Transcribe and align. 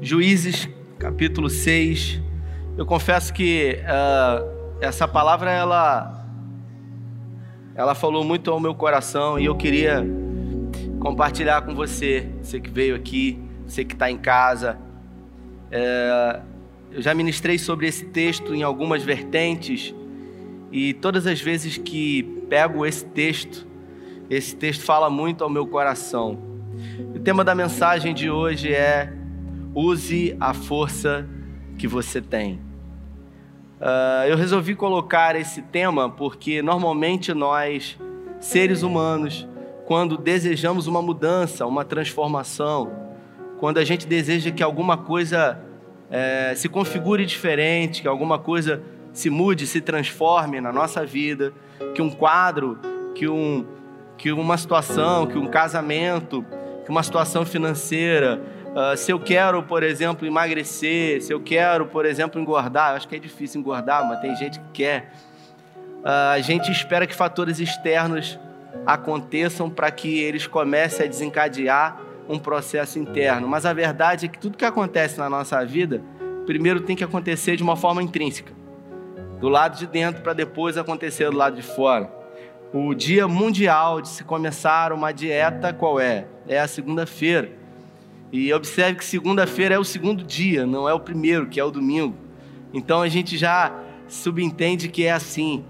Juízes, 0.00 0.68
capítulo 0.96 1.50
6. 1.50 2.22
Eu 2.76 2.86
confesso 2.86 3.34
que 3.34 3.80
uh, 3.82 4.78
essa 4.80 5.08
palavra 5.08 5.50
ela, 5.50 6.24
ela 7.74 7.96
falou 7.96 8.22
muito 8.22 8.48
ao 8.48 8.60
meu 8.60 8.76
coração 8.76 9.40
e 9.40 9.46
eu 9.46 9.56
queria 9.56 10.06
compartilhar 11.00 11.62
com 11.62 11.74
você, 11.74 12.28
você 12.40 12.60
que 12.60 12.70
veio 12.70 12.94
aqui, 12.94 13.40
você 13.66 13.84
que 13.84 13.94
está 13.94 14.08
em 14.08 14.16
casa. 14.16 14.78
É, 15.68 16.40
eu 16.92 17.02
já 17.02 17.12
ministrei 17.12 17.58
sobre 17.58 17.88
esse 17.88 18.04
texto 18.06 18.54
em 18.54 18.62
algumas 18.62 19.02
vertentes 19.02 19.92
e 20.70 20.94
todas 20.94 21.26
as 21.26 21.40
vezes 21.40 21.76
que 21.76 22.22
pego 22.48 22.86
esse 22.86 23.04
texto, 23.04 23.66
esse 24.30 24.54
texto 24.54 24.84
fala 24.84 25.10
muito 25.10 25.42
ao 25.42 25.50
meu 25.50 25.66
coração. 25.66 26.38
O 27.12 27.18
tema 27.18 27.42
da 27.42 27.52
mensagem 27.52 28.14
de 28.14 28.30
hoje 28.30 28.72
é 28.72 29.17
Use 29.74 30.36
a 30.40 30.54
força 30.54 31.26
que 31.76 31.86
você 31.86 32.20
tem. 32.20 32.60
Uh, 33.80 34.26
eu 34.28 34.36
resolvi 34.36 34.74
colocar 34.74 35.36
esse 35.36 35.62
tema 35.62 36.10
porque 36.10 36.60
normalmente 36.60 37.32
nós, 37.32 37.96
seres 38.40 38.82
humanos, 38.82 39.46
quando 39.86 40.18
desejamos 40.18 40.86
uma 40.86 41.00
mudança, 41.00 41.64
uma 41.64 41.84
transformação, 41.84 42.90
quando 43.58 43.78
a 43.78 43.84
gente 43.84 44.06
deseja 44.06 44.50
que 44.50 44.62
alguma 44.62 44.96
coisa 44.96 45.58
é, 46.10 46.54
se 46.56 46.68
configure 46.68 47.24
diferente, 47.24 48.02
que 48.02 48.08
alguma 48.08 48.38
coisa 48.38 48.82
se 49.12 49.30
mude, 49.30 49.66
se 49.66 49.80
transforme 49.80 50.60
na 50.60 50.72
nossa 50.72 51.04
vida, 51.04 51.52
que 51.94 52.02
um 52.02 52.10
quadro, 52.10 52.78
que, 53.14 53.28
um, 53.28 53.64
que 54.16 54.30
uma 54.32 54.56
situação, 54.56 55.26
que 55.26 55.38
um 55.38 55.46
casamento, 55.46 56.44
que 56.84 56.90
uma 56.90 57.02
situação 57.02 57.44
financeira, 57.44 58.40
Uh, 58.74 58.96
se 58.96 59.10
eu 59.10 59.18
quero, 59.18 59.62
por 59.62 59.82
exemplo, 59.82 60.26
emagrecer, 60.26 61.22
se 61.22 61.32
eu 61.32 61.40
quero, 61.40 61.86
por 61.86 62.04
exemplo, 62.04 62.40
engordar, 62.40 62.94
acho 62.94 63.08
que 63.08 63.16
é 63.16 63.18
difícil 63.18 63.60
engordar, 63.60 64.06
mas 64.06 64.20
tem 64.20 64.36
gente 64.36 64.60
que 64.60 64.70
quer. 64.72 65.12
Uh, 66.00 66.32
a 66.34 66.40
gente 66.40 66.70
espera 66.70 67.06
que 67.06 67.14
fatores 67.14 67.58
externos 67.58 68.38
aconteçam 68.86 69.68
para 69.68 69.90
que 69.90 70.18
eles 70.20 70.46
comecem 70.46 71.06
a 71.06 71.08
desencadear 71.08 72.00
um 72.28 72.38
processo 72.38 72.98
interno. 72.98 73.48
Mas 73.48 73.64
a 73.64 73.72
verdade 73.72 74.26
é 74.26 74.28
que 74.28 74.38
tudo 74.38 74.56
que 74.56 74.64
acontece 74.64 75.18
na 75.18 75.30
nossa 75.30 75.64
vida, 75.64 76.02
primeiro 76.46 76.80
tem 76.80 76.94
que 76.94 77.02
acontecer 77.02 77.56
de 77.56 77.62
uma 77.62 77.76
forma 77.76 78.02
intrínseca, 78.02 78.52
do 79.40 79.48
lado 79.48 79.78
de 79.78 79.86
dentro 79.86 80.22
para 80.22 80.34
depois 80.34 80.76
acontecer 80.76 81.30
do 81.30 81.36
lado 81.36 81.56
de 81.56 81.62
fora. 81.62 82.12
O 82.72 82.94
dia 82.94 83.26
mundial 83.26 84.02
de 84.02 84.08
se 84.08 84.22
começar 84.22 84.92
uma 84.92 85.10
dieta 85.10 85.72
qual 85.72 85.98
é? 85.98 86.26
É 86.46 86.60
a 86.60 86.68
segunda-feira. 86.68 87.50
E 88.32 88.52
observe 88.52 88.98
que 88.98 89.04
segunda-feira 89.04 89.74
é 89.74 89.78
o 89.78 89.84
segundo 89.84 90.22
dia, 90.22 90.66
não 90.66 90.88
é 90.88 90.92
o 90.92 91.00
primeiro, 91.00 91.46
que 91.46 91.58
é 91.58 91.64
o 91.64 91.70
domingo. 91.70 92.14
Então 92.72 93.00
a 93.00 93.08
gente 93.08 93.36
já 93.36 93.72
subentende 94.06 94.88
que 94.88 95.04
é 95.04 95.12
assim. 95.12 95.64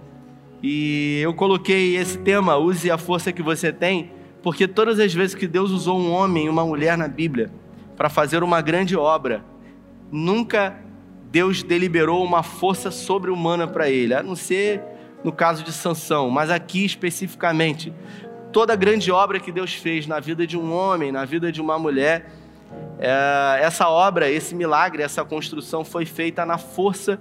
E 0.63 1.21
eu 1.23 1.33
coloquei 1.35 1.97
esse 1.97 2.19
tema, 2.19 2.57
use 2.57 2.91
a 2.91 2.99
força 2.99 3.33
que 3.33 3.43
você 3.43 3.73
tem, 3.73 4.11
porque 4.43 4.67
todas 4.67 4.99
as 4.99 5.15
vezes 5.15 5.35
que 5.35 5.47
Deus 5.47 5.71
usou 5.71 6.01
um 6.01 6.11
homem 6.11 6.47
e 6.47 6.49
uma 6.49 6.65
mulher 6.65 6.99
na 6.99 7.07
Bíblia 7.07 7.51
para 7.97 8.09
fazer 8.09 8.43
uma 8.43 8.61
grande 8.61 8.97
obra, 8.97 9.45
nunca 10.11 10.77
Deus 11.31 11.63
deliberou 11.63 12.25
uma 12.25 12.43
força 12.43 12.91
sobre-humana 12.91 13.69
para 13.69 13.89
ele, 13.89 14.15
a 14.15 14.23
não 14.23 14.35
ser 14.35 14.83
no 15.23 15.33
caso 15.33 15.63
de 15.65 15.73
Sansão, 15.73 16.31
mas 16.31 16.49
aqui 16.51 16.85
especificamente, 16.85 17.93
toda 18.53 18.75
grande 18.77 19.11
obra 19.11 19.41
que 19.41 19.51
Deus 19.51 19.75
fez 19.75 20.07
na 20.07 20.21
vida 20.21 20.47
de 20.47 20.57
um 20.57 20.73
homem, 20.73 21.13
na 21.13 21.25
vida 21.25 21.51
de 21.51 21.61
uma 21.61 21.79
mulher, 21.79 22.31
essa 22.99 23.89
obra, 23.89 24.31
esse 24.31 24.55
milagre, 24.55 25.03
essa 25.03 25.25
construção 25.25 25.85
foi 25.85 26.05
feita 26.05 26.45
na 26.45 26.59
força 26.59 27.19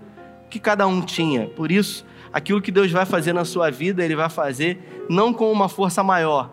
que 0.49 0.59
cada 0.59 0.87
um 0.87 1.01
tinha. 1.01 1.47
Por 1.47 1.71
isso, 1.71 2.05
aquilo 2.31 2.61
que 2.61 2.71
Deus 2.71 2.91
vai 2.91 3.05
fazer 3.05 3.33
na 3.33 3.45
sua 3.45 3.69
vida, 3.69 4.03
Ele 4.03 4.15
vai 4.15 4.29
fazer 4.29 5.05
não 5.09 5.33
com 5.33 5.51
uma 5.51 5.69
força 5.69 6.03
maior, 6.03 6.51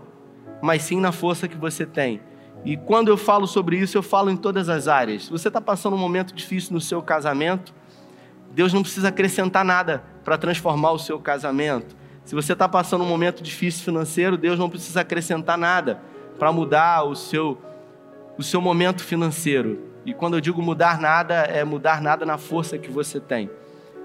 mas 0.60 0.82
sim 0.82 1.00
na 1.00 1.12
força 1.12 1.48
que 1.48 1.56
você 1.56 1.86
tem. 1.86 2.20
E 2.64 2.76
quando 2.76 3.08
eu 3.08 3.16
falo 3.16 3.46
sobre 3.46 3.76
isso, 3.76 3.96
eu 3.96 4.02
falo 4.02 4.30
em 4.30 4.36
todas 4.36 4.68
as 4.68 4.88
áreas. 4.88 5.24
Se 5.24 5.30
você 5.30 5.48
está 5.48 5.60
passando 5.60 5.94
um 5.94 5.98
momento 5.98 6.34
difícil 6.34 6.72
no 6.72 6.80
seu 6.80 7.02
casamento, 7.02 7.74
Deus 8.52 8.72
não 8.72 8.82
precisa 8.82 9.08
acrescentar 9.08 9.64
nada 9.64 10.02
para 10.24 10.38
transformar 10.38 10.92
o 10.92 10.98
seu 10.98 11.18
casamento. 11.18 11.94
Se 12.24 12.34
você 12.34 12.54
está 12.54 12.66
passando 12.66 13.04
um 13.04 13.06
momento 13.08 13.42
difícil 13.42 13.84
financeiro, 13.84 14.38
Deus 14.38 14.58
não 14.58 14.70
precisa 14.70 15.02
acrescentar 15.02 15.58
nada 15.58 16.00
para 16.38 16.50
mudar 16.50 17.04
o 17.04 17.14
seu 17.14 17.58
o 18.36 18.42
seu 18.42 18.60
momento 18.60 19.02
financeiro. 19.02 19.80
E 20.04 20.12
quando 20.12 20.34
eu 20.34 20.40
digo 20.40 20.60
mudar 20.60 21.00
nada, 21.00 21.34
é 21.34 21.64
mudar 21.64 22.00
nada 22.00 22.26
na 22.26 22.36
força 22.36 22.78
que 22.78 22.90
você 22.90 23.18
tem. 23.18 23.50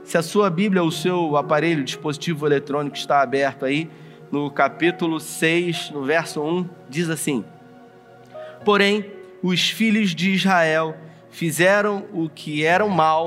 Se 0.03 0.17
a 0.17 0.23
sua 0.23 0.50
Bíblia, 0.50 0.84
o 0.84 0.91
seu 0.91 1.35
aparelho, 1.35 1.84
dispositivo 1.84 2.45
eletrônico 2.45 2.95
está 2.95 3.22
aberto 3.22 3.66
aí, 3.66 3.90
no 4.31 4.50
capítulo 4.50 5.19
6, 5.19 5.91
no 5.91 6.03
verso 6.03 6.41
1, 6.41 6.69
diz 6.88 7.09
assim: 7.09 7.44
Porém, 8.63 9.12
os 9.44 9.69
filhos 9.69 10.16
de 10.16 10.31
Israel 10.31 10.96
fizeram 11.29 12.06
o 12.13 12.29
que 12.29 12.63
era 12.63 12.88
mal. 12.88 13.25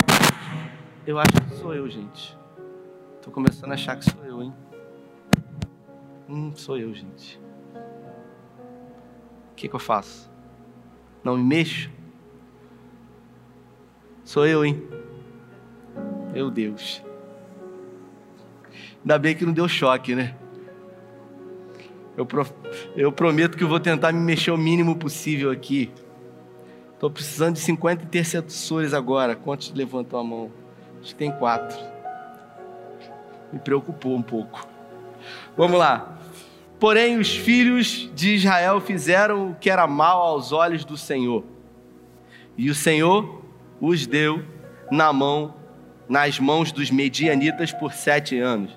Eu 1.06 1.18
acho 1.18 1.32
que 1.32 1.54
sou 1.56 1.74
eu, 1.74 1.88
gente. 1.90 2.36
Estou 3.16 3.32
começando 3.32 3.70
a 3.70 3.74
achar 3.74 3.96
que 3.96 4.10
sou 4.10 4.24
eu, 4.24 4.42
hein? 4.42 4.52
Hum, 6.28 6.52
sou 6.54 6.78
eu, 6.78 6.94
gente. 6.94 7.40
O 9.52 9.54
que, 9.54 9.68
que 9.68 9.74
eu 9.74 9.80
faço? 9.80 10.31
Não 11.24 11.36
me 11.36 11.44
mexo? 11.44 11.90
Sou 14.24 14.46
eu, 14.46 14.64
hein? 14.64 14.82
Meu 16.32 16.50
Deus. 16.50 17.02
Ainda 19.00 19.18
bem 19.18 19.34
que 19.34 19.44
não 19.44 19.52
deu 19.52 19.68
choque, 19.68 20.14
né? 20.14 20.34
Eu, 22.16 22.26
pro... 22.26 22.46
eu 22.96 23.10
prometo 23.10 23.56
que 23.56 23.64
eu 23.64 23.68
vou 23.68 23.80
tentar 23.80 24.12
me 24.12 24.20
mexer 24.20 24.50
o 24.50 24.56
mínimo 24.56 24.96
possível 24.96 25.50
aqui. 25.50 25.90
Estou 26.94 27.10
precisando 27.10 27.54
de 27.54 27.60
50 27.60 28.04
intercessores 28.04 28.94
agora. 28.94 29.34
Quantos 29.34 29.72
levantou 29.72 30.20
a 30.20 30.24
mão? 30.24 30.50
Acho 31.00 31.10
que 31.10 31.16
tem 31.16 31.32
quatro. 31.32 31.76
Me 33.52 33.58
preocupou 33.58 34.14
um 34.14 34.22
pouco. 34.22 34.66
Vamos 35.56 35.78
lá. 35.78 36.16
Porém, 36.82 37.16
os 37.16 37.32
filhos 37.32 38.10
de 38.12 38.34
Israel 38.34 38.80
fizeram 38.80 39.52
o 39.52 39.54
que 39.54 39.70
era 39.70 39.86
mal 39.86 40.20
aos 40.20 40.50
olhos 40.50 40.84
do 40.84 40.96
Senhor. 40.96 41.44
E 42.58 42.68
o 42.70 42.74
Senhor 42.74 43.40
os 43.80 44.04
deu 44.04 44.44
na 44.90 45.12
mão, 45.12 45.54
nas 46.08 46.40
mãos 46.40 46.72
dos 46.72 46.90
medianitas 46.90 47.70
por 47.70 47.92
sete 47.92 48.36
anos. 48.36 48.76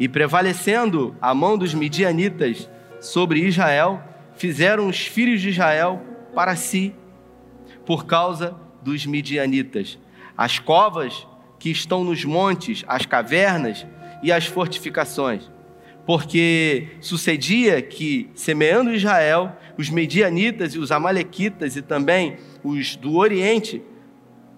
E 0.00 0.08
prevalecendo 0.08 1.14
a 1.20 1.34
mão 1.34 1.58
dos 1.58 1.74
medianitas 1.74 2.66
sobre 2.98 3.40
Israel, 3.40 4.02
fizeram 4.34 4.88
os 4.88 5.06
filhos 5.06 5.42
de 5.42 5.50
Israel 5.50 6.00
para 6.34 6.56
si, 6.56 6.94
por 7.84 8.06
causa 8.06 8.56
dos 8.80 9.04
medianitas. 9.04 9.98
As 10.34 10.58
covas 10.58 11.26
que 11.58 11.68
estão 11.68 12.02
nos 12.04 12.24
montes, 12.24 12.86
as 12.88 13.04
cavernas 13.04 13.86
e 14.22 14.32
as 14.32 14.46
fortificações 14.46 15.57
porque 16.08 16.86
sucedia 17.02 17.82
que, 17.82 18.30
semeando 18.34 18.94
Israel, 18.94 19.52
os 19.76 19.90
medianitas 19.90 20.74
e 20.74 20.78
os 20.78 20.90
amalequitas 20.90 21.76
e 21.76 21.82
também 21.82 22.38
os 22.64 22.96
do 22.96 23.16
Oriente 23.18 23.82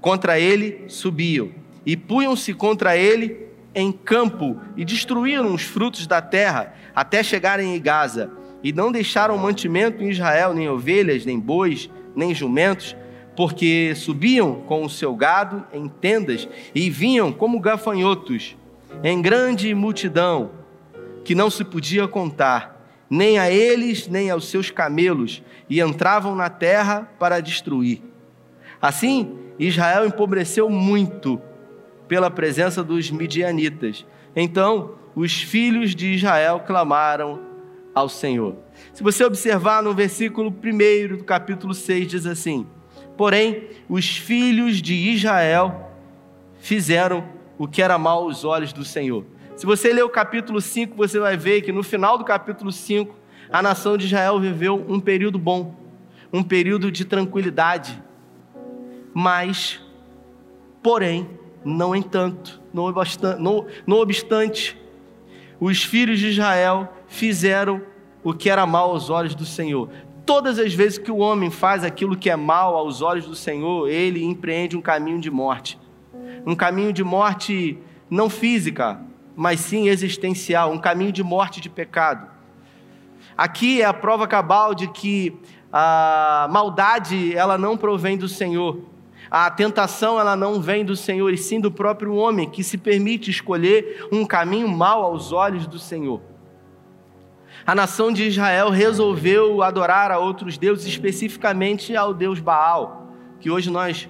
contra 0.01 0.39
ele 0.39 0.85
subiam 0.87 1.51
e 1.85 1.97
punham-se 1.97 2.55
contra 2.55 2.97
ele 2.97 3.49
em 3.75 3.91
campo 3.91 4.61
e 4.77 4.85
destruíram 4.85 5.53
os 5.53 5.63
frutos 5.63 6.07
da 6.07 6.23
terra 6.23 6.73
até 6.95 7.21
chegarem 7.21 7.75
em 7.75 7.81
Gaza. 7.81 8.31
E 8.63 8.73
não 8.73 8.93
deixaram 8.93 9.37
mantimento 9.37 10.05
em 10.05 10.11
Israel, 10.11 10.55
nem 10.55 10.69
ovelhas, 10.69 11.27
nem 11.27 11.41
bois, 11.41 11.91
nem 12.15 12.33
jumentos, 12.33 12.95
porque 13.35 13.93
subiam 13.97 14.63
com 14.69 14.85
o 14.85 14.89
seu 14.89 15.17
gado 15.17 15.67
em 15.73 15.89
tendas 15.89 16.49
e 16.73 16.89
vinham 16.89 17.33
como 17.33 17.59
gafanhotos 17.59 18.57
em 19.03 19.21
grande 19.21 19.75
multidão 19.75 20.60
que 21.25 21.35
não 21.35 21.51
se 21.51 21.65
podia 21.65 22.09
contar, 22.09 22.81
nem 23.09 23.39
a 23.39 23.51
eles, 23.51 24.09
nem 24.09 24.31
aos 24.31 24.49
seus 24.49 24.71
camelos, 24.71 25.43
e 25.69 25.81
entravam 25.81 26.35
na 26.35 26.49
terra 26.49 27.11
para 27.19 27.41
destruir. 27.41 28.03
Assim, 28.81 29.37
Israel 29.59 30.07
empobreceu 30.07 30.71
muito 30.71 31.41
pela 32.09 32.31
presença 32.31 32.83
dos 32.83 33.11
midianitas. 33.11 34.07
Então, 34.35 34.95
os 35.15 35.43
filhos 35.43 35.95
de 35.95 36.15
Israel 36.15 36.61
clamaram 36.61 37.41
ao 37.95 38.09
Senhor. 38.09 38.57
Se 38.93 39.03
você 39.03 39.25
observar 39.25 39.83
no 39.83 39.95
versículo 39.95 40.49
1 40.49 41.17
do 41.17 41.25
capítulo 41.25 41.75
6, 41.75 42.09
diz 42.09 42.27
assim: 42.27 42.67
Porém, 43.17 43.65
os 43.89 44.17
filhos 44.17 44.81
de 44.81 44.95
Israel 44.95 45.91
fizeram 46.59 47.25
o 47.59 47.69
que 47.69 47.83
era 47.83 47.99
mal 47.99 48.23
aos 48.23 48.45
olhos 48.45 48.73
do 48.73 48.85
Senhor. 48.85 49.25
Se 49.61 49.67
você 49.67 49.93
ler 49.93 50.03
o 50.03 50.09
capítulo 50.09 50.59
5, 50.59 50.97
você 50.97 51.21
vai 51.21 51.37
ver 51.37 51.61
que 51.61 51.71
no 51.71 51.83
final 51.83 52.17
do 52.17 52.25
capítulo 52.25 52.73
5, 52.73 53.15
a 53.53 53.61
nação 53.61 53.95
de 53.95 54.07
Israel 54.07 54.41
viveu 54.41 54.83
um 54.89 54.99
período 54.99 55.39
bom, 55.39 55.75
um 56.33 56.43
período 56.43 56.91
de 56.91 57.05
tranquilidade. 57.05 58.03
Mas, 59.13 59.79
porém, 60.83 61.29
não 61.63 61.95
entanto, 61.95 62.59
não 62.73 62.85
obstante, 62.85 63.39
não, 63.39 63.67
não 63.87 63.99
obstante, 63.99 64.81
os 65.61 65.85
filhos 65.85 66.19
de 66.19 66.29
Israel 66.29 66.95
fizeram 67.07 67.83
o 68.25 68.33
que 68.33 68.49
era 68.49 68.65
mal 68.65 68.93
aos 68.93 69.11
olhos 69.11 69.35
do 69.35 69.45
Senhor. 69.45 69.91
Todas 70.25 70.59
as 70.59 70.73
vezes 70.73 70.97
que 70.97 71.13
o 71.13 71.19
homem 71.19 71.51
faz 71.51 71.85
aquilo 71.85 72.17
que 72.17 72.31
é 72.31 72.37
mal 72.37 72.75
aos 72.79 73.03
olhos 73.03 73.27
do 73.27 73.35
Senhor, 73.35 73.91
ele 73.91 74.25
empreende 74.25 74.75
um 74.75 74.81
caminho 74.81 75.21
de 75.21 75.31
morte. 75.31 75.79
Um 76.47 76.55
caminho 76.55 76.95
de 76.95 77.05
morte 77.05 77.77
não 78.09 78.31
física, 78.31 79.10
mas 79.37 79.61
sim 79.61 79.89
existencial, 79.89 80.73
um 80.73 80.79
caminho 80.79 81.13
de 81.13 81.23
morte 81.23 81.61
de 81.61 81.69
pecado. 81.69 82.29
Aqui 83.37 83.81
é 83.81 83.85
a 83.85 83.95
prova 83.95 84.27
cabal 84.29 84.75
de 84.75 84.89
que 84.89 85.39
a 85.73 86.49
maldade 86.51 87.35
ela 87.37 87.57
não 87.57 87.77
provém 87.77 88.19
do 88.19 88.29
Senhor. 88.29 88.83
A 89.31 89.49
tentação 89.51 90.19
ela 90.19 90.35
não 90.35 90.61
vem 90.61 90.85
do 90.85 90.97
Senhor, 90.97 91.33
e 91.33 91.39
sim 91.39 91.61
do 91.61 91.71
próprio 91.71 92.15
homem 92.15 92.51
que 92.51 92.65
se 92.65 92.77
permite 92.77 93.31
escolher 93.31 94.09
um 94.11 94.27
caminho 94.27 94.69
mau 94.69 95.05
aos 95.05 95.33
olhos 95.33 95.67
do 95.67 95.79
Senhor. 95.79 96.21
A 97.65 97.75
nação 97.75 98.11
de 98.11 98.25
Israel 98.25 98.71
resolveu 98.71 99.63
adorar 99.63 100.11
a 100.11 100.19
outros 100.19 100.59
deuses, 100.59 100.87
especificamente 100.87 101.95
ao 101.95 102.13
deus 102.13 102.41
Baal, 102.41 103.13
que 103.39 103.51
hoje 103.51 103.71
nós 103.71 104.09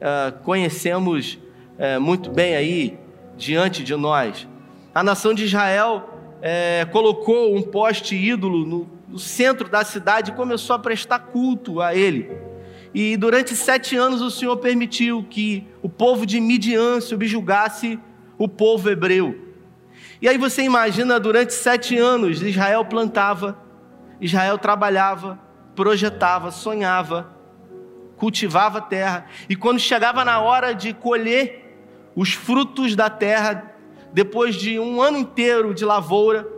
uh, 0.00 0.36
conhecemos 0.42 1.38
uh, 1.78 2.00
muito 2.00 2.30
bem 2.30 2.56
aí 2.56 2.98
diante 3.36 3.84
de 3.84 3.94
nós. 3.94 4.48
A 4.96 5.02
nação 5.02 5.34
de 5.34 5.44
Israel 5.44 6.08
uh, 6.38 6.90
colocou 6.90 7.54
um 7.54 7.60
poste 7.60 8.16
ídolo 8.16 8.64
no, 8.64 8.90
no 9.06 9.18
centro 9.18 9.68
da 9.68 9.84
cidade 9.84 10.30
e 10.30 10.34
começou 10.34 10.74
a 10.74 10.78
prestar 10.78 11.18
culto 11.18 11.82
a 11.82 11.94
ele. 11.94 12.30
E 12.94 13.14
durante 13.14 13.54
sete 13.54 13.94
anos 13.94 14.22
o 14.22 14.30
Senhor 14.30 14.56
permitiu 14.56 15.22
que 15.28 15.68
o 15.82 15.88
povo 15.90 16.24
de 16.24 16.40
Midian 16.40 16.98
subjugasse 17.02 18.00
o 18.38 18.48
povo 18.48 18.88
hebreu. 18.88 19.38
E 20.22 20.26
aí 20.26 20.38
você 20.38 20.62
imagina, 20.62 21.20
durante 21.20 21.52
sete 21.52 21.98
anos, 21.98 22.40
Israel 22.40 22.82
plantava, 22.86 23.58
Israel 24.18 24.56
trabalhava, 24.56 25.38
projetava, 25.74 26.50
sonhava, 26.50 27.36
cultivava 28.16 28.78
a 28.78 28.80
terra. 28.80 29.26
E 29.46 29.54
quando 29.54 29.78
chegava 29.78 30.24
na 30.24 30.40
hora 30.40 30.74
de 30.74 30.94
colher 30.94 31.76
os 32.16 32.32
frutos 32.32 32.96
da 32.96 33.10
terra, 33.10 33.75
depois 34.16 34.54
de 34.54 34.80
um 34.80 35.02
ano 35.02 35.18
inteiro 35.18 35.74
de 35.74 35.84
lavoura, 35.84 36.48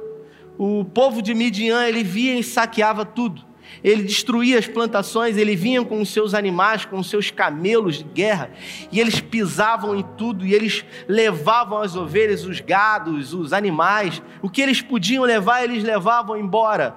o 0.56 0.84
povo 0.84 1.20
de 1.20 1.34
Midian 1.34 1.88
ele 1.88 2.04
via 2.04 2.38
e 2.38 2.44
saqueava 2.44 3.04
tudo 3.04 3.48
ele 3.82 4.02
destruía 4.02 4.58
as 4.58 4.66
plantações, 4.66 5.36
ele 5.36 5.54
vinha 5.54 5.84
com 5.84 6.00
os 6.00 6.08
seus 6.08 6.34
animais, 6.34 6.84
com 6.84 6.98
os 6.98 7.08
seus 7.08 7.30
camelos 7.30 7.98
de 7.98 8.04
guerra, 8.04 8.50
e 8.90 8.98
eles 8.98 9.20
pisavam 9.20 9.94
em 9.94 10.02
tudo, 10.16 10.44
e 10.44 10.54
eles 10.54 10.84
levavam 11.06 11.78
as 11.78 11.94
ovelhas, 11.94 12.44
os 12.44 12.60
gados, 12.60 13.34
os 13.34 13.52
animais, 13.52 14.22
o 14.42 14.48
que 14.48 14.62
eles 14.62 14.80
podiam 14.80 15.22
levar, 15.22 15.62
eles 15.62 15.84
levavam 15.84 16.36
embora. 16.36 16.96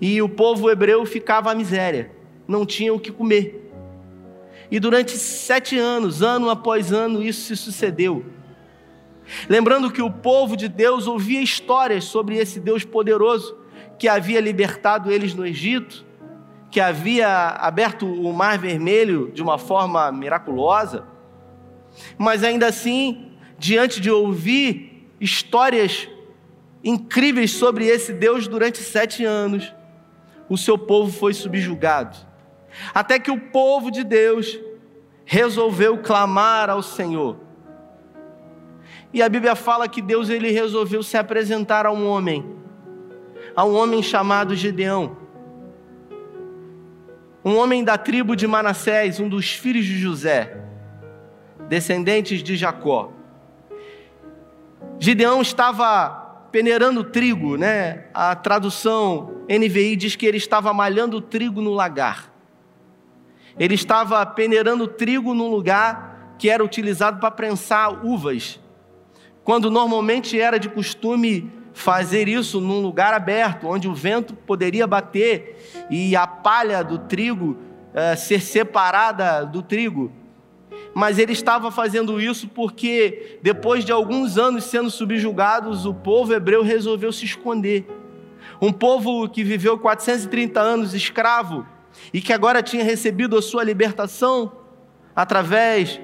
E 0.00 0.20
o 0.20 0.28
povo 0.28 0.70
hebreu 0.70 1.04
ficava 1.06 1.50
à 1.50 1.54
miséria, 1.54 2.12
não 2.46 2.66
tinha 2.66 2.92
o 2.92 3.00
que 3.00 3.10
comer. 3.10 3.58
E 4.70 4.78
durante 4.78 5.12
sete 5.12 5.78
anos, 5.78 6.22
ano 6.22 6.48
após 6.48 6.92
ano, 6.92 7.22
isso 7.22 7.46
se 7.46 7.56
sucedeu. 7.56 8.24
Lembrando 9.48 9.90
que 9.90 10.02
o 10.02 10.10
povo 10.10 10.56
de 10.56 10.68
Deus 10.68 11.06
ouvia 11.06 11.40
histórias 11.40 12.04
sobre 12.04 12.36
esse 12.36 12.60
Deus 12.60 12.84
poderoso, 12.84 13.56
que 13.98 14.08
havia 14.08 14.40
libertado 14.40 15.10
eles 15.10 15.34
no 15.34 15.46
Egito, 15.46 16.04
que 16.70 16.80
havia 16.80 17.28
aberto 17.28 18.06
o 18.06 18.32
Mar 18.32 18.58
Vermelho 18.58 19.30
de 19.32 19.42
uma 19.42 19.58
forma 19.58 20.10
miraculosa, 20.10 21.04
mas 22.16 22.42
ainda 22.42 22.66
assim, 22.66 23.32
diante 23.58 24.00
de 24.00 24.10
ouvir 24.10 25.08
histórias 25.20 26.08
incríveis 26.82 27.52
sobre 27.52 27.86
esse 27.86 28.12
Deus 28.12 28.48
durante 28.48 28.78
sete 28.78 29.24
anos, 29.24 29.72
o 30.48 30.56
seu 30.56 30.76
povo 30.76 31.12
foi 31.12 31.32
subjugado. 31.32 32.16
Até 32.94 33.18
que 33.18 33.30
o 33.30 33.38
povo 33.38 33.90
de 33.90 34.02
Deus 34.02 34.58
resolveu 35.24 35.98
clamar 35.98 36.68
ao 36.68 36.82
Senhor. 36.82 37.36
E 39.12 39.22
a 39.22 39.28
Bíblia 39.28 39.54
fala 39.54 39.88
que 39.88 40.02
Deus 40.02 40.28
ele 40.28 40.50
resolveu 40.50 41.02
se 41.02 41.16
apresentar 41.16 41.86
a 41.86 41.92
um 41.92 42.06
homem 42.06 42.62
a 43.54 43.64
um 43.64 43.74
homem 43.74 44.02
chamado 44.02 44.54
Gedeão. 44.54 45.16
Um 47.44 47.56
homem 47.56 47.82
da 47.82 47.98
tribo 47.98 48.36
de 48.36 48.46
Manassés, 48.46 49.18
um 49.18 49.28
dos 49.28 49.52
filhos 49.52 49.84
de 49.84 49.98
José, 49.98 50.56
descendentes 51.68 52.42
de 52.42 52.56
Jacó. 52.56 53.12
Gideão 54.98 55.42
estava 55.42 56.10
peneirando 56.52 57.02
trigo, 57.02 57.56
né? 57.56 58.04
A 58.14 58.36
tradução 58.36 59.42
NVI 59.48 59.96
diz 59.96 60.14
que 60.14 60.24
ele 60.24 60.36
estava 60.36 60.72
malhando 60.72 61.20
trigo 61.20 61.60
no 61.60 61.72
lagar. 61.72 62.32
Ele 63.58 63.74
estava 63.74 64.24
peneirando 64.24 64.86
trigo 64.86 65.34
num 65.34 65.50
lugar 65.50 66.36
que 66.38 66.48
era 66.48 66.64
utilizado 66.64 67.18
para 67.20 67.30
prensar 67.30 68.04
uvas, 68.04 68.60
quando 69.44 69.70
normalmente 69.70 70.40
era 70.40 70.58
de 70.58 70.68
costume 70.68 71.50
fazer 71.72 72.28
isso 72.28 72.60
num 72.60 72.80
lugar 72.80 73.14
aberto, 73.14 73.66
onde 73.66 73.88
o 73.88 73.94
vento 73.94 74.34
poderia 74.34 74.86
bater 74.86 75.86
e 75.90 76.14
a 76.14 76.26
palha 76.26 76.82
do 76.84 76.98
trigo 76.98 77.56
uh, 77.92 78.16
ser 78.16 78.40
separada 78.40 79.44
do 79.44 79.62
trigo. 79.62 80.12
Mas 80.94 81.18
ele 81.18 81.32
estava 81.32 81.70
fazendo 81.70 82.20
isso 82.20 82.48
porque, 82.48 83.38
depois 83.42 83.84
de 83.84 83.90
alguns 83.90 84.36
anos 84.36 84.64
sendo 84.64 84.90
subjugados, 84.90 85.86
o 85.86 85.94
povo 85.94 86.34
hebreu 86.34 86.62
resolveu 86.62 87.10
se 87.10 87.24
esconder. 87.24 87.86
Um 88.60 88.72
povo 88.72 89.28
que 89.28 89.42
viveu 89.42 89.78
430 89.78 90.60
anos 90.60 90.94
escravo 90.94 91.66
e 92.12 92.20
que 92.20 92.32
agora 92.32 92.62
tinha 92.62 92.84
recebido 92.84 93.36
a 93.36 93.42
sua 93.42 93.64
libertação 93.64 94.52
através 95.16 96.00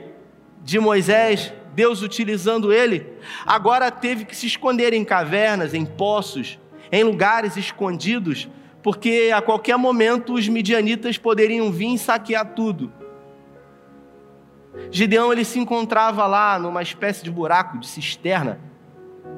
de 0.63 0.79
Moisés, 0.79 1.53
Deus 1.79 2.03
utilizando 2.03 2.73
ele, 2.73 3.07
agora 3.47 3.89
teve 3.89 4.25
que 4.25 4.35
se 4.35 4.49
esconder 4.49 4.93
em 4.93 5.05
cavernas, 5.05 5.75
em 5.75 5.87
poços, 5.87 6.59
em 6.91 7.05
lugares 7.05 7.57
escondidos, 7.57 8.49
porque 8.83 9.31
a 9.33 9.41
qualquer 9.41 9.77
momento 9.79 10.35
os 10.35 10.49
midianitas 10.49 11.17
poderiam 11.17 11.71
vir 11.71 11.95
e 11.95 11.99
saquear 11.99 12.53
tudo. 12.53 12.93
Gideão 14.91 15.33
ele 15.33 15.45
se 15.45 15.61
encontrava 15.61 16.27
lá 16.27 16.59
numa 16.59 16.83
espécie 16.83 17.23
de 17.23 17.31
buraco, 17.31 17.79
de 17.79 17.87
cisterna, 17.87 18.59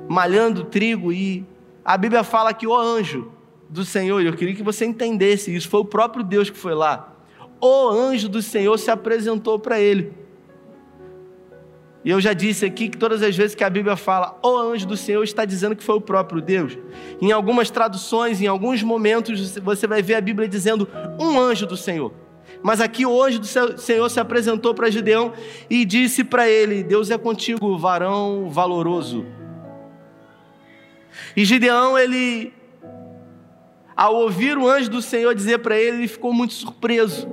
malhando 0.08 0.64
trigo 0.64 1.12
e 1.12 1.44
a 1.84 1.98
Bíblia 1.98 2.24
fala 2.24 2.54
que 2.54 2.66
o 2.66 2.74
anjo 2.74 3.32
do 3.68 3.84
Senhor, 3.84 4.22
eu 4.22 4.32
queria 4.32 4.54
que 4.54 4.62
você 4.62 4.86
entendesse 4.86 5.54
isso, 5.54 5.68
foi 5.68 5.80
o 5.80 5.84
próprio 5.84 6.24
Deus 6.24 6.48
que 6.48 6.56
foi 6.56 6.74
lá. 6.74 7.12
O 7.60 7.88
anjo 7.90 8.30
do 8.30 8.40
Senhor 8.40 8.78
se 8.78 8.90
apresentou 8.90 9.58
para 9.58 9.78
ele. 9.78 10.29
E 12.02 12.10
eu 12.10 12.20
já 12.20 12.32
disse 12.32 12.64
aqui 12.64 12.88
que 12.88 12.96
todas 12.96 13.22
as 13.22 13.36
vezes 13.36 13.54
que 13.54 13.62
a 13.62 13.68
Bíblia 13.68 13.94
fala 13.94 14.38
o 14.42 14.56
anjo 14.56 14.86
do 14.86 14.96
Senhor, 14.96 15.22
está 15.22 15.44
dizendo 15.44 15.76
que 15.76 15.84
foi 15.84 15.96
o 15.96 16.00
próprio 16.00 16.40
Deus. 16.40 16.78
Em 17.20 17.30
algumas 17.30 17.70
traduções, 17.70 18.40
em 18.40 18.46
alguns 18.46 18.82
momentos, 18.82 19.58
você 19.58 19.86
vai 19.86 20.00
ver 20.00 20.14
a 20.14 20.20
Bíblia 20.20 20.48
dizendo 20.48 20.88
um 21.18 21.38
anjo 21.38 21.66
do 21.66 21.76
Senhor. 21.76 22.12
Mas 22.62 22.80
aqui 22.80 23.04
o 23.04 23.22
anjo 23.22 23.38
do 23.38 23.46
Senhor 23.46 24.08
se 24.08 24.18
apresentou 24.18 24.74
para 24.74 24.90
Gideão 24.90 25.32
e 25.68 25.84
disse 25.84 26.24
para 26.24 26.48
ele: 26.48 26.82
Deus 26.82 27.10
é 27.10 27.18
contigo, 27.18 27.76
varão 27.76 28.48
valoroso. 28.50 29.26
E 31.36 31.44
Gideão, 31.44 31.98
ele, 31.98 32.52
ao 33.94 34.14
ouvir 34.16 34.56
o 34.56 34.68
anjo 34.68 34.90
do 34.90 35.02
Senhor 35.02 35.34
dizer 35.34 35.58
para 35.58 35.78
ele, 35.78 35.98
ele 35.98 36.08
ficou 36.08 36.32
muito 36.32 36.54
surpreso. 36.54 37.28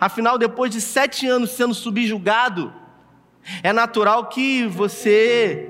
Afinal, 0.00 0.38
depois 0.38 0.70
de 0.70 0.80
sete 0.80 1.26
anos 1.26 1.50
sendo 1.50 1.74
subjugado, 1.74 2.72
é 3.62 3.72
natural 3.72 4.26
que 4.26 4.66
você 4.66 5.68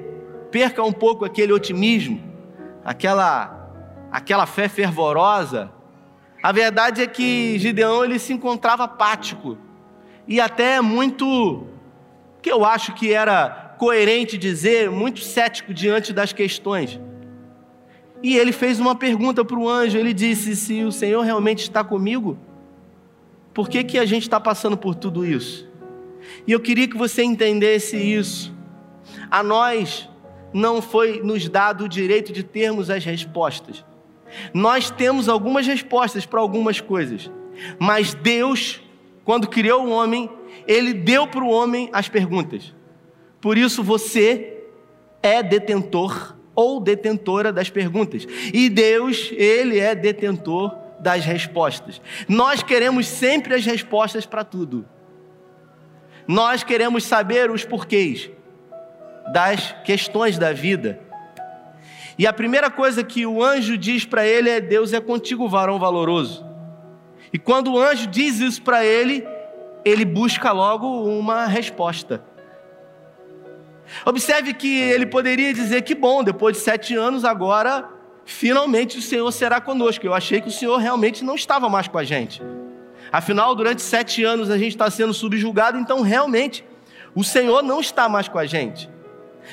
perca 0.50 0.82
um 0.82 0.92
pouco 0.92 1.24
aquele 1.24 1.52
otimismo, 1.52 2.20
aquela, 2.84 3.70
aquela 4.10 4.46
fé 4.46 4.68
fervorosa. 4.68 5.70
A 6.42 6.52
verdade 6.52 7.02
é 7.02 7.06
que 7.06 7.58
Gideão 7.58 8.04
ele 8.04 8.18
se 8.18 8.32
encontrava 8.32 8.84
apático 8.84 9.58
e 10.26 10.40
até 10.40 10.80
muito, 10.80 11.66
que 12.42 12.50
eu 12.50 12.64
acho 12.64 12.94
que 12.94 13.12
era 13.12 13.74
coerente 13.78 14.38
dizer, 14.38 14.90
muito 14.90 15.20
cético 15.20 15.72
diante 15.72 16.12
das 16.12 16.32
questões. 16.32 17.00
E 18.22 18.36
ele 18.36 18.52
fez 18.52 18.80
uma 18.80 18.94
pergunta 18.94 19.44
para 19.44 19.58
o 19.58 19.68
anjo. 19.68 19.96
Ele 19.96 20.12
disse: 20.12 20.56
Se 20.56 20.82
o 20.82 20.90
Senhor 20.90 21.22
realmente 21.22 21.62
está 21.62 21.84
comigo, 21.84 22.38
por 23.52 23.68
que, 23.68 23.84
que 23.84 23.98
a 23.98 24.04
gente 24.04 24.22
está 24.22 24.40
passando 24.40 24.76
por 24.76 24.94
tudo 24.94 25.24
isso? 25.24 25.68
E 26.46 26.52
eu 26.52 26.60
queria 26.60 26.88
que 26.88 26.96
você 26.96 27.22
entendesse 27.22 27.96
isso. 27.96 28.54
A 29.30 29.42
nós 29.42 30.08
não 30.52 30.80
foi 30.80 31.20
nos 31.22 31.48
dado 31.48 31.84
o 31.84 31.88
direito 31.88 32.32
de 32.32 32.42
termos 32.42 32.90
as 32.90 33.04
respostas. 33.04 33.84
Nós 34.52 34.90
temos 34.90 35.28
algumas 35.28 35.66
respostas 35.66 36.26
para 36.26 36.40
algumas 36.40 36.80
coisas, 36.80 37.30
mas 37.78 38.14
Deus 38.14 38.80
quando 39.26 39.48
criou 39.48 39.84
o 39.84 39.90
homem, 39.90 40.30
ele 40.68 40.94
deu 40.94 41.26
para 41.26 41.42
o 41.42 41.50
homem 41.50 41.90
as 41.92 42.08
perguntas. 42.08 42.72
Por 43.40 43.58
isso 43.58 43.82
você 43.82 44.62
é 45.20 45.42
detentor 45.42 46.36
ou 46.54 46.80
detentora 46.80 47.52
das 47.52 47.68
perguntas. 47.68 48.24
E 48.54 48.70
Deus, 48.70 49.32
ele 49.32 49.80
é 49.80 49.96
detentor 49.96 50.72
das 51.00 51.24
respostas. 51.24 52.00
Nós 52.28 52.62
queremos 52.62 53.08
sempre 53.08 53.52
as 53.56 53.66
respostas 53.66 54.24
para 54.24 54.44
tudo. 54.44 54.86
Nós 56.26 56.62
queremos 56.62 57.04
saber 57.04 57.50
os 57.50 57.64
porquês 57.64 58.30
das 59.32 59.74
questões 59.84 60.38
da 60.38 60.52
vida. 60.52 61.00
E 62.18 62.26
a 62.26 62.32
primeira 62.32 62.70
coisa 62.70 63.04
que 63.04 63.26
o 63.26 63.42
anjo 63.42 63.76
diz 63.76 64.04
para 64.04 64.26
ele 64.26 64.48
é: 64.48 64.60
Deus 64.60 64.92
é 64.92 65.00
contigo, 65.00 65.48
varão 65.48 65.78
valoroso. 65.78 66.44
E 67.32 67.38
quando 67.38 67.72
o 67.72 67.78
anjo 67.78 68.06
diz 68.06 68.40
isso 68.40 68.62
para 68.62 68.84
ele, 68.84 69.26
ele 69.84 70.04
busca 70.04 70.52
logo 70.52 70.86
uma 70.86 71.46
resposta. 71.46 72.24
Observe 74.04 74.52
que 74.52 74.80
ele 74.80 75.06
poderia 75.06 75.52
dizer 75.52 75.82
que 75.82 75.94
bom, 75.94 76.24
depois 76.24 76.56
de 76.56 76.62
sete 76.62 76.94
anos, 76.94 77.24
agora 77.24 77.88
finalmente 78.24 78.98
o 78.98 79.02
Senhor 79.02 79.30
será 79.30 79.60
conosco. 79.60 80.04
Eu 80.04 80.14
achei 80.14 80.40
que 80.40 80.48
o 80.48 80.52
Senhor 80.52 80.76
realmente 80.78 81.24
não 81.24 81.34
estava 81.34 81.68
mais 81.68 81.86
com 81.86 81.98
a 81.98 82.04
gente. 82.04 82.42
Afinal, 83.12 83.54
durante 83.54 83.82
sete 83.82 84.24
anos 84.24 84.50
a 84.50 84.58
gente 84.58 84.72
está 84.72 84.90
sendo 84.90 85.14
subjugado, 85.14 85.78
então 85.78 86.02
realmente 86.02 86.64
o 87.14 87.24
Senhor 87.24 87.62
não 87.62 87.80
está 87.80 88.08
mais 88.08 88.28
com 88.28 88.38
a 88.38 88.46
gente. 88.46 88.90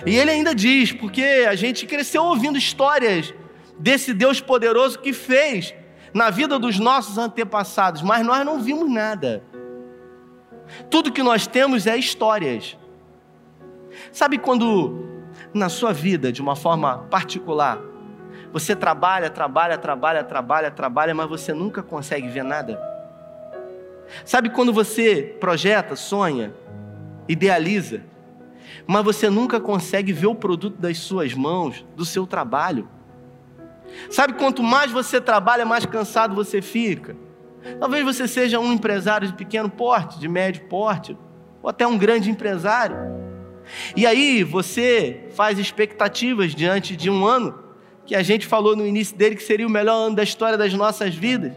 E 0.05 0.15
ele 0.15 0.31
ainda 0.31 0.55
diz, 0.55 0.91
porque 0.91 1.45
a 1.47 1.55
gente 1.55 1.85
cresceu 1.85 2.23
ouvindo 2.23 2.57
histórias 2.57 3.33
desse 3.77 4.13
Deus 4.13 4.41
poderoso 4.41 4.99
que 4.99 5.13
fez 5.13 5.73
na 6.13 6.29
vida 6.29 6.59
dos 6.59 6.79
nossos 6.79 7.17
antepassados, 7.17 8.01
mas 8.01 8.25
nós 8.25 8.45
não 8.45 8.59
vimos 8.59 8.91
nada. 8.91 9.43
Tudo 10.89 11.11
que 11.11 11.23
nós 11.23 11.47
temos 11.47 11.85
é 11.87 11.95
histórias. 11.97 12.77
Sabe 14.11 14.37
quando 14.37 15.07
na 15.53 15.69
sua 15.69 15.93
vida, 15.93 16.31
de 16.31 16.41
uma 16.41 16.55
forma 16.55 16.99
particular, 17.09 17.79
você 18.51 18.75
trabalha, 18.75 19.29
trabalha, 19.29 19.77
trabalha, 19.77 20.23
trabalha, 20.23 20.71
trabalha, 20.71 21.13
mas 21.13 21.27
você 21.27 21.53
nunca 21.53 21.81
consegue 21.81 22.27
ver 22.27 22.43
nada? 22.43 22.92
Sabe 24.25 24.49
quando 24.49 24.71
você 24.71 25.35
projeta, 25.39 25.95
sonha, 25.95 26.53
idealiza, 27.27 28.03
mas 28.85 29.03
você 29.03 29.29
nunca 29.29 29.59
consegue 29.59 30.11
ver 30.13 30.27
o 30.27 30.35
produto 30.35 30.79
das 30.79 30.97
suas 30.97 31.33
mãos, 31.33 31.85
do 31.95 32.05
seu 32.05 32.25
trabalho? 32.25 32.87
Sabe 34.09 34.33
quanto 34.33 34.63
mais 34.63 34.91
você 34.91 35.19
trabalha, 35.21 35.65
mais 35.65 35.85
cansado 35.85 36.35
você 36.35 36.61
fica? 36.61 37.15
Talvez 37.79 38.03
você 38.03 38.27
seja 38.27 38.59
um 38.59 38.73
empresário 38.73 39.27
de 39.27 39.33
pequeno 39.33 39.69
porte, 39.69 40.19
de 40.19 40.27
médio 40.27 40.65
porte, 40.65 41.17
ou 41.61 41.69
até 41.69 41.87
um 41.87 41.97
grande 41.97 42.29
empresário. 42.29 42.97
E 43.95 44.05
aí 44.05 44.43
você 44.43 45.27
faz 45.31 45.57
expectativas 45.57 46.53
diante 46.53 46.95
de 46.95 47.09
um 47.09 47.25
ano 47.25 47.57
que 48.05 48.15
a 48.15 48.21
gente 48.21 48.45
falou 48.45 48.75
no 48.75 48.85
início 48.85 49.15
dele 49.15 49.35
que 49.35 49.43
seria 49.43 49.65
o 49.65 49.69
melhor 49.69 50.07
ano 50.07 50.15
da 50.15 50.23
história 50.23 50.57
das 50.57 50.73
nossas 50.73 51.15
vidas. 51.15 51.53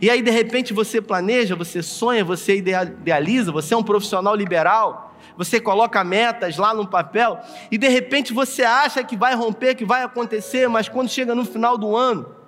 E 0.00 0.10
aí 0.10 0.22
de 0.22 0.30
repente 0.30 0.72
você 0.72 1.00
planeja, 1.00 1.54
você 1.54 1.82
sonha, 1.82 2.24
você 2.24 2.56
idealiza, 2.56 3.52
você 3.52 3.74
é 3.74 3.76
um 3.76 3.82
profissional 3.82 4.34
liberal, 4.34 5.16
você 5.36 5.60
coloca 5.60 6.02
metas 6.02 6.56
lá 6.56 6.74
no 6.74 6.86
papel 6.86 7.38
e 7.70 7.78
de 7.78 7.88
repente 7.88 8.32
você 8.32 8.62
acha 8.62 9.04
que 9.04 9.16
vai 9.16 9.34
romper, 9.34 9.74
que 9.74 9.84
vai 9.84 10.02
acontecer, 10.02 10.68
mas 10.68 10.88
quando 10.88 11.08
chega 11.08 11.34
no 11.34 11.44
final 11.44 11.78
do 11.78 11.96
ano, 11.96 12.38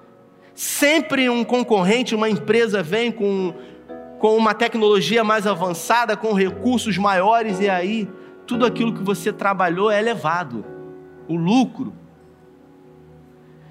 Sempre 0.60 1.30
um 1.30 1.42
concorrente, 1.42 2.14
uma 2.14 2.28
empresa 2.28 2.82
vem 2.82 3.10
com, 3.10 3.54
com 4.18 4.36
uma 4.36 4.52
tecnologia 4.52 5.24
mais 5.24 5.46
avançada, 5.46 6.18
com 6.18 6.34
recursos 6.34 6.98
maiores, 6.98 7.60
e 7.60 7.68
aí 7.68 8.06
tudo 8.46 8.66
aquilo 8.66 8.92
que 8.92 9.02
você 9.02 9.32
trabalhou 9.32 9.90
é 9.90 9.98
elevado, 9.98 10.62
o 11.26 11.34
lucro. 11.34 11.94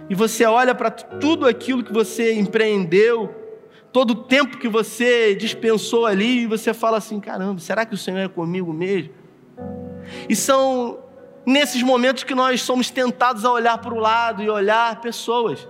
E 0.09 0.15
você 0.15 0.45
olha 0.45 0.73
para 0.73 0.89
tudo 0.89 1.45
aquilo 1.45 1.83
que 1.83 1.93
você 1.93 2.33
empreendeu, 2.33 3.35
todo 3.91 4.11
o 4.11 4.15
tempo 4.15 4.57
que 4.57 4.67
você 4.67 5.35
dispensou 5.35 6.05
ali, 6.05 6.41
e 6.41 6.47
você 6.47 6.73
fala 6.73 6.97
assim: 6.97 7.19
caramba, 7.19 7.59
será 7.59 7.85
que 7.85 7.93
o 7.93 7.97
Senhor 7.97 8.19
é 8.19 8.27
comigo 8.27 8.71
mesmo? 8.71 9.13
E 10.27 10.35
são 10.35 10.99
nesses 11.45 11.81
momentos 11.81 12.23
que 12.23 12.35
nós 12.35 12.61
somos 12.61 12.89
tentados 12.89 13.45
a 13.45 13.51
olhar 13.51 13.77
para 13.77 13.93
o 13.93 13.99
lado 13.99 14.43
e 14.43 14.49
olhar 14.49 14.99
pessoas 15.01 15.67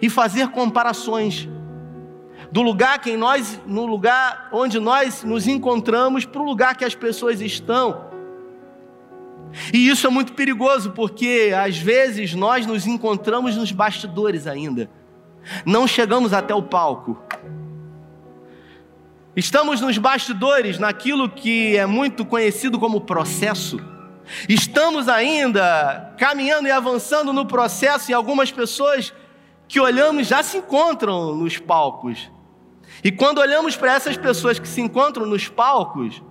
e 0.00 0.10
fazer 0.10 0.48
comparações 0.48 1.48
do 2.50 2.62
lugar 2.62 2.98
que 2.98 3.16
nós, 3.16 3.60
no 3.66 3.86
lugar 3.86 4.48
onde 4.52 4.80
nós 4.80 5.22
nos 5.22 5.46
encontramos 5.46 6.24
para 6.24 6.40
o 6.40 6.44
lugar 6.44 6.76
que 6.76 6.84
as 6.84 6.94
pessoas 6.94 7.40
estão. 7.40 8.10
E 9.72 9.88
isso 9.88 10.06
é 10.06 10.10
muito 10.10 10.32
perigoso, 10.32 10.90
porque 10.92 11.52
às 11.56 11.76
vezes 11.76 12.34
nós 12.34 12.66
nos 12.66 12.86
encontramos 12.86 13.56
nos 13.56 13.72
bastidores 13.72 14.46
ainda. 14.46 14.88
Não 15.64 15.86
chegamos 15.86 16.32
até 16.32 16.54
o 16.54 16.62
palco. 16.62 17.18
Estamos 19.36 19.80
nos 19.80 19.96
bastidores, 19.96 20.78
naquilo 20.78 21.28
que 21.28 21.76
é 21.76 21.86
muito 21.86 22.24
conhecido 22.24 22.78
como 22.78 23.00
processo. 23.00 23.78
Estamos 24.48 25.08
ainda 25.08 26.14
caminhando 26.18 26.68
e 26.68 26.70
avançando 26.70 27.32
no 27.32 27.46
processo, 27.46 28.10
e 28.10 28.14
algumas 28.14 28.50
pessoas 28.50 29.12
que 29.68 29.80
olhamos 29.80 30.26
já 30.26 30.42
se 30.42 30.58
encontram 30.58 31.34
nos 31.36 31.58
palcos. 31.58 32.30
E 33.02 33.10
quando 33.10 33.38
olhamos 33.38 33.76
para 33.76 33.94
essas 33.94 34.16
pessoas 34.16 34.58
que 34.58 34.68
se 34.68 34.80
encontram 34.80 35.26
nos 35.26 35.48
palcos, 35.48 36.22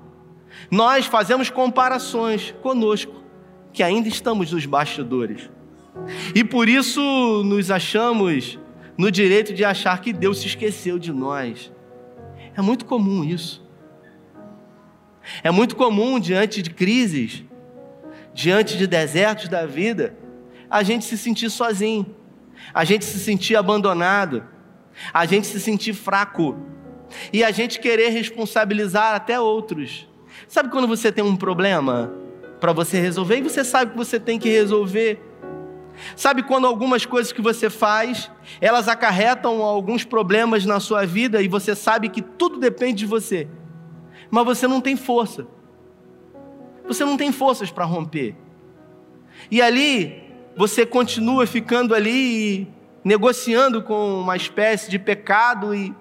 nós 0.69 1.05
fazemos 1.05 1.49
comparações 1.49 2.53
conosco, 2.61 3.23
que 3.71 3.81
ainda 3.81 4.07
estamos 4.07 4.51
nos 4.51 4.65
bastidores. 4.65 5.49
E 6.35 6.43
por 6.43 6.67
isso 6.67 7.01
nos 7.45 7.71
achamos 7.71 8.59
no 8.99 9.09
direito 9.09 9.51
de 9.53 9.65
achar 9.65 9.99
que 9.99 10.13
Deus 10.13 10.41
se 10.41 10.47
esqueceu 10.47 10.99
de 10.99 11.11
nós. 11.11 11.71
É 12.55 12.61
muito 12.61 12.85
comum 12.85 13.23
isso. 13.23 13.67
É 15.41 15.49
muito 15.49 15.75
comum 15.75 16.19
diante 16.19 16.61
de 16.61 16.69
crises, 16.69 17.43
diante 18.33 18.77
de 18.77 18.85
desertos 18.85 19.47
da 19.47 19.65
vida, 19.65 20.15
a 20.69 20.83
gente 20.83 21.05
se 21.05 21.17
sentir 21.17 21.49
sozinho 21.49 22.19
a 22.73 22.83
gente 22.83 23.05
se 23.05 23.19
sentir 23.19 23.55
abandonado, 23.55 24.43
a 25.13 25.25
gente 25.25 25.47
se 25.47 25.59
sentir 25.59 25.93
fraco 25.93 26.57
e 27.31 27.43
a 27.43 27.51
gente 27.51 27.79
querer 27.79 28.09
responsabilizar 28.09 29.15
até 29.15 29.39
outros. 29.39 30.07
Sabe 30.47 30.69
quando 30.69 30.87
você 30.87 31.11
tem 31.11 31.23
um 31.23 31.35
problema 31.35 32.13
para 32.59 32.73
você 32.73 32.99
resolver 32.99 33.37
e 33.37 33.41
você 33.41 33.63
sabe 33.63 33.91
que 33.91 33.97
você 33.97 34.19
tem 34.19 34.37
que 34.37 34.49
resolver? 34.49 35.21
Sabe 36.15 36.43
quando 36.43 36.67
algumas 36.67 37.05
coisas 37.05 37.31
que 37.31 37.41
você 37.41 37.69
faz, 37.69 38.31
elas 38.61 38.87
acarretam 38.87 39.61
alguns 39.61 40.03
problemas 40.03 40.65
na 40.65 40.79
sua 40.79 41.05
vida 41.05 41.41
e 41.41 41.47
você 41.47 41.75
sabe 41.75 42.09
que 42.09 42.21
tudo 42.21 42.57
depende 42.57 42.99
de 42.99 43.05
você, 43.05 43.47
mas 44.29 44.45
você 44.45 44.67
não 44.67 44.81
tem 44.81 44.95
força. 44.95 45.47
Você 46.87 47.05
não 47.05 47.17
tem 47.17 47.31
forças 47.31 47.69
para 47.69 47.85
romper. 47.85 48.35
E 49.51 49.61
ali 49.61 50.23
você 50.55 50.85
continua 50.85 51.45
ficando 51.45 51.93
ali 51.93 52.67
negociando 53.03 53.81
com 53.81 54.21
uma 54.21 54.35
espécie 54.35 54.89
de 54.89 54.99
pecado 54.99 55.73
e, 55.73 55.95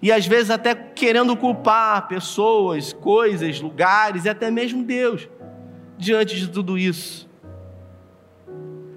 e 0.00 0.12
às 0.12 0.26
vezes 0.26 0.50
até 0.50 0.74
querendo 0.74 1.36
culpar 1.36 2.06
pessoas, 2.06 2.92
coisas, 2.92 3.60
lugares 3.60 4.24
e 4.24 4.28
até 4.28 4.50
mesmo 4.50 4.84
Deus 4.84 5.28
diante 5.98 6.36
de 6.36 6.48
tudo 6.48 6.78
isso. 6.78 7.28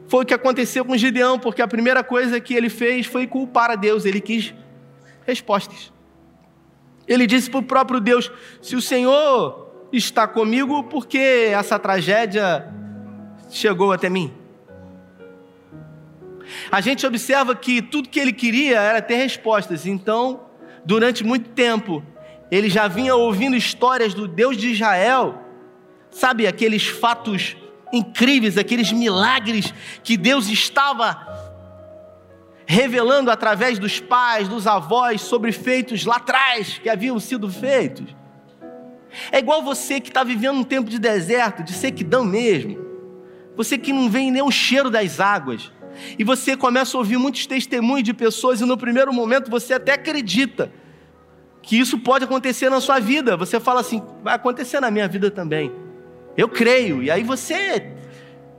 Foi 0.08 0.24
o 0.24 0.26
que 0.26 0.34
aconteceu 0.34 0.86
com 0.86 0.98
Gideão, 0.98 1.38
porque 1.38 1.62
a 1.62 1.68
primeira 1.68 2.04
coisa 2.04 2.40
que 2.40 2.54
ele 2.54 2.70
fez 2.70 3.06
foi 3.06 3.28
culpar 3.28 3.72
a 3.72 3.76
Deus, 3.76 4.06
ele 4.06 4.22
quis 4.22 4.54
respostas. 5.26 5.92
Ele 7.08 7.28
disse 7.28 7.50
para 7.50 7.60
o 7.60 7.64
próprio 7.64 8.00
Deus: 8.00 8.32
Se 8.62 8.76
o 8.76 8.82
Senhor 8.82 9.88
está 9.92 10.28
comigo, 10.28 10.84
por 10.84 11.08
que 11.08 11.18
essa 11.18 11.78
tragédia 11.78 12.74
chegou 13.50 13.92
até 13.92 14.10
mim. 14.10 14.34
A 16.72 16.80
gente 16.80 17.06
observa 17.06 17.56
que 17.56 17.82
tudo 17.82 18.10
que 18.10 18.20
ele 18.20 18.34
queria 18.34 18.80
era 18.80 19.02
ter 19.02 19.16
respostas, 19.16 19.86
então, 19.86 20.42
durante 20.86 21.24
muito 21.24 21.50
tempo, 21.50 22.04
ele 22.50 22.70
já 22.70 22.88
vinha 22.88 23.16
ouvindo 23.16 23.56
histórias 23.56 24.14
do 24.14 24.28
Deus 24.28 24.56
de 24.58 24.70
Israel, 24.70 25.42
sabe, 26.10 26.48
aqueles 26.48 26.88
fatos 26.88 27.58
incríveis, 27.92 28.58
aqueles 28.58 28.92
milagres 28.92 29.74
que 30.04 30.18
Deus 30.18 30.48
estava 30.50 31.26
revelando 32.66 33.32
através 33.32 33.80
dos 33.80 34.00
pais, 34.00 34.48
dos 34.48 34.68
avós, 34.68 35.22
sobre 35.22 35.52
feitos 35.52 36.06
lá 36.06 36.18
atrás 36.18 36.78
que 36.78 36.90
haviam 36.90 37.20
sido 37.20 37.50
feitos. 37.50 38.16
É 39.32 39.40
igual 39.40 39.64
você 39.64 40.00
que 40.00 40.10
está 40.10 40.24
vivendo 40.24 40.58
um 40.58 40.64
tempo 40.64 40.90
de 40.90 41.00
deserto, 41.00 41.64
de 41.64 41.72
sequidão 41.74 42.26
mesmo 42.26 42.88
você 43.58 43.76
que 43.76 43.92
não 43.92 44.08
vê 44.08 44.30
nem 44.30 44.44
o 44.44 44.52
cheiro 44.52 44.90
das 44.90 45.20
águas. 45.20 45.72
E 46.18 46.24
você 46.24 46.56
começa 46.56 46.96
a 46.96 47.00
ouvir 47.00 47.18
muitos 47.18 47.48
testemunhos 47.48 48.04
de 48.04 48.14
pessoas, 48.14 48.62
e 48.62 48.66
no 48.66 48.78
primeiro 48.78 49.12
momento 49.12 49.50
você 49.50 49.74
até 49.74 49.94
acredita 49.94 50.72
que 51.64 51.78
isso 51.78 51.98
pode 51.98 52.24
acontecer 52.24 52.70
na 52.70 52.80
sua 52.80 53.00
vida. 53.00 53.36
Você 53.36 53.60
fala 53.60 53.82
assim, 53.82 54.02
vai 54.24 54.36
acontecer 54.36 54.80
na 54.80 54.92
minha 54.92 55.08
vida 55.08 55.32
também. 55.32 55.72
Eu 56.38 56.48
creio. 56.48 57.02
E 57.02 57.10
aí 57.10 57.24
você 57.24 57.98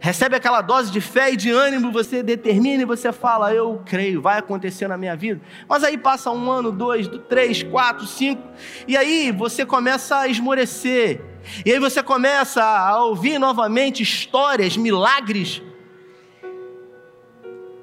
recebe 0.01 0.37
aquela 0.37 0.61
dose 0.61 0.91
de 0.91 1.01
fé 1.01 1.33
e 1.33 1.37
de 1.37 1.51
ânimo, 1.51 1.91
você 1.91 2.23
determina 2.23 2.83
e 2.83 2.87
você 2.87 3.13
fala, 3.13 3.53
eu 3.53 3.83
creio, 3.85 4.23
vai 4.23 4.39
acontecer 4.39 4.89
na 4.89 4.97
minha 4.97 5.17
vida. 5.17 5.41
Mas 5.69 5.83
aí 5.83 5.97
passa 5.99 6.31
um 6.31 6.51
ano, 6.51 6.71
dois, 6.71 7.09
três, 7.29 7.63
quatro, 7.63 8.07
cinco, 8.07 8.43
e 8.87 8.97
aí 8.97 9.33
você 9.33 9.65
começa 9.65 10.19
a 10.19 10.29
esmorecer. 10.29 11.21
E 11.65 11.73
aí 11.73 11.79
você 11.79 12.03
começa 12.03 12.63
a 12.63 13.03
ouvir 13.05 13.39
novamente 13.39 14.03
histórias, 14.03 14.77
milagres. 14.77 15.63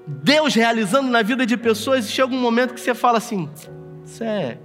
Deus 0.08 0.54
realizando 0.54 1.10
na 1.10 1.22
vida 1.22 1.46
de 1.46 1.58
pessoas, 1.58 2.06
e 2.06 2.12
chega 2.12 2.34
um 2.34 2.40
momento 2.40 2.74
que 2.74 2.80
você 2.80 2.94
fala 2.94 3.18
assim: 3.18 3.50
Isso 4.06 4.24
é, 4.24 4.60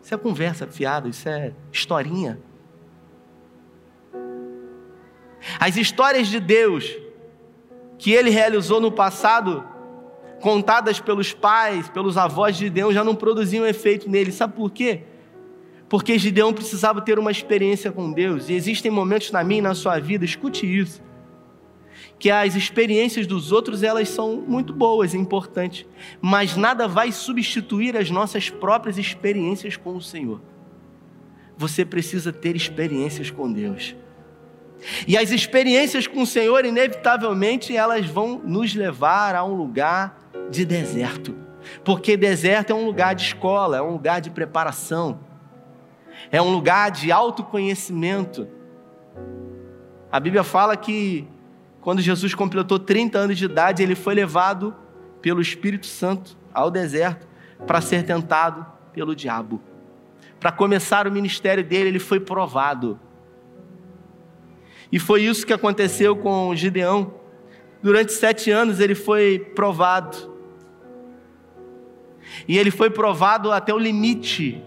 isso 0.00 0.14
é 0.14 0.16
conversa 0.16 0.66
fiada, 0.68 1.08
isso 1.08 1.28
é 1.28 1.52
historinha. 1.72 2.38
As 5.58 5.76
histórias 5.76 6.28
de 6.28 6.40
Deus 6.40 6.96
que 7.98 8.12
ele 8.12 8.30
realizou 8.30 8.80
no 8.80 8.92
passado, 8.92 9.64
contadas 10.40 11.00
pelos 11.00 11.32
pais, 11.32 11.88
pelos 11.88 12.16
avós 12.16 12.56
de 12.56 12.66
Gideão, 12.66 12.92
já 12.92 13.02
não 13.02 13.14
produziam 13.14 13.66
efeito 13.66 14.08
nele. 14.08 14.32
Sabe 14.32 14.54
por 14.54 14.70
quê? 14.70 15.02
Porque 15.88 16.18
Gideão 16.18 16.52
precisava 16.52 17.00
ter 17.00 17.18
uma 17.18 17.30
experiência 17.30 17.92
com 17.92 18.12
Deus. 18.12 18.48
E 18.48 18.54
existem 18.54 18.90
momentos 18.90 19.30
na 19.30 19.42
minha 19.42 19.58
e 19.58 19.62
na 19.62 19.74
sua 19.74 19.98
vida, 19.98 20.24
escute 20.24 20.66
isso, 20.66 21.02
que 22.18 22.30
as 22.30 22.54
experiências 22.54 23.26
dos 23.26 23.52
outros 23.52 23.82
elas 23.82 24.08
são 24.08 24.36
muito 24.36 24.72
boas 24.72 25.14
e 25.14 25.16
importantes, 25.16 25.86
mas 26.20 26.56
nada 26.56 26.88
vai 26.88 27.12
substituir 27.12 27.96
as 27.96 28.10
nossas 28.10 28.50
próprias 28.50 28.98
experiências 28.98 29.76
com 29.76 29.96
o 29.96 30.02
Senhor. 30.02 30.40
Você 31.56 31.84
precisa 31.84 32.32
ter 32.32 32.54
experiências 32.54 33.30
com 33.30 33.50
Deus. 33.50 33.94
E 35.06 35.16
as 35.16 35.30
experiências 35.30 36.06
com 36.06 36.22
o 36.22 36.26
Senhor, 36.26 36.64
inevitavelmente, 36.64 37.76
elas 37.76 38.06
vão 38.06 38.40
nos 38.44 38.74
levar 38.74 39.34
a 39.34 39.44
um 39.44 39.54
lugar 39.54 40.18
de 40.50 40.64
deserto. 40.64 41.34
Porque 41.84 42.16
deserto 42.16 42.70
é 42.70 42.74
um 42.74 42.84
lugar 42.84 43.14
de 43.14 43.22
escola, 43.22 43.78
é 43.78 43.82
um 43.82 43.92
lugar 43.92 44.20
de 44.20 44.30
preparação, 44.30 45.20
é 46.30 46.40
um 46.40 46.52
lugar 46.52 46.90
de 46.90 47.10
autoconhecimento. 47.10 48.48
A 50.10 50.20
Bíblia 50.20 50.44
fala 50.44 50.76
que 50.76 51.26
quando 51.80 52.00
Jesus 52.00 52.34
completou 52.34 52.78
30 52.78 53.18
anos 53.18 53.38
de 53.38 53.44
idade, 53.44 53.82
ele 53.82 53.94
foi 53.94 54.14
levado 54.14 54.74
pelo 55.20 55.40
Espírito 55.40 55.86
Santo 55.86 56.36
ao 56.52 56.70
deserto 56.70 57.26
para 57.66 57.80
ser 57.80 58.04
tentado 58.04 58.66
pelo 58.92 59.14
diabo. 59.14 59.60
Para 60.40 60.52
começar 60.52 61.06
o 61.06 61.12
ministério 61.12 61.64
dele, 61.64 61.88
ele 61.88 61.98
foi 61.98 62.20
provado. 62.20 62.98
E 64.96 64.98
foi 64.98 65.24
isso 65.24 65.46
que 65.46 65.52
aconteceu 65.52 66.16
com 66.16 66.56
Gideão. 66.56 67.12
Durante 67.82 68.14
sete 68.14 68.50
anos 68.50 68.80
ele 68.80 68.94
foi 68.94 69.38
provado. 69.38 70.32
E 72.48 72.56
ele 72.56 72.70
foi 72.70 72.88
provado 72.88 73.52
até 73.52 73.74
o 73.74 73.78
limite. 73.78 74.64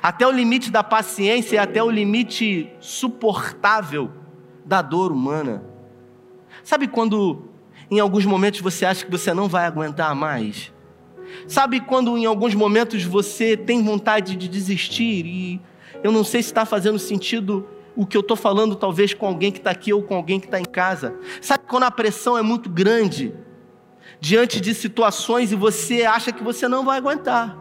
Até 0.00 0.24
o 0.24 0.30
limite 0.30 0.70
da 0.70 0.84
paciência 0.84 1.56
e 1.56 1.58
até 1.58 1.82
o 1.82 1.90
limite 1.90 2.70
suportável 2.78 4.12
da 4.64 4.80
dor 4.80 5.10
humana. 5.10 5.64
Sabe 6.62 6.86
quando 6.86 7.48
em 7.90 7.98
alguns 7.98 8.24
momentos 8.24 8.60
você 8.60 8.86
acha 8.86 9.04
que 9.04 9.10
você 9.10 9.34
não 9.34 9.48
vai 9.48 9.66
aguentar 9.66 10.14
mais? 10.14 10.72
Sabe 11.48 11.80
quando 11.80 12.16
em 12.16 12.24
alguns 12.24 12.54
momentos 12.54 13.02
você 13.02 13.56
tem 13.56 13.82
vontade 13.82 14.36
de 14.36 14.46
desistir 14.46 15.26
e 15.26 15.60
eu 16.04 16.12
não 16.12 16.22
sei 16.22 16.40
se 16.40 16.50
está 16.50 16.64
fazendo 16.64 17.00
sentido 17.00 17.73
o 17.96 18.04
que 18.04 18.16
eu 18.16 18.20
estou 18.20 18.36
falando, 18.36 18.74
talvez 18.74 19.14
com 19.14 19.26
alguém 19.26 19.52
que 19.52 19.58
está 19.58 19.70
aqui 19.70 19.92
ou 19.92 20.02
com 20.02 20.14
alguém 20.14 20.40
que 20.40 20.46
está 20.46 20.58
em 20.58 20.64
casa. 20.64 21.14
Sabe 21.40 21.64
quando 21.68 21.84
a 21.84 21.90
pressão 21.90 22.36
é 22.36 22.42
muito 22.42 22.68
grande, 22.68 23.32
diante 24.20 24.60
de 24.60 24.74
situações 24.74 25.52
e 25.52 25.54
você 25.54 26.02
acha 26.02 26.32
que 26.32 26.42
você 26.42 26.66
não 26.66 26.84
vai 26.84 26.98
aguentar. 26.98 27.56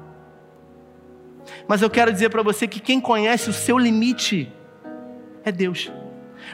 Mas 1.68 1.82
eu 1.82 1.90
quero 1.90 2.12
dizer 2.12 2.30
para 2.30 2.42
você 2.42 2.68
que 2.68 2.80
quem 2.80 3.00
conhece 3.00 3.50
o 3.50 3.54
seu 3.54 3.78
limite 3.78 4.52
é 5.44 5.52
Deus. 5.52 5.92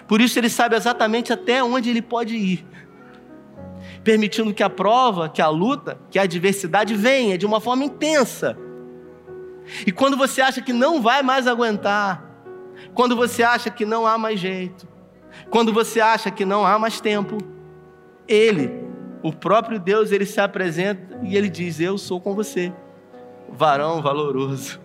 Por 0.08 0.22
isso 0.22 0.38
ele 0.40 0.50
sabe 0.50 0.76
exatamente 0.76 1.32
até 1.32 1.64
onde 1.64 1.90
ele 1.90 2.02
pode 2.02 2.36
ir. 2.36 2.66
Permitindo 4.04 4.54
que 4.54 4.64
a 4.64 4.70
prova, 4.70 5.30
que 5.30 5.42
a 5.42 5.50
luta, 5.50 6.00
que 6.10 6.18
a 6.18 6.24
adversidade 6.24 6.96
venha 6.96 7.38
de 7.38 7.46
uma 7.46 7.60
forma 7.60 7.84
intensa. 7.84 8.58
E 9.86 9.92
quando 9.92 10.18
você 10.18 10.42
acha 10.42 10.62
que 10.62 10.74
não 10.74 11.02
vai 11.02 11.22
mais 11.22 11.48
aguentar, 11.48 12.29
quando 12.94 13.16
você 13.16 13.44
acha 13.44 13.70
que 13.70 13.86
não 13.86 14.06
há 14.06 14.18
mais 14.18 14.40
jeito, 14.40 14.88
quando 15.50 15.72
você 15.72 16.00
acha 16.00 16.32
que 16.32 16.46
não 16.46 16.66
há 16.66 16.78
mais 16.78 17.00
tempo, 17.00 17.38
Ele, 18.28 18.84
o 19.22 19.34
próprio 19.34 19.80
Deus, 19.80 20.12
ele 20.12 20.26
se 20.26 20.40
apresenta 20.40 21.20
e 21.24 21.36
ele 21.36 21.50
diz: 21.50 21.80
Eu 21.80 21.98
sou 21.98 22.20
com 22.20 22.34
você, 22.34 22.74
varão 23.50 24.02
valoroso. 24.02 24.80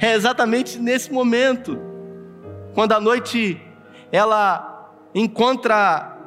É 0.00 0.14
exatamente 0.14 0.78
nesse 0.78 1.12
momento, 1.12 1.78
quando 2.74 2.92
a 2.92 3.00
noite 3.00 3.60
ela 4.10 4.90
encontra 5.14 6.18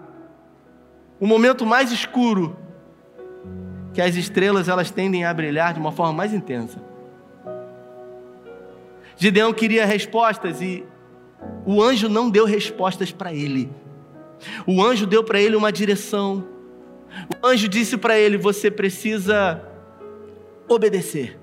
o 1.20 1.28
momento 1.28 1.66
mais 1.66 1.92
escuro, 1.92 2.58
que 3.94 4.02
as 4.02 4.16
estrelas 4.16 4.68
elas 4.68 4.92
tendem 4.92 5.26
a 5.26 5.34
brilhar 5.34 5.74
de 5.74 5.80
uma 5.80 5.92
forma 5.92 6.13
mais 6.13 6.34
intensa. 6.34 6.80
Gideão 9.24 9.54
queria 9.54 9.86
respostas 9.86 10.62
e 10.62 10.84
o 11.66 11.82
anjo 11.82 12.10
não 12.10 12.30
deu 12.30 12.44
respostas 12.44 13.10
para 13.10 13.34
ele. 13.34 13.72
O 14.68 14.84
anjo 14.84 15.08
deu 15.08 15.24
para 15.24 15.40
ele 15.40 15.56
uma 15.56 15.72
direção. 15.72 16.46
O 17.42 17.48
anjo 17.48 17.70
disse 17.70 17.96
para 17.96 18.20
ele: 18.20 18.38
Você 18.38 18.70
precisa 18.70 19.66
obedecer. 20.68 21.40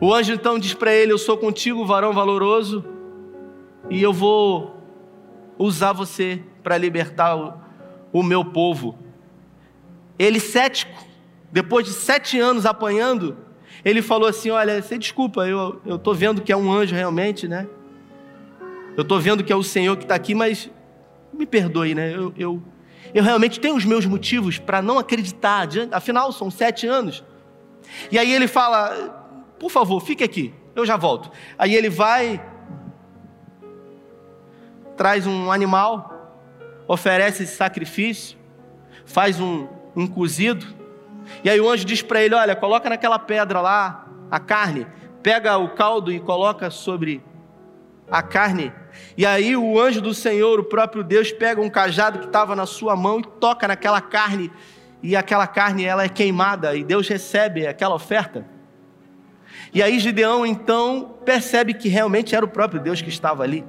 O 0.00 0.12
anjo 0.12 0.32
então 0.32 0.58
diz 0.58 0.74
para 0.74 0.92
ele: 0.92 1.12
Eu 1.12 1.18
sou 1.18 1.38
contigo, 1.38 1.86
varão 1.86 2.12
valoroso, 2.12 2.84
e 3.88 4.02
eu 4.02 4.12
vou 4.12 4.82
usar 5.56 5.92
você 5.92 6.42
para 6.64 6.76
libertar 6.76 7.36
o, 7.36 7.54
o 8.12 8.24
meu 8.24 8.44
povo. 8.44 8.98
Ele, 10.18 10.40
cético, 10.40 11.06
depois 11.52 11.86
de 11.86 11.92
sete 11.92 12.40
anos 12.40 12.66
apanhando, 12.66 13.36
ele 13.84 14.02
falou 14.02 14.28
assim: 14.28 14.50
Olha, 14.50 14.80
você 14.80 14.98
desculpa, 14.98 15.46
eu 15.46 15.80
estou 15.88 16.14
vendo 16.14 16.40
que 16.40 16.52
é 16.52 16.56
um 16.56 16.72
anjo 16.72 16.94
realmente, 16.94 17.48
né? 17.48 17.66
Eu 18.96 19.02
estou 19.02 19.18
vendo 19.18 19.42
que 19.42 19.52
é 19.52 19.56
o 19.56 19.62
Senhor 19.62 19.96
que 19.96 20.04
está 20.04 20.14
aqui, 20.14 20.34
mas 20.34 20.70
me 21.32 21.46
perdoe, 21.46 21.94
né? 21.94 22.14
Eu, 22.14 22.32
eu, 22.36 22.62
eu 23.14 23.22
realmente 23.24 23.58
tenho 23.58 23.74
os 23.74 23.84
meus 23.84 24.04
motivos 24.04 24.58
para 24.58 24.82
não 24.82 24.98
acreditar, 24.98 25.68
afinal 25.90 26.30
são 26.30 26.50
sete 26.50 26.86
anos. 26.86 27.24
E 28.10 28.18
aí 28.18 28.32
ele 28.32 28.46
fala: 28.46 29.54
Por 29.58 29.70
favor, 29.70 30.00
fique 30.00 30.22
aqui, 30.22 30.54
eu 30.76 30.86
já 30.86 30.96
volto. 30.96 31.30
Aí 31.58 31.74
ele 31.74 31.88
vai, 31.88 32.44
traz 34.96 35.26
um 35.26 35.50
animal, 35.50 36.40
oferece 36.86 37.42
esse 37.42 37.56
sacrifício, 37.56 38.38
faz 39.04 39.40
um, 39.40 39.66
um 39.96 40.06
cozido 40.06 40.81
e 41.44 41.50
aí 41.50 41.60
o 41.60 41.68
anjo 41.68 41.84
diz 41.84 42.02
para 42.02 42.22
ele: 42.22 42.34
Olha, 42.34 42.54
coloca 42.54 42.88
naquela 42.88 43.18
pedra 43.18 43.60
lá 43.60 44.06
a 44.30 44.38
carne, 44.38 44.86
pega 45.22 45.56
o 45.56 45.70
caldo 45.70 46.12
e 46.12 46.20
coloca 46.20 46.70
sobre 46.70 47.22
a 48.10 48.22
carne. 48.22 48.72
E 49.16 49.24
aí 49.24 49.56
o 49.56 49.80
anjo 49.80 50.00
do 50.00 50.12
Senhor, 50.12 50.60
o 50.60 50.64
próprio 50.64 51.02
Deus, 51.02 51.32
pega 51.32 51.60
um 51.60 51.70
cajado 51.70 52.18
que 52.18 52.26
estava 52.26 52.54
na 52.54 52.66
sua 52.66 52.94
mão 52.94 53.20
e 53.20 53.22
toca 53.22 53.66
naquela 53.66 54.00
carne. 54.00 54.50
E 55.02 55.16
aquela 55.16 55.46
carne 55.46 55.84
ela 55.84 56.04
é 56.04 56.08
queimada 56.08 56.76
e 56.76 56.84
Deus 56.84 57.08
recebe 57.08 57.66
aquela 57.66 57.94
oferta. 57.94 58.46
E 59.74 59.82
aí 59.82 59.98
Gideão 59.98 60.46
então 60.46 61.16
percebe 61.24 61.74
que 61.74 61.88
realmente 61.88 62.34
era 62.34 62.44
o 62.44 62.48
próprio 62.48 62.80
Deus 62.80 63.00
que 63.00 63.08
estava 63.08 63.42
ali. 63.42 63.64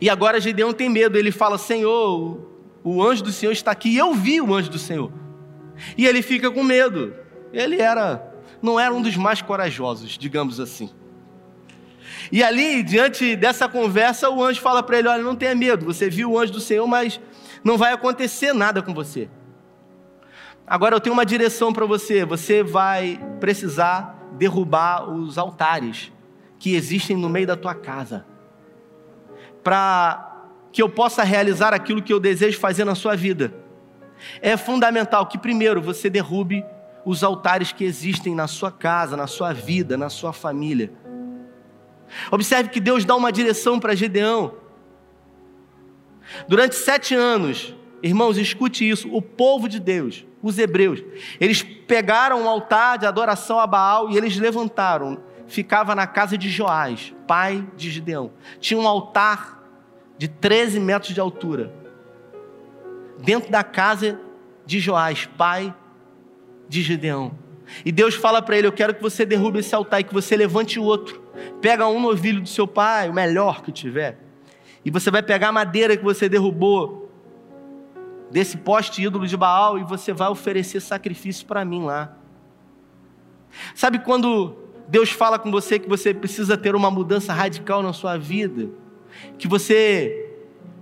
E 0.00 0.08
agora 0.08 0.40
Gideão 0.40 0.72
tem 0.72 0.88
medo, 0.88 1.18
ele 1.18 1.32
fala: 1.32 1.58
Senhor, 1.58 2.48
o 2.82 3.02
anjo 3.02 3.24
do 3.24 3.32
Senhor 3.32 3.52
está 3.52 3.72
aqui. 3.72 3.90
E 3.90 3.98
eu 3.98 4.14
vi 4.14 4.40
o 4.40 4.54
anjo 4.54 4.70
do 4.70 4.78
Senhor. 4.78 5.12
E 5.96 6.06
ele 6.06 6.22
fica 6.22 6.50
com 6.50 6.62
medo. 6.62 7.14
Ele 7.52 7.80
era, 7.80 8.22
não 8.60 8.78
era 8.78 8.92
um 8.92 9.02
dos 9.02 9.16
mais 9.16 9.42
corajosos, 9.42 10.16
digamos 10.18 10.58
assim. 10.58 10.90
E 12.30 12.42
ali, 12.42 12.82
diante 12.82 13.36
dessa 13.36 13.68
conversa, 13.68 14.30
o 14.30 14.42
anjo 14.42 14.60
fala 14.60 14.82
para 14.82 14.98
ele: 14.98 15.08
Olha, 15.08 15.22
não 15.22 15.36
tenha 15.36 15.54
medo, 15.54 15.84
você 15.84 16.08
viu 16.08 16.32
o 16.32 16.38
anjo 16.38 16.52
do 16.52 16.60
Senhor, 16.60 16.86
mas 16.86 17.20
não 17.62 17.76
vai 17.76 17.92
acontecer 17.92 18.52
nada 18.52 18.82
com 18.82 18.94
você. 18.94 19.28
Agora 20.66 20.96
eu 20.96 21.00
tenho 21.00 21.12
uma 21.12 21.26
direção 21.26 21.72
para 21.72 21.84
você: 21.84 22.24
você 22.24 22.62
vai 22.62 23.20
precisar 23.40 24.18
derrubar 24.38 25.10
os 25.10 25.36
altares 25.36 26.12
que 26.58 26.74
existem 26.74 27.16
no 27.16 27.28
meio 27.28 27.46
da 27.46 27.56
tua 27.56 27.74
casa, 27.74 28.24
para 29.62 30.28
que 30.72 30.80
eu 30.80 30.88
possa 30.88 31.22
realizar 31.22 31.74
aquilo 31.74 32.02
que 32.02 32.12
eu 32.12 32.20
desejo 32.20 32.58
fazer 32.58 32.84
na 32.84 32.94
sua 32.94 33.14
vida 33.14 33.61
é 34.40 34.56
fundamental 34.56 35.26
que 35.26 35.38
primeiro 35.38 35.80
você 35.80 36.08
derrube 36.08 36.64
os 37.04 37.24
altares 37.24 37.72
que 37.72 37.84
existem 37.84 38.34
na 38.34 38.46
sua 38.46 38.70
casa, 38.70 39.16
na 39.16 39.26
sua 39.26 39.52
vida, 39.52 39.96
na 39.96 40.08
sua 40.08 40.32
família. 40.32 40.92
Observe 42.30 42.68
que 42.68 42.80
Deus 42.80 43.04
dá 43.04 43.16
uma 43.16 43.32
direção 43.32 43.80
para 43.80 43.94
Gedeão. 43.94 44.54
Durante 46.46 46.74
sete 46.74 47.14
anos, 47.14 47.74
irmãos, 48.02 48.36
escute 48.38 48.88
isso: 48.88 49.12
o 49.14 49.20
povo 49.20 49.68
de 49.68 49.80
Deus, 49.80 50.24
os 50.42 50.58
hebreus, 50.58 51.02
eles 51.40 51.62
pegaram 51.62 52.42
um 52.42 52.48
altar 52.48 52.98
de 52.98 53.06
adoração 53.06 53.58
a 53.58 53.66
Baal 53.66 54.10
e 54.10 54.16
eles 54.16 54.36
levantaram. 54.36 55.22
Ficava 55.46 55.94
na 55.94 56.06
casa 56.06 56.38
de 56.38 56.48
Joás, 56.48 57.12
pai 57.26 57.66
de 57.76 57.90
Gideão. 57.90 58.32
Tinha 58.58 58.78
um 58.78 58.86
altar 58.86 59.62
de 60.16 60.28
13 60.28 60.80
metros 60.80 61.12
de 61.12 61.20
altura. 61.20 61.81
Dentro 63.22 63.50
da 63.50 63.62
casa 63.62 64.18
de 64.66 64.80
Joás, 64.80 65.26
pai 65.26 65.74
de 66.68 66.82
Gideão. 66.82 67.32
E 67.84 67.92
Deus 67.92 68.14
fala 68.14 68.42
para 68.42 68.56
ele: 68.58 68.66
Eu 68.66 68.72
quero 68.72 68.94
que 68.94 69.02
você 69.02 69.24
derrube 69.24 69.60
esse 69.60 69.74
altar 69.74 70.00
e 70.00 70.04
que 70.04 70.12
você 70.12 70.36
levante 70.36 70.78
o 70.78 70.82
outro. 70.82 71.22
Pega 71.60 71.86
um 71.86 72.00
novilho 72.00 72.40
do 72.40 72.48
seu 72.48 72.66
pai, 72.66 73.08
o 73.08 73.14
melhor 73.14 73.62
que 73.62 73.72
tiver. 73.72 74.18
E 74.84 74.90
você 74.90 75.10
vai 75.10 75.22
pegar 75.22 75.48
a 75.48 75.52
madeira 75.52 75.96
que 75.96 76.04
você 76.04 76.28
derrubou 76.28 77.10
desse 78.30 78.56
poste 78.56 79.02
ídolo 79.02 79.26
de 79.26 79.36
Baal 79.36 79.78
e 79.78 79.84
você 79.84 80.12
vai 80.12 80.28
oferecer 80.28 80.80
sacrifício 80.80 81.46
para 81.46 81.64
mim 81.64 81.84
lá. 81.84 82.16
Sabe 83.74 83.98
quando 83.98 84.56
Deus 84.88 85.10
fala 85.10 85.38
com 85.38 85.50
você 85.50 85.78
que 85.78 85.88
você 85.88 86.12
precisa 86.12 86.56
ter 86.56 86.74
uma 86.74 86.90
mudança 86.90 87.32
radical 87.32 87.82
na 87.82 87.92
sua 87.92 88.16
vida? 88.16 88.70
Que 89.38 89.46
você 89.46 90.21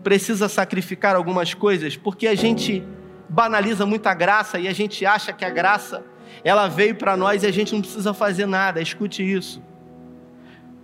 precisa 0.02 0.48
sacrificar 0.48 1.14
algumas 1.14 1.54
coisas? 1.54 1.96
Porque 1.96 2.26
a 2.26 2.34
gente 2.34 2.82
banaliza 3.28 3.86
muito 3.86 4.06
a 4.06 4.14
graça 4.14 4.58
e 4.58 4.66
a 4.66 4.72
gente 4.72 5.04
acha 5.06 5.32
que 5.32 5.44
a 5.44 5.50
graça 5.50 6.04
ela 6.44 6.68
veio 6.68 6.94
para 6.94 7.16
nós 7.16 7.42
e 7.42 7.46
a 7.46 7.52
gente 7.52 7.72
não 7.72 7.80
precisa 7.80 8.12
fazer 8.14 8.46
nada. 8.46 8.80
Escute 8.80 9.22
isso. 9.22 9.62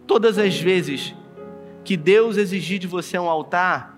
Todas 0.06 0.38
as 0.38 0.58
vezes 0.58 1.14
que 1.84 1.96
Deus 1.96 2.36
exigir 2.36 2.78
de 2.78 2.86
você 2.86 3.18
um 3.18 3.28
altar, 3.28 3.96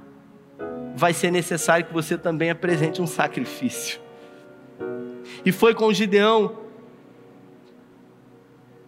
vai 0.95 1.15
ser 1.15 1.31
necessário 1.31 1.87
que 1.87 1.93
você 1.93 2.19
também 2.19 2.51
apresente 2.51 3.01
um 3.01 3.07
sacrifício. 3.07 4.01
E 5.45 5.53
foi 5.53 5.75
com 5.75 5.93
Gideão. 5.93 6.59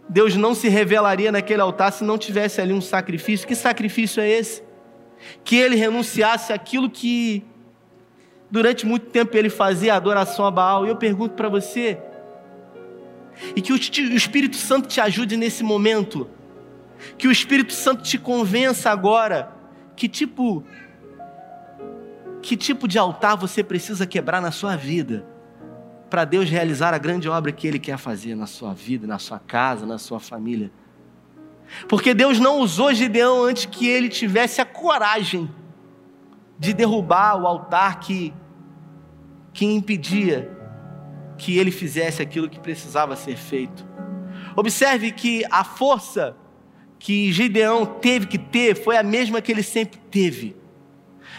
Deus 0.08 0.34
não 0.34 0.54
se 0.54 0.68
revelaria 0.68 1.30
naquele 1.30 1.62
altar 1.62 1.92
se 1.92 2.02
não 2.02 2.18
tivesse 2.18 2.60
ali 2.60 2.72
um 2.72 2.80
sacrifício. 2.80 3.46
Que 3.46 3.54
sacrifício 3.54 4.20
é 4.20 4.28
esse? 4.28 4.62
Que 5.44 5.56
ele 5.56 5.76
renunciasse 5.76 6.52
aquilo 6.52 6.88
que 6.90 7.44
durante 8.50 8.86
muito 8.86 9.06
tempo 9.06 9.36
ele 9.36 9.48
fazia, 9.48 9.94
a 9.94 9.96
adoração 9.96 10.44
a 10.44 10.50
Baal. 10.50 10.86
E 10.86 10.88
eu 10.88 10.96
pergunto 10.96 11.34
para 11.34 11.48
você, 11.48 11.98
e 13.54 13.62
que 13.62 13.72
o 13.72 13.76
Espírito 13.76 14.56
Santo 14.56 14.88
te 14.88 15.00
ajude 15.00 15.36
nesse 15.36 15.62
momento 15.62 16.28
que 17.16 17.26
o 17.26 17.32
Espírito 17.32 17.72
Santo 17.72 18.02
te 18.02 18.18
convença 18.18 18.90
agora 18.90 19.52
que 19.96 20.08
tipo 20.08 20.64
que 22.42 22.56
tipo 22.56 22.88
de 22.88 22.98
altar 22.98 23.36
você 23.36 23.62
precisa 23.62 24.06
quebrar 24.06 24.40
na 24.40 24.50
sua 24.50 24.76
vida 24.76 25.26
para 26.08 26.24
Deus 26.24 26.48
realizar 26.48 26.94
a 26.94 26.98
grande 26.98 27.28
obra 27.28 27.52
que 27.52 27.66
ele 27.66 27.78
quer 27.78 27.96
fazer 27.98 28.34
na 28.34 28.46
sua 28.46 28.72
vida, 28.72 29.06
na 29.06 29.18
sua 29.18 29.38
casa, 29.38 29.86
na 29.86 29.98
sua 29.98 30.18
família. 30.18 30.72
Porque 31.88 32.14
Deus 32.14 32.38
não 32.38 32.58
usou 32.58 32.92
Gideão 32.92 33.44
antes 33.44 33.66
que 33.66 33.86
ele 33.88 34.08
tivesse 34.08 34.60
a 34.60 34.64
coragem 34.64 35.50
de 36.58 36.72
derrubar 36.72 37.40
o 37.40 37.46
altar 37.46 38.00
que 38.00 38.34
que 39.52 39.64
impedia 39.64 40.56
que 41.36 41.58
ele 41.58 41.70
fizesse 41.70 42.22
aquilo 42.22 42.48
que 42.48 42.60
precisava 42.60 43.16
ser 43.16 43.36
feito. 43.36 43.84
Observe 44.54 45.10
que 45.10 45.44
a 45.50 45.64
força 45.64 46.36
que 46.98 47.32
Gideão 47.32 47.86
teve 47.86 48.26
que 48.26 48.38
ter 48.38 48.76
foi 48.76 48.96
a 48.96 49.02
mesma 49.02 49.40
que 49.40 49.50
ele 49.50 49.62
sempre 49.62 49.98
teve. 50.10 50.56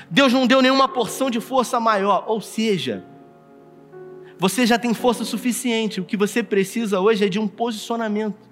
Deus 0.09 0.33
não 0.33 0.47
deu 0.47 0.61
nenhuma 0.61 0.87
porção 0.87 1.29
de 1.29 1.39
força 1.39 1.79
maior, 1.79 2.25
ou 2.27 2.41
seja, 2.41 3.05
você 4.37 4.65
já 4.65 4.79
tem 4.79 4.93
força 4.93 5.23
suficiente, 5.23 6.01
o 6.01 6.03
que 6.03 6.17
você 6.17 6.41
precisa 6.41 6.99
hoje 6.99 7.23
é 7.23 7.29
de 7.29 7.37
um 7.39 7.47
posicionamento. 7.47 8.50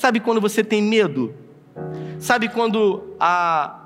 Sabe 0.00 0.18
quando 0.18 0.40
você 0.40 0.64
tem 0.64 0.82
medo? 0.82 1.34
Sabe 2.18 2.48
quando 2.48 3.14
a 3.20 3.76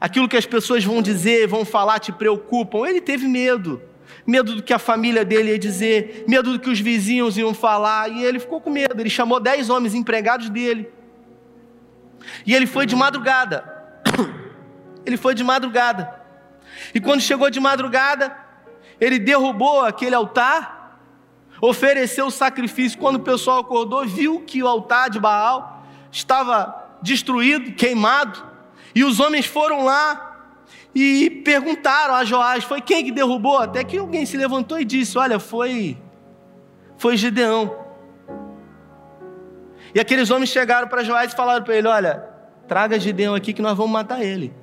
aquilo 0.00 0.26
que 0.26 0.38
as 0.38 0.46
pessoas 0.46 0.82
vão 0.82 1.02
dizer, 1.02 1.46
vão 1.46 1.66
falar 1.66 1.98
te 1.98 2.12
preocupam? 2.12 2.86
Ele 2.86 3.02
teve 3.02 3.28
medo 3.28 3.82
medo 4.26 4.54
do 4.54 4.62
que 4.62 4.72
a 4.72 4.78
família 4.78 5.22
dele 5.22 5.50
ia 5.50 5.58
dizer, 5.58 6.24
medo 6.26 6.52
do 6.52 6.58
que 6.58 6.70
os 6.70 6.80
vizinhos 6.80 7.36
iam 7.36 7.52
falar, 7.52 8.08
e 8.08 8.24
ele 8.24 8.38
ficou 8.40 8.58
com 8.58 8.70
medo. 8.70 8.98
Ele 8.98 9.10
chamou 9.10 9.38
dez 9.38 9.68
homens 9.68 9.94
empregados 9.94 10.48
dele. 10.48 10.88
E 12.46 12.54
ele 12.54 12.66
foi 12.66 12.86
de 12.86 12.96
madrugada. 12.96 13.64
Ele 15.04 15.16
foi 15.16 15.34
de 15.34 15.44
madrugada. 15.44 16.20
E 16.92 17.00
quando 17.00 17.20
chegou 17.20 17.48
de 17.48 17.60
madrugada, 17.60 18.36
ele 19.00 19.20
derrubou 19.20 19.82
aquele 19.82 20.16
altar, 20.16 20.75
ofereceu 21.60 22.26
o 22.26 22.30
sacrifício. 22.30 22.98
Quando 22.98 23.16
o 23.16 23.20
pessoal 23.20 23.60
acordou, 23.60 24.06
viu 24.06 24.40
que 24.40 24.62
o 24.62 24.68
altar 24.68 25.10
de 25.10 25.18
Baal 25.18 25.84
estava 26.10 26.98
destruído, 27.02 27.72
queimado, 27.72 28.42
e 28.94 29.04
os 29.04 29.20
homens 29.20 29.46
foram 29.46 29.84
lá 29.84 30.26
e 30.94 31.28
perguntaram 31.28 32.14
a 32.14 32.24
Joás: 32.24 32.64
foi 32.64 32.80
quem 32.80 33.04
que 33.04 33.12
derrubou? 33.12 33.58
Até 33.58 33.84
que 33.84 33.98
alguém 33.98 34.24
se 34.24 34.36
levantou 34.36 34.80
e 34.80 34.84
disse: 34.84 35.18
Olha, 35.18 35.38
foi, 35.38 35.98
foi 36.96 37.16
Gideão. 37.16 37.76
E 39.94 40.00
aqueles 40.00 40.30
homens 40.30 40.48
chegaram 40.50 40.88
para 40.88 41.04
Joás 41.04 41.32
e 41.32 41.36
falaram 41.36 41.62
para 41.62 41.76
ele: 41.76 41.86
Olha, 41.86 42.26
traga 42.66 42.98
Gideão 42.98 43.34
aqui 43.34 43.52
que 43.52 43.60
nós 43.60 43.76
vamos 43.76 43.92
matar 43.92 44.22
ele. 44.22 44.54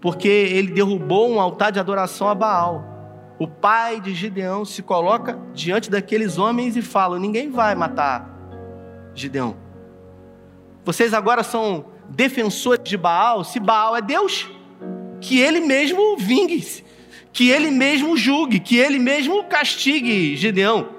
Porque 0.00 0.28
ele 0.28 0.72
derrubou 0.72 1.30
um 1.30 1.40
altar 1.40 1.70
de 1.70 1.78
adoração 1.78 2.28
a 2.28 2.34
Baal. 2.34 2.93
O 3.38 3.48
pai 3.48 4.00
de 4.00 4.14
Gideão 4.14 4.64
se 4.64 4.82
coloca 4.82 5.38
diante 5.52 5.90
daqueles 5.90 6.38
homens 6.38 6.76
e 6.76 6.82
fala: 6.82 7.18
Ninguém 7.18 7.50
vai 7.50 7.74
matar 7.74 8.30
Gideão. 9.14 9.56
Vocês 10.84 11.12
agora 11.12 11.42
são 11.42 11.86
defensores 12.08 12.84
de 12.84 12.96
Baal. 12.96 13.42
Se 13.42 13.58
Baal 13.58 13.96
é 13.96 14.00
Deus, 14.00 14.48
que 15.20 15.40
ele 15.40 15.60
mesmo 15.60 16.16
vingue-se, 16.16 16.84
que 17.32 17.50
ele 17.50 17.70
mesmo 17.70 18.16
julgue, 18.16 18.60
que 18.60 18.76
ele 18.76 18.98
mesmo 18.98 19.42
castigue 19.44 20.36
Gideão. 20.36 20.90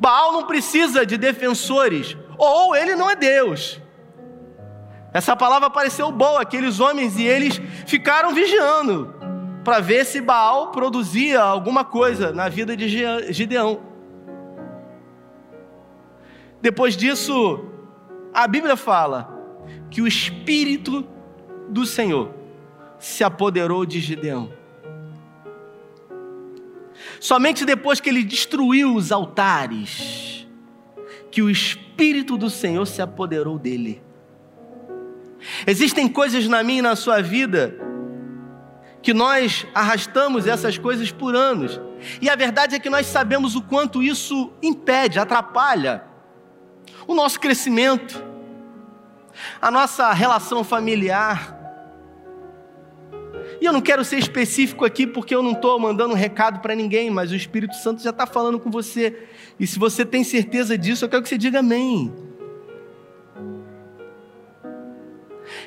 Baal 0.00 0.32
não 0.32 0.46
precisa 0.46 1.06
de 1.06 1.16
defensores, 1.16 2.16
ou 2.36 2.74
ele 2.74 2.96
não 2.96 3.08
é 3.08 3.14
Deus. 3.14 3.80
Essa 5.12 5.36
palavra 5.36 5.70
pareceu 5.70 6.10
boa, 6.10 6.42
aqueles 6.42 6.80
homens 6.80 7.16
e 7.16 7.22
eles 7.22 7.60
ficaram 7.86 8.34
vigiando 8.34 9.23
para 9.64 9.80
ver 9.80 10.04
se 10.04 10.20
Baal 10.20 10.70
produzia 10.70 11.40
alguma 11.40 11.84
coisa 11.84 12.32
na 12.32 12.48
vida 12.48 12.76
de 12.76 12.86
Gideão. 13.32 13.80
Depois 16.60 16.96
disso, 16.96 17.64
a 18.32 18.46
Bíblia 18.46 18.76
fala 18.76 19.32
que 19.90 20.02
o 20.02 20.06
espírito 20.06 21.06
do 21.68 21.86
Senhor 21.86 22.34
se 22.98 23.24
apoderou 23.24 23.86
de 23.86 24.00
Gideão. 24.00 24.52
Somente 27.18 27.64
depois 27.64 28.00
que 28.00 28.10
ele 28.10 28.22
destruiu 28.22 28.94
os 28.94 29.10
altares, 29.10 30.46
que 31.30 31.42
o 31.42 31.50
Espírito 31.50 32.36
do 32.36 32.48
Senhor 32.48 32.86
se 32.86 33.02
apoderou 33.02 33.58
dele. 33.58 34.02
Existem 35.66 36.08
coisas 36.08 36.46
na 36.48 36.62
minha 36.62 36.78
e 36.78 36.82
na 36.82 36.96
sua 36.96 37.20
vida 37.20 37.76
que 39.04 39.12
nós 39.12 39.66
arrastamos 39.74 40.46
essas 40.46 40.78
coisas 40.78 41.12
por 41.12 41.36
anos, 41.36 41.78
e 42.22 42.30
a 42.30 42.34
verdade 42.34 42.74
é 42.74 42.78
que 42.78 42.88
nós 42.88 43.06
sabemos 43.06 43.54
o 43.54 43.60
quanto 43.60 44.02
isso 44.02 44.50
impede, 44.62 45.18
atrapalha 45.18 46.02
o 47.06 47.14
nosso 47.14 47.38
crescimento, 47.38 48.24
a 49.60 49.70
nossa 49.70 50.10
relação 50.14 50.64
familiar, 50.64 51.54
e 53.60 53.66
eu 53.66 53.74
não 53.74 53.82
quero 53.82 54.02
ser 54.06 54.16
específico 54.16 54.86
aqui 54.86 55.06
porque 55.06 55.34
eu 55.34 55.42
não 55.42 55.52
estou 55.52 55.78
mandando 55.78 56.14
um 56.14 56.16
recado 56.16 56.60
para 56.60 56.74
ninguém, 56.74 57.10
mas 57.10 57.30
o 57.30 57.36
Espírito 57.36 57.74
Santo 57.76 58.02
já 58.02 58.08
está 58.08 58.26
falando 58.26 58.58
com 58.58 58.70
você. 58.70 59.26
E 59.60 59.66
se 59.66 59.78
você 59.78 60.04
tem 60.04 60.24
certeza 60.24 60.76
disso, 60.76 61.04
eu 61.04 61.08
quero 61.08 61.22
que 61.22 61.28
você 61.28 61.38
diga 61.38 61.60
amém. 61.60 62.12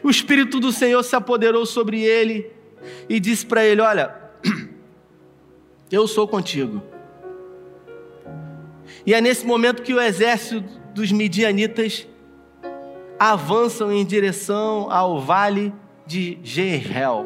O 0.04 0.10
Espírito 0.10 0.60
do 0.60 0.72
Senhor 0.72 1.02
se 1.04 1.16
apoderou 1.16 1.66
sobre 1.66 2.02
ele 2.02 2.57
e 3.08 3.20
disse 3.20 3.46
para 3.46 3.64
ele: 3.64 3.82
Olha, 3.82 4.16
eu 5.92 6.08
sou 6.08 6.28
contigo. 6.28 6.82
E 9.06 9.14
é 9.14 9.22
nesse 9.22 9.46
momento 9.46 9.84
que 9.84 9.94
o 9.94 10.02
exército 10.02 10.64
dos 10.94 11.12
midianitas 11.12 12.08
avançam 13.20 13.92
em 13.92 14.06
direção 14.06 14.92
ao 14.92 15.20
vale 15.20 15.74
de 16.06 16.38
Jezreel. 16.44 17.26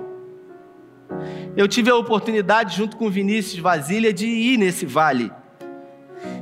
Eu 1.56 1.67
tive 1.67 1.89
a 1.89 1.95
oportunidade, 1.95 2.78
junto 2.78 2.95
com 2.95 3.10
Vinícius 3.10 3.60
Vasília, 3.60 4.13
de 4.13 4.26
ir 4.26 4.58
nesse 4.58 4.86
vale. 4.86 5.32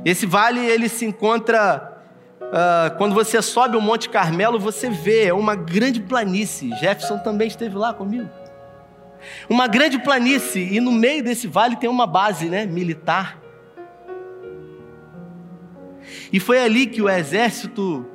Esse 0.04 0.26
vale 0.26 0.60
ele 0.60 0.88
se 0.88 1.04
encontra 1.04 2.02
uh, 2.42 2.96
quando 2.96 3.14
você 3.14 3.42
sobe 3.42 3.76
o 3.76 3.80
Monte 3.80 4.08
Carmelo, 4.08 4.58
você 4.58 4.88
vê 4.88 5.24
é 5.24 5.34
uma 5.34 5.54
grande 5.54 6.00
planície. 6.00 6.70
Jefferson 6.76 7.18
também 7.18 7.48
esteve 7.48 7.76
lá 7.76 7.92
comigo. 7.92 8.28
Uma 9.48 9.66
grande 9.66 9.98
planície 9.98 10.74
e 10.74 10.80
no 10.80 10.92
meio 10.92 11.22
desse 11.22 11.46
vale 11.46 11.76
tem 11.76 11.88
uma 11.88 12.06
base, 12.06 12.48
né, 12.48 12.66
militar. 12.66 13.40
E 16.32 16.40
foi 16.40 16.62
ali 16.62 16.86
que 16.86 17.02
o 17.02 17.08
exército 17.08 18.06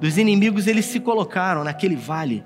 dos 0.00 0.18
inimigos 0.18 0.66
eles 0.66 0.86
se 0.86 1.00
colocaram 1.00 1.64
naquele 1.64 1.96
vale, 1.96 2.44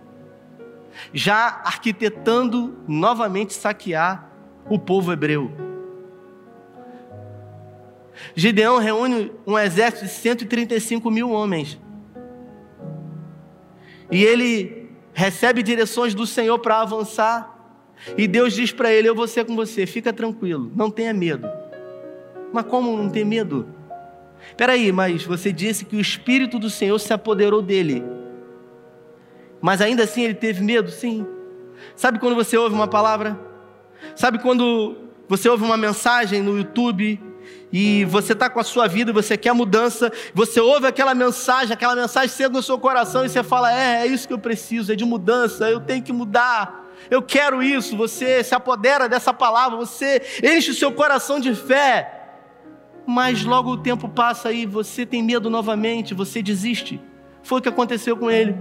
já 1.12 1.60
arquitetando 1.64 2.78
novamente 2.86 3.54
saquear 3.54 4.30
o 4.68 4.78
povo 4.78 5.12
hebreu. 5.12 5.50
Gideão 8.34 8.78
reúne 8.78 9.32
um 9.46 9.58
exército 9.58 10.04
de 10.04 10.10
135 10.10 11.10
mil 11.10 11.30
homens. 11.30 11.80
E 14.10 14.24
ele 14.24 14.77
recebe 15.18 15.64
direções 15.64 16.14
do 16.14 16.24
Senhor 16.24 16.56
para 16.60 16.80
avançar. 16.80 17.52
E 18.16 18.28
Deus 18.28 18.54
diz 18.54 18.70
para 18.70 18.92
ele: 18.92 19.08
Eu 19.08 19.16
vou 19.16 19.26
ser 19.26 19.44
com 19.44 19.56
você, 19.56 19.84
fica 19.84 20.12
tranquilo, 20.12 20.70
não 20.76 20.92
tenha 20.92 21.12
medo. 21.12 21.50
Mas 22.52 22.64
como 22.66 22.96
não 22.96 23.10
ter 23.10 23.24
medo? 23.24 23.66
Peraí, 24.56 24.92
mas 24.92 25.24
você 25.24 25.52
disse 25.52 25.84
que 25.84 25.96
o 25.96 26.00
Espírito 26.00 26.56
do 26.60 26.70
Senhor 26.70 26.96
se 27.00 27.12
apoderou 27.12 27.60
dele. 27.60 28.04
Mas 29.60 29.80
ainda 29.80 30.04
assim 30.04 30.22
ele 30.22 30.34
teve 30.34 30.62
medo? 30.62 30.88
Sim. 30.88 31.26
Sabe 31.96 32.20
quando 32.20 32.36
você 32.36 32.56
ouve 32.56 32.76
uma 32.76 32.86
palavra? 32.86 33.36
Sabe 34.14 34.38
quando 34.38 34.96
você 35.28 35.48
ouve 35.48 35.64
uma 35.64 35.76
mensagem 35.76 36.40
no 36.40 36.56
YouTube 36.56 37.20
e 37.72 38.04
você 38.06 38.32
está 38.32 38.48
com 38.48 38.60
a 38.60 38.64
sua 38.64 38.86
vida, 38.86 39.12
você 39.12 39.36
quer 39.36 39.52
mudança, 39.52 40.10
você 40.32 40.60
ouve 40.60 40.86
aquela 40.86 41.14
mensagem, 41.14 41.72
aquela 41.72 41.94
mensagem 41.94 42.34
chega 42.34 42.50
no 42.50 42.62
seu 42.62 42.78
coração 42.78 43.24
e 43.24 43.28
você 43.28 43.42
fala: 43.42 43.72
É, 43.72 44.02
é 44.02 44.06
isso 44.06 44.26
que 44.26 44.34
eu 44.34 44.38
preciso, 44.38 44.92
é 44.92 44.96
de 44.96 45.04
mudança, 45.04 45.68
eu 45.70 45.80
tenho 45.80 46.02
que 46.02 46.12
mudar, 46.12 46.86
eu 47.10 47.22
quero 47.22 47.62
isso. 47.62 47.96
Você 47.96 48.42
se 48.42 48.54
apodera 48.54 49.08
dessa 49.08 49.32
palavra, 49.32 49.76
você 49.76 50.22
enche 50.42 50.70
o 50.70 50.74
seu 50.74 50.92
coração 50.92 51.38
de 51.38 51.54
fé 51.54 52.14
mas 53.10 53.42
logo 53.42 53.70
o 53.70 53.76
tempo 53.78 54.06
passa 54.06 54.52
e 54.52 54.66
você 54.66 55.06
tem 55.06 55.22
medo 55.22 55.48
novamente, 55.48 56.12
você 56.12 56.42
desiste. 56.42 57.00
Foi 57.42 57.58
o 57.58 57.62
que 57.62 57.68
aconteceu 57.70 58.14
com 58.14 58.30
ele. 58.30 58.54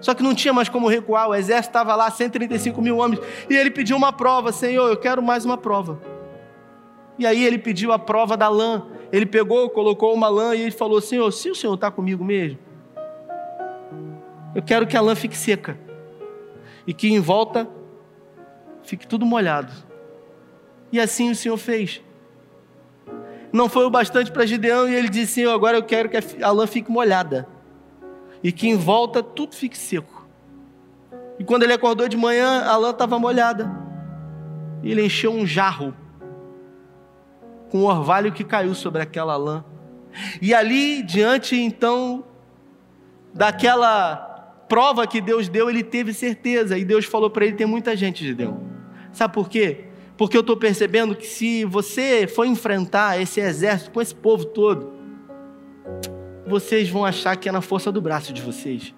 Só 0.00 0.14
que 0.14 0.22
não 0.22 0.32
tinha 0.32 0.52
mais 0.52 0.68
como 0.68 0.86
recuar, 0.86 1.28
o 1.28 1.34
exército 1.34 1.70
estava 1.70 1.96
lá, 1.96 2.08
135 2.08 2.80
mil 2.80 2.98
homens, 2.98 3.20
e 3.50 3.56
ele 3.56 3.72
pediu 3.72 3.96
uma 3.96 4.12
prova: 4.12 4.52
Senhor, 4.52 4.88
eu 4.88 4.96
quero 4.96 5.20
mais 5.20 5.44
uma 5.44 5.58
prova. 5.58 6.13
E 7.18 7.26
aí 7.26 7.44
ele 7.44 7.58
pediu 7.58 7.92
a 7.92 7.98
prova 7.98 8.36
da 8.36 8.48
lã. 8.48 8.86
Ele 9.12 9.26
pegou, 9.26 9.68
colocou 9.70 10.12
uma 10.12 10.28
lã 10.28 10.54
e 10.54 10.62
ele 10.62 10.70
falou: 10.70 11.00
Senhor, 11.00 11.30
se 11.30 11.50
o 11.50 11.54
Senhor 11.54 11.74
está 11.74 11.90
comigo 11.90 12.24
mesmo, 12.24 12.58
eu 14.54 14.62
quero 14.62 14.86
que 14.86 14.96
a 14.96 15.00
lã 15.00 15.14
fique 15.14 15.36
seca 15.36 15.78
e 16.86 16.92
que 16.92 17.12
em 17.12 17.20
volta 17.20 17.68
fique 18.82 19.06
tudo 19.06 19.24
molhado. 19.24 19.72
E 20.90 21.00
assim 21.00 21.30
o 21.30 21.36
Senhor 21.36 21.56
fez 21.56 22.02
não 23.54 23.68
foi 23.68 23.86
o 23.86 23.90
bastante 23.90 24.32
para 24.32 24.44
Gideão 24.44 24.88
e 24.88 24.94
ele 24.96 25.08
disse: 25.08 25.34
Senhor, 25.34 25.52
agora 25.52 25.76
eu 25.76 25.82
quero 25.84 26.08
que 26.08 26.18
a 26.42 26.50
lã 26.50 26.66
fique 26.66 26.90
molhada 26.90 27.46
e 28.42 28.50
que 28.50 28.68
em 28.68 28.74
volta 28.74 29.22
tudo 29.22 29.54
fique 29.54 29.78
seco. 29.78 30.26
E 31.38 31.44
quando 31.44 31.62
ele 31.62 31.72
acordou 31.72 32.08
de 32.08 32.16
manhã, 32.16 32.64
a 32.64 32.76
lã 32.76 32.90
estava 32.90 33.16
molhada. 33.16 33.70
E 34.82 34.90
ele 34.90 35.04
encheu 35.04 35.32
um 35.32 35.46
jarro 35.46 35.94
com 37.74 37.80
o 37.80 37.86
orvalho 37.86 38.30
que 38.30 38.44
caiu 38.44 38.72
sobre 38.72 39.02
aquela 39.02 39.36
lã. 39.36 39.64
E 40.40 40.54
ali, 40.54 41.02
diante 41.02 41.56
então 41.56 42.24
daquela 43.34 44.14
prova 44.68 45.04
que 45.08 45.20
Deus 45.20 45.48
deu, 45.48 45.68
ele 45.68 45.82
teve 45.82 46.14
certeza. 46.14 46.78
E 46.78 46.84
Deus 46.84 47.04
falou 47.04 47.28
para 47.28 47.44
ele: 47.44 47.56
tem 47.56 47.66
muita 47.66 47.96
gente, 47.96 48.24
Gideão. 48.24 48.62
Sabe 49.10 49.34
por 49.34 49.48
quê? 49.48 49.86
Porque 50.16 50.36
eu 50.36 50.42
estou 50.42 50.56
percebendo 50.56 51.16
que 51.16 51.26
se 51.26 51.64
você 51.64 52.28
for 52.28 52.46
enfrentar 52.46 53.20
esse 53.20 53.40
exército 53.40 53.90
com 53.90 54.00
esse 54.00 54.14
povo 54.14 54.44
todo, 54.44 54.92
vocês 56.46 56.88
vão 56.88 57.04
achar 57.04 57.34
que 57.34 57.48
é 57.48 57.52
na 57.52 57.60
força 57.60 57.90
do 57.90 58.00
braço 58.00 58.32
de 58.32 58.40
vocês. 58.40 58.94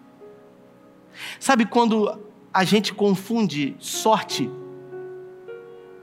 Sabe 1.41 1.65
quando 1.65 2.21
a 2.53 2.63
gente 2.63 2.93
confunde 2.93 3.75
sorte 3.79 4.51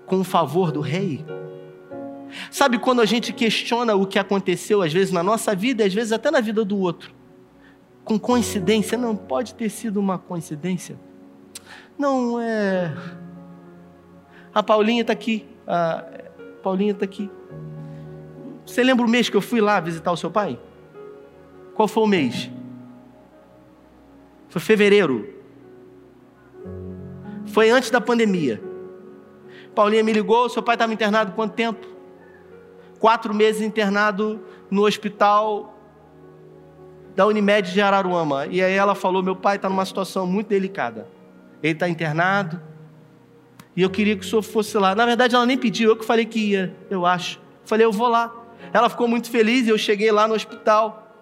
com 0.07 0.21
o 0.21 0.23
favor 0.23 0.71
do 0.71 0.81
rei? 0.81 1.23
Sabe 2.51 2.79
quando 2.79 3.01
a 3.01 3.05
gente 3.05 3.31
questiona 3.33 3.95
o 3.95 4.05
que 4.05 4.19
aconteceu, 4.19 4.81
às 4.81 4.91
vezes 4.91 5.11
na 5.11 5.23
nossa 5.23 5.55
vida, 5.55 5.85
às 5.85 5.93
vezes 5.93 6.11
até 6.11 6.31
na 6.31 6.39
vida 6.39 6.63
do 6.63 6.77
outro? 6.77 7.13
Com 8.03 8.19
coincidência? 8.19 8.97
Não 8.97 9.15
pode 9.15 9.53
ter 9.55 9.69
sido 9.69 9.99
uma 9.99 10.17
coincidência. 10.17 10.99
Não 11.97 12.39
é 12.39 12.93
a 14.53 14.61
Paulinha 14.61 15.01
está 15.01 15.11
aqui. 15.11 15.45
A 15.65 16.05
Paulinha 16.61 16.91
está 16.91 17.05
aqui. 17.05 17.29
Você 18.65 18.83
lembra 18.83 19.05
o 19.05 19.09
mês 19.09 19.27
que 19.27 19.35
eu 19.35 19.41
fui 19.41 19.59
lá 19.59 19.79
visitar 19.79 20.11
o 20.11 20.17
seu 20.17 20.29
pai? 20.29 20.59
Qual 21.73 21.87
foi 21.87 22.03
o 22.03 22.07
mês? 22.07 22.51
Foi 24.47 24.61
fevereiro. 24.61 25.27
Foi 27.47 27.69
antes 27.71 27.89
da 27.89 27.99
pandemia. 27.99 28.61
Paulinha 29.73 30.03
me 30.03 30.13
ligou, 30.13 30.47
seu 30.49 30.61
pai 30.61 30.75
estava 30.75 30.93
internado 30.93 31.31
quanto 31.31 31.53
tempo? 31.53 31.92
Quatro 33.03 33.33
meses 33.33 33.61
internado 33.61 34.39
no 34.71 34.85
hospital 34.85 35.77
da 37.13 37.27
Unimed 37.27 37.73
de 37.73 37.81
Araruama. 37.81 38.45
E 38.45 38.63
aí 38.63 38.75
ela 38.75 38.95
falou: 38.95 39.21
meu 39.21 39.35
pai 39.35 39.57
está 39.57 39.67
numa 39.67 39.83
situação 39.83 40.25
muito 40.25 40.47
delicada. 40.47 41.05
Ele 41.61 41.73
está 41.73 41.89
internado, 41.89 42.61
e 43.75 43.81
eu 43.81 43.89
queria 43.89 44.15
que 44.15 44.25
o 44.25 44.29
senhor 44.29 44.41
fosse 44.41 44.77
lá. 44.77 44.95
Na 44.95 45.05
verdade, 45.05 45.35
ela 45.35 45.45
nem 45.45 45.57
pediu, 45.57 45.89
eu 45.89 45.97
que 45.97 46.05
falei 46.05 46.23
que 46.23 46.51
ia, 46.51 46.73
eu 46.89 47.05
acho. 47.05 47.41
Falei, 47.65 47.85
eu 47.85 47.91
vou 47.91 48.07
lá. 48.07 48.33
Ela 48.71 48.89
ficou 48.89 49.05
muito 49.05 49.29
feliz 49.29 49.67
e 49.67 49.69
eu 49.69 49.77
cheguei 49.77 50.09
lá 50.09 50.25
no 50.25 50.33
hospital. 50.33 51.13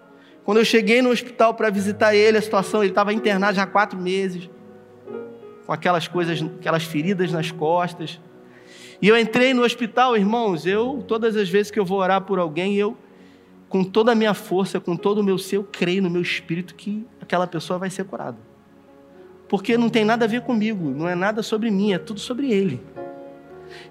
Quando 0.44 0.58
eu 0.58 0.64
cheguei 0.64 1.02
no 1.02 1.10
hospital 1.10 1.52
para 1.52 1.68
visitar 1.68 2.14
ele, 2.14 2.38
a 2.38 2.42
situação, 2.42 2.84
ele 2.84 2.92
estava 2.92 3.12
internado 3.12 3.56
já 3.56 3.64
há 3.64 3.66
quatro 3.66 3.98
meses, 3.98 4.48
com 5.66 5.72
aquelas 5.72 6.06
coisas, 6.06 6.40
aquelas 6.60 6.84
feridas 6.84 7.32
nas 7.32 7.50
costas. 7.50 8.20
E 9.02 9.08
eu 9.08 9.18
entrei 9.18 9.52
no 9.52 9.62
hospital, 9.62 10.16
irmãos, 10.16 10.64
eu, 10.64 11.04
todas 11.06 11.36
as 11.36 11.48
vezes 11.50 11.70
que 11.70 11.78
eu 11.78 11.84
vou 11.84 11.98
orar 11.98 12.22
por 12.22 12.38
alguém, 12.38 12.76
eu, 12.76 12.96
com 13.68 13.84
toda 13.84 14.12
a 14.12 14.14
minha 14.14 14.32
força, 14.32 14.78
com 14.78 14.96
todo 14.96 15.18
o 15.18 15.24
meu 15.24 15.36
ser, 15.36 15.56
eu 15.56 15.64
creio 15.64 16.02
no 16.02 16.08
meu 16.08 16.22
espírito 16.22 16.74
que 16.74 17.04
aquela 17.20 17.46
pessoa 17.46 17.78
vai 17.78 17.90
ser 17.90 18.04
curada 18.04 18.38
porque 19.52 19.76
não 19.76 19.90
tem 19.90 20.02
nada 20.02 20.24
a 20.24 20.28
ver 20.28 20.40
comigo, 20.40 20.88
não 20.88 21.06
é 21.06 21.14
nada 21.14 21.42
sobre 21.42 21.70
mim, 21.70 21.92
é 21.92 21.98
tudo 21.98 22.18
sobre 22.18 22.50
ele. 22.50 22.82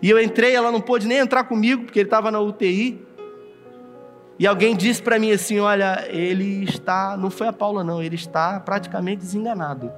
E 0.02 0.10
eu 0.10 0.20
entrei, 0.20 0.56
ela 0.56 0.72
não 0.72 0.82
pôde 0.82 1.06
nem 1.06 1.20
entrar 1.20 1.44
comigo, 1.44 1.84
porque 1.84 2.00
ele 2.00 2.08
estava 2.08 2.32
na 2.32 2.40
UTI. 2.40 3.00
E 4.40 4.48
alguém 4.48 4.76
disse 4.76 5.04
para 5.04 5.20
mim 5.20 5.32
assim: 5.32 5.60
Olha, 5.60 6.08
ele 6.10 6.64
está, 6.64 7.16
não 7.16 7.30
foi 7.30 7.48
a 7.48 7.54
Paula, 7.54 7.84
não, 7.84 8.02
ele 8.02 8.16
está 8.16 8.60
praticamente 8.60 9.20
desenganado. 9.20 9.92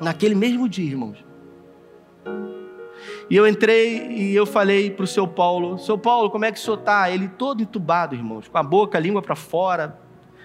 Naquele 0.00 0.36
mesmo 0.36 0.68
dia, 0.68 0.88
irmãos. 0.88 1.18
E 3.28 3.36
eu 3.36 3.46
entrei 3.46 4.08
e 4.12 4.34
eu 4.34 4.46
falei 4.46 4.90
para 4.90 5.04
o 5.04 5.06
seu 5.06 5.26
Paulo: 5.26 5.78
Seu 5.78 5.98
Paulo, 5.98 6.30
como 6.30 6.44
é 6.44 6.52
que 6.52 6.58
o 6.58 6.62
senhor 6.62 6.78
está? 6.78 7.10
Ele 7.10 7.28
todo 7.28 7.62
entubado, 7.62 8.14
irmãos, 8.14 8.48
com 8.48 8.58
a 8.58 8.62
boca, 8.62 8.96
a 8.98 9.00
língua 9.00 9.22
para 9.22 9.34
fora, 9.34 9.98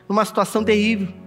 numa 0.07 0.25
situação 0.25 0.63
terrível 0.63 1.21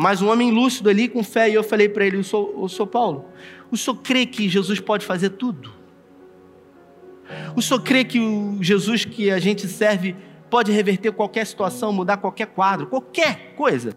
mas 0.00 0.22
um 0.22 0.30
homem 0.30 0.52
lúcido 0.52 0.88
ali 0.88 1.08
com 1.08 1.24
fé. 1.24 1.50
E 1.50 1.54
eu 1.54 1.64
falei 1.64 1.88
para 1.88 2.06
ele: 2.06 2.18
o 2.18 2.24
senhor, 2.24 2.54
o 2.56 2.86
Paulo, 2.86 3.24
o 3.68 3.76
senhor 3.76 3.96
crê 3.96 4.24
que 4.24 4.48
Jesus 4.48 4.78
pode 4.78 5.04
fazer 5.04 5.30
tudo? 5.30 5.72
O 7.56 7.60
senhor 7.60 7.80
crê 7.80 8.04
que 8.04 8.20
o 8.20 8.58
Jesus 8.62 9.04
que 9.04 9.28
a 9.28 9.40
gente 9.40 9.66
serve 9.66 10.14
pode 10.48 10.70
reverter 10.70 11.10
qualquer 11.10 11.44
situação, 11.44 11.92
mudar 11.92 12.18
qualquer 12.18 12.46
quadro, 12.46 12.86
qualquer 12.86 13.54
coisa? 13.56 13.92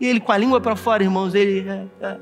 E 0.00 0.06
ele, 0.06 0.18
com 0.18 0.32
a 0.32 0.36
língua 0.36 0.60
para 0.60 0.74
fora, 0.74 1.04
irmãos, 1.04 1.32
ele. 1.32 1.64
É, 1.68 1.86
é. 2.00 2.18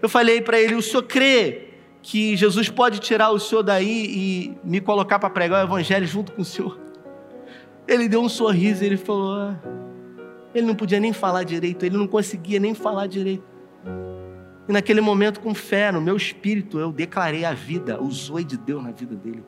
Eu 0.00 0.08
falei 0.08 0.40
para 0.40 0.60
ele: 0.60 0.76
o 0.76 0.82
senhor 0.82 1.02
crê 1.02 1.67
que 2.02 2.36
Jesus 2.36 2.68
pode 2.68 3.00
tirar 3.00 3.30
o 3.30 3.38
senhor 3.38 3.62
daí 3.62 4.06
e 4.06 4.58
me 4.64 4.80
colocar 4.80 5.18
para 5.18 5.30
pregar 5.30 5.64
o 5.64 5.68
evangelho 5.68 6.06
junto 6.06 6.32
com 6.32 6.42
o 6.42 6.44
senhor? 6.44 6.78
Ele 7.86 8.08
deu 8.08 8.20
um 8.20 8.28
sorriso 8.28 8.82
e 8.82 8.86
ele 8.86 8.96
falou. 8.96 9.32
Ah, 9.32 9.56
ele 10.54 10.66
não 10.66 10.74
podia 10.74 10.98
nem 10.98 11.12
falar 11.12 11.44
direito, 11.44 11.84
ele 11.84 11.96
não 11.96 12.06
conseguia 12.06 12.58
nem 12.58 12.74
falar 12.74 13.06
direito. 13.06 13.44
E 14.68 14.72
naquele 14.72 15.00
momento, 15.00 15.40
com 15.40 15.54
fé 15.54 15.90
no 15.90 16.00
meu 16.00 16.16
espírito, 16.16 16.78
eu 16.78 16.92
declarei 16.92 17.44
a 17.44 17.54
vida, 17.54 18.02
o 18.02 18.10
zoe 18.10 18.44
de 18.44 18.56
Deus 18.56 18.82
na 18.82 18.90
vida 18.90 19.14
dele. 19.14 19.42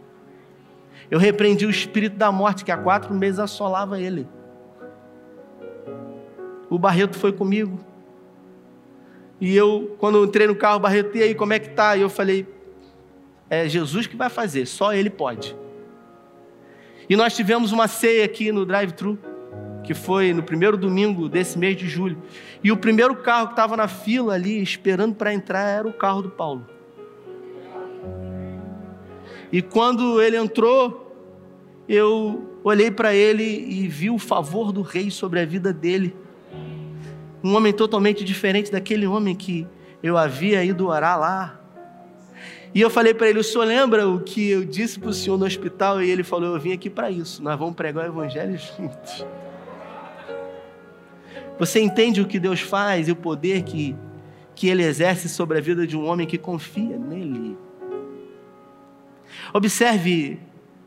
Eu 1.11 1.19
repreendi 1.19 1.67
o 1.67 1.71
espírito 1.71 2.17
da 2.17 2.33
morte 2.33 2.65
que 2.65 2.73
há 2.73 2.77
quatro 2.77 3.13
meses 3.15 3.39
assolava 3.39 4.01
ele. 4.01 4.27
O 6.71 6.79
Barreto 6.79 7.19
foi 7.19 7.33
comigo. 7.33 7.79
E 9.41 9.57
eu, 9.57 9.97
quando 9.99 10.19
eu 10.19 10.25
entrei 10.25 10.47
no 10.47 10.55
carro, 10.55 10.79
Barreto, 10.79 11.17
e 11.17 11.23
aí, 11.23 11.35
como 11.35 11.53
é 11.53 11.59
que 11.59 11.71
tá? 11.71 11.97
E 11.97 12.03
eu 12.03 12.11
falei, 12.11 12.47
é 13.49 13.67
Jesus 13.69 14.07
que 14.07 14.17
vai 14.17 14.29
fazer, 14.29 14.67
só 14.67 14.93
Ele 14.93 15.09
pode. 15.09 15.57
E 17.09 17.17
nós 17.17 17.35
tivemos 17.35 17.73
uma 17.73 17.89
ceia 17.89 18.25
aqui 18.25 18.53
no 18.53 18.65
drive-thru, 18.65 19.19
que 19.83 19.95
foi 19.95 20.33
no 20.33 20.43
primeiro 20.43 20.77
domingo 20.77 21.29
desse 21.29 21.59
mês 21.59 21.77
de 21.77 21.89
julho. 21.89 22.23
E 22.63 22.71
o 22.71 22.77
primeiro 22.77 23.17
carro 23.17 23.49
que 23.49 23.53
estava 23.55 23.77
na 23.77 23.89
fila 23.89 24.35
ali, 24.35 24.63
esperando 24.63 25.15
para 25.15 25.33
entrar, 25.33 25.67
era 25.67 25.89
o 25.89 25.93
carro 25.93 26.23
do 26.23 26.31
Paulo. 26.31 26.67
E 29.51 29.61
quando 29.61 30.23
ele 30.23 30.37
entrou, 30.37 31.13
eu 31.89 32.49
olhei 32.63 32.91
para 32.91 33.15
ele 33.15 33.43
e 33.43 33.89
vi 33.89 34.11
o 34.11 34.19
favor 34.19 34.71
do 34.71 34.83
rei 34.83 35.11
sobre 35.11 35.41
a 35.41 35.45
vida 35.45 35.73
dele. 35.73 36.15
Um 37.43 37.55
homem 37.55 37.73
totalmente 37.73 38.25
diferente 38.25 38.71
daquele 38.71 39.07
homem 39.07 39.35
que 39.35 39.67
eu 40.03 40.17
havia 40.17 40.65
ido 40.65 40.89
orar 40.89 41.19
lá. 41.19 41.61
E 42.75 42.81
eu 42.81 42.91
falei 42.91 43.15
para 43.15 43.29
ele: 43.29 43.41
O 43.41 43.45
senhor 43.45 43.65
lembra 43.65 44.09
o 44.09 44.21
que 44.21 44.51
eu 44.51 44.65
disse 44.65 44.99
para 44.99 45.11
o 45.11 45.15
senhor 45.15 45.39
no 45.39 45.47
hospital? 45.47 46.03
E 46.03 46.11
ele 46.11 46.23
falou: 46.23 46.55
Eu 46.55 46.61
vim 46.61 46.73
aqui 46.73 46.89
para 46.89 47.11
isso, 47.11 47.43
nós 47.43 47.59
vamos 47.59 47.75
pregar 47.75 48.05
o 48.05 48.09
evangelho 48.09 48.59
juntos. 48.59 49.27
Você 51.59 51.79
entende 51.79 52.23
o 52.23 52.27
que 52.27 52.39
Deus 52.39 52.61
faz 52.61 53.07
e 53.07 53.13
o 53.13 53.17
poder 53.17 53.63
que, 53.65 53.95
que 54.55 54.69
Ele 54.69 54.83
exerce 54.83 55.29
sobre 55.29 55.59
a 55.59 55.61
vida 55.61 55.87
de 55.87 55.95
um 55.95 56.07
homem 56.07 56.27
que 56.27 56.39
confia 56.39 56.97
nele? 56.97 57.55
Observe, 59.53 60.41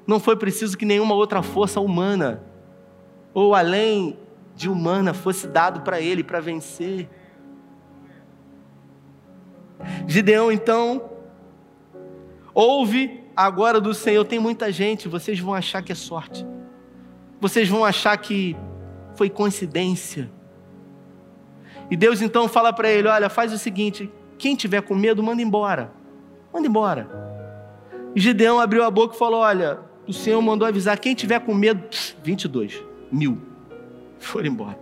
não 0.08 0.20
foi 0.20 0.36
preciso 0.36 0.76
que 0.76 0.84
nenhuma 0.84 1.13
outra 1.13 1.44
força 1.44 1.80
humana 1.80 2.42
ou 3.36 3.54
além 3.54 4.18
de 4.56 4.70
humana 4.70 5.13
fosse 5.13 5.48
dado 5.48 5.82
para 5.82 6.00
ele 6.00 6.24
para 6.24 6.39
vencer. 6.39 7.10
Gideão 10.08 10.52
então 10.52 11.10
ouve 12.54 13.24
agora 13.36 13.82
do 13.82 13.94
Senhor. 13.94 14.24
Tem 14.26 14.39
muita 14.39 14.72
gente, 14.72 15.08
vocês 15.08 15.39
vão 15.39 15.54
achar 15.54 15.82
que 15.82 15.92
é 15.92 15.96
sorte. 15.96 16.46
Vocês 17.42 17.68
vão 17.68 17.84
achar 17.84 18.16
que 18.18 18.56
foi 19.16 19.30
coincidência. 19.30 20.32
E 21.89 21.98
Deus 21.98 22.22
então 22.22 22.48
fala 22.48 22.72
para 22.72 22.89
ele: 22.89 23.08
Olha, 23.08 23.30
faz 23.30 23.52
o 23.52 23.58
seguinte: 23.58 24.10
quem 24.38 24.56
tiver 24.56 24.82
com 24.82 24.96
medo, 24.96 25.22
manda 25.22 25.42
embora. 25.42 25.92
Manda 26.54 26.68
embora. 26.68 27.10
E 28.16 28.20
Gideão 28.22 28.60
abriu 28.60 28.84
a 28.84 28.92
boca 28.92 29.16
e 29.16 29.20
falou: 29.20 29.42
Olha, 29.42 29.80
o 30.08 30.13
Senhor 30.13 30.42
mandou 30.42 30.68
avisar: 30.68 30.98
quem 30.98 31.13
tiver 31.13 31.39
com 31.39 31.54
medo, 31.54 31.84
22 32.24 32.82
mil 33.12 33.53
foram 34.26 34.48
embora. 34.48 34.80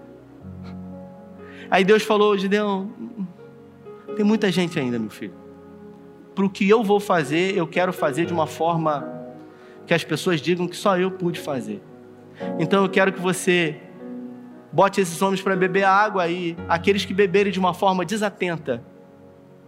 Aí 1.70 1.84
Deus 1.84 2.04
falou, 2.04 2.38
Gideão, 2.38 2.92
tem 4.16 4.26
muita 4.26 4.52
gente 4.52 4.80
ainda, 4.80 5.00
meu 5.00 5.10
filho. 5.10 5.34
Para 6.36 6.46
o 6.46 6.50
que 6.50 6.68
eu 6.68 6.84
vou 6.84 7.00
fazer, 7.00 7.56
eu 7.56 7.68
quero 7.68 7.94
fazer 7.94 8.26
de 8.26 8.34
uma 8.34 8.48
forma 8.48 9.08
que 9.86 9.94
as 9.94 10.04
pessoas 10.04 10.42
digam 10.42 10.68
que 10.68 10.76
só 10.76 10.98
eu 10.98 11.12
pude 11.12 11.40
fazer. 11.40 11.82
Então 12.60 12.84
eu 12.84 12.90
quero 12.90 13.12
que 13.12 13.20
você 13.20 13.78
bote 14.72 15.02
esses 15.02 15.22
homens 15.22 15.42
para 15.42 15.56
beber 15.56 15.84
água 15.84 16.28
e 16.28 16.56
aqueles 16.68 17.04
que 17.04 17.14
beberem 17.14 17.52
de 17.52 17.60
uma 17.60 17.74
forma 17.74 18.06
desatenta, 18.06 18.84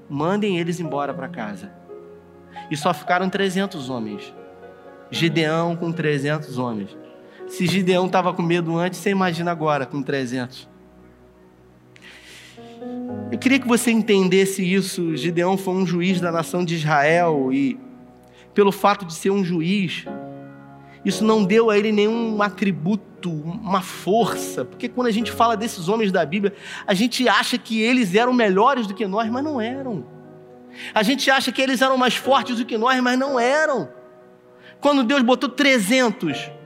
mandem 0.10 0.58
eles 0.58 0.80
embora 0.80 1.14
para 1.14 1.28
casa. 1.28 1.72
E 2.70 2.78
só 2.78 2.94
ficaram 2.94 3.30
300 3.30 3.90
homens. 3.90 4.34
Gideão 5.12 5.76
com 5.76 5.92
300 5.92 6.58
homens. 6.58 6.98
Se 7.54 7.68
Gideão 7.68 8.08
estava 8.08 8.34
com 8.34 8.42
medo 8.42 8.76
antes, 8.80 9.00
você 9.00 9.12
imagina 9.12 9.52
agora 9.52 9.86
com 9.86 10.02
300. 10.02 10.68
Eu 13.32 13.38
queria 13.38 13.60
que 13.60 13.68
você 13.68 13.92
entendesse 13.92 14.64
isso. 14.64 15.16
Gideão 15.16 15.56
foi 15.56 15.76
um 15.76 15.86
juiz 15.86 16.20
da 16.20 16.32
nação 16.32 16.66
de 16.66 16.74
Israel 16.74 17.54
e, 17.54 17.80
pelo 18.56 18.72
fato 18.72 19.06
de 19.06 19.14
ser 19.14 19.30
um 19.30 19.46
juiz, 19.46 20.04
isso 21.06 21.24
não 21.24 21.46
deu 21.46 21.70
a 21.70 21.78
ele 21.78 21.92
nenhum 21.92 22.42
atributo, 22.42 23.30
uma 23.30 23.82
força, 23.82 24.66
porque 24.66 24.90
quando 24.90 25.06
a 25.06 25.12
gente 25.12 25.32
fala 25.32 25.56
desses 25.56 25.88
homens 25.88 26.12
da 26.12 26.26
Bíblia, 26.26 26.56
a 26.88 26.96
gente 26.96 27.30
acha 27.30 27.56
que 27.56 27.80
eles 27.80 28.16
eram 28.16 28.34
melhores 28.34 28.88
do 28.88 28.96
que 28.96 29.06
nós, 29.06 29.30
mas 29.30 29.44
não 29.44 29.62
eram. 29.62 30.04
A 30.92 31.04
gente 31.04 31.30
acha 31.30 31.52
que 31.52 31.62
eles 31.62 31.84
eram 31.84 31.98
mais 31.98 32.16
fortes 32.16 32.58
do 32.58 32.66
que 32.66 32.80
nós, 32.80 33.00
mas 33.00 33.20
não 33.20 33.40
eram. 33.40 33.90
Quando 34.82 35.04
Deus 35.04 35.22
botou 35.22 35.50
300 35.50 36.63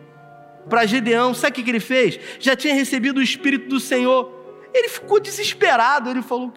para 0.69 0.85
Gideão, 0.85 1.33
sabe 1.33 1.59
o 1.59 1.63
que 1.63 1.69
ele 1.69 1.79
fez? 1.79 2.19
Já 2.39 2.55
tinha 2.55 2.73
recebido 2.73 3.17
o 3.17 3.21
Espírito 3.21 3.69
do 3.69 3.79
Senhor. 3.79 4.31
Ele 4.73 4.89
ficou 4.89 5.19
desesperado. 5.19 6.09
Ele 6.09 6.21
falou: 6.21 6.53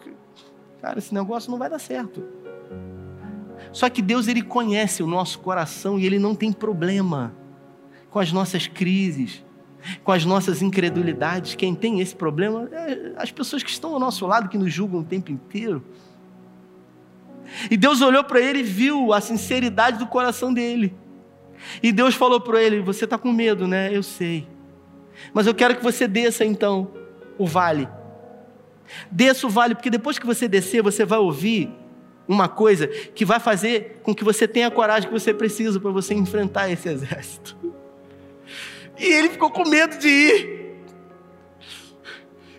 Cara, 0.80 0.98
esse 0.98 1.12
negócio 1.14 1.50
não 1.50 1.58
vai 1.58 1.68
dar 1.68 1.78
certo. 1.78 2.22
Só 3.72 3.88
que 3.88 4.02
Deus, 4.02 4.26
ele 4.26 4.42
conhece 4.42 5.02
o 5.02 5.06
nosso 5.06 5.38
coração 5.38 5.98
e 5.98 6.06
ele 6.06 6.18
não 6.18 6.34
tem 6.34 6.52
problema 6.52 7.34
com 8.10 8.18
as 8.18 8.32
nossas 8.32 8.66
crises, 8.66 9.44
com 10.02 10.10
as 10.10 10.24
nossas 10.24 10.60
incredulidades. 10.62 11.54
Quem 11.54 11.74
tem 11.74 12.00
esse 12.00 12.16
problema 12.16 12.68
é 12.72 13.12
as 13.16 13.30
pessoas 13.30 13.62
que 13.62 13.70
estão 13.70 13.94
ao 13.94 14.00
nosso 14.00 14.26
lado, 14.26 14.48
que 14.48 14.58
nos 14.58 14.72
julgam 14.72 15.00
o 15.00 15.04
tempo 15.04 15.30
inteiro. 15.30 15.84
E 17.70 17.76
Deus 17.76 18.00
olhou 18.00 18.24
para 18.24 18.40
ele 18.40 18.60
e 18.60 18.64
viu 18.64 19.12
a 19.12 19.20
sinceridade 19.20 19.98
do 19.98 20.06
coração 20.06 20.52
dele. 20.52 20.94
E 21.82 21.92
Deus 21.92 22.14
falou 22.14 22.40
para 22.40 22.62
ele: 22.62 22.80
Você 22.80 23.04
está 23.04 23.18
com 23.18 23.32
medo, 23.32 23.66
né? 23.66 23.90
Eu 23.94 24.02
sei. 24.02 24.46
Mas 25.32 25.46
eu 25.46 25.54
quero 25.54 25.76
que 25.76 25.82
você 25.82 26.08
desça 26.08 26.44
então 26.44 26.90
o 27.38 27.46
vale. 27.46 27.88
Desça 29.10 29.46
o 29.46 29.50
vale, 29.50 29.74
porque 29.74 29.90
depois 29.90 30.18
que 30.18 30.26
você 30.26 30.48
descer, 30.48 30.82
você 30.82 31.04
vai 31.04 31.18
ouvir 31.18 31.70
uma 32.26 32.48
coisa 32.48 32.86
que 32.86 33.24
vai 33.24 33.40
fazer 33.40 34.00
com 34.02 34.14
que 34.14 34.24
você 34.24 34.46
tenha 34.46 34.68
a 34.68 34.70
coragem 34.70 35.08
que 35.08 35.12
você 35.12 35.34
precisa 35.34 35.80
para 35.80 35.90
você 35.90 36.14
enfrentar 36.14 36.70
esse 36.70 36.88
exército. 36.88 37.56
E 38.98 39.04
ele 39.04 39.30
ficou 39.30 39.50
com 39.50 39.68
medo 39.68 39.98
de 39.98 40.08
ir. 40.08 40.60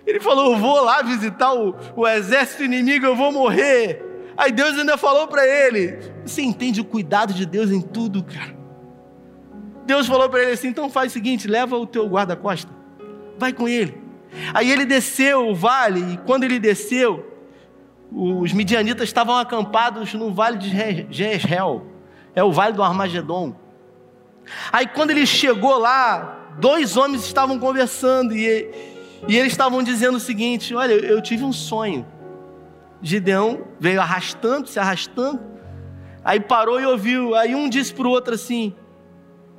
Ele 0.06 0.20
falou: 0.20 0.54
Eu 0.54 0.60
vou 0.60 0.84
lá 0.84 1.02
visitar 1.02 1.54
o, 1.54 1.76
o 1.96 2.08
exército 2.08 2.64
inimigo, 2.64 3.06
eu 3.06 3.16
vou 3.16 3.32
morrer. 3.32 4.04
Aí 4.36 4.52
Deus 4.52 4.78
ainda 4.78 4.98
falou 4.98 5.28
para 5.28 5.46
ele: 5.46 6.00
Você 6.26 6.42
entende 6.42 6.82
o 6.82 6.86
cuidado 6.86 7.34
de 7.34 7.46
Deus 7.46 7.72
em 7.72 7.82
tudo, 7.82 8.24
cara? 8.24 8.61
Deus 9.92 10.08
falou 10.08 10.30
para 10.30 10.42
ele 10.42 10.52
assim: 10.54 10.70
então 10.70 10.90
faz 10.90 11.12
o 11.12 11.14
seguinte, 11.14 11.50
leva 11.50 11.76
o 11.78 11.86
teu 11.86 12.08
guarda-costa, 12.08 12.72
vai 13.38 13.52
com 13.52 13.68
ele. 13.68 14.02
Aí 14.54 14.72
ele 14.72 14.86
desceu 14.86 15.50
o 15.50 15.54
vale, 15.54 16.14
e 16.14 16.18
quando 16.20 16.46
ele 16.46 16.60
desceu, 16.60 17.30
os 18.10 18.54
midianitas 18.54 19.10
estavam 19.10 19.36
acampados 19.36 20.14
no 20.14 20.34
vale 20.34 20.58
de 20.58 20.70
Jezreel, 21.10 21.86
é 22.34 22.42
o 22.42 22.54
vale 22.54 22.72
do 22.72 22.82
Armagedon. 22.82 23.54
Aí 24.72 24.88
quando 24.88 25.12
ele 25.12 25.26
chegou 25.26 25.78
lá, 25.78 26.40
dois 26.58 26.96
homens 26.96 27.26
estavam 27.26 27.60
conversando 27.60 28.34
e, 28.34 28.72
e 29.28 29.38
eles 29.38 29.52
estavam 29.52 29.84
dizendo 29.84 30.16
o 30.16 30.22
seguinte: 30.22 30.74
Olha, 30.74 30.94
eu 30.94 31.22
tive 31.22 31.44
um 31.44 31.52
sonho. 31.52 32.06
Gideão 33.02 33.68
veio 33.78 34.00
arrastando, 34.00 34.70
se 34.70 34.80
arrastando, 34.80 35.42
aí 36.24 36.40
parou 36.40 36.80
e 36.80 36.86
ouviu. 36.86 37.36
Aí 37.36 37.54
um 37.54 37.68
disse 37.68 37.94
para 37.94 38.08
o 38.08 38.10
outro 38.10 38.36
assim: 38.36 38.74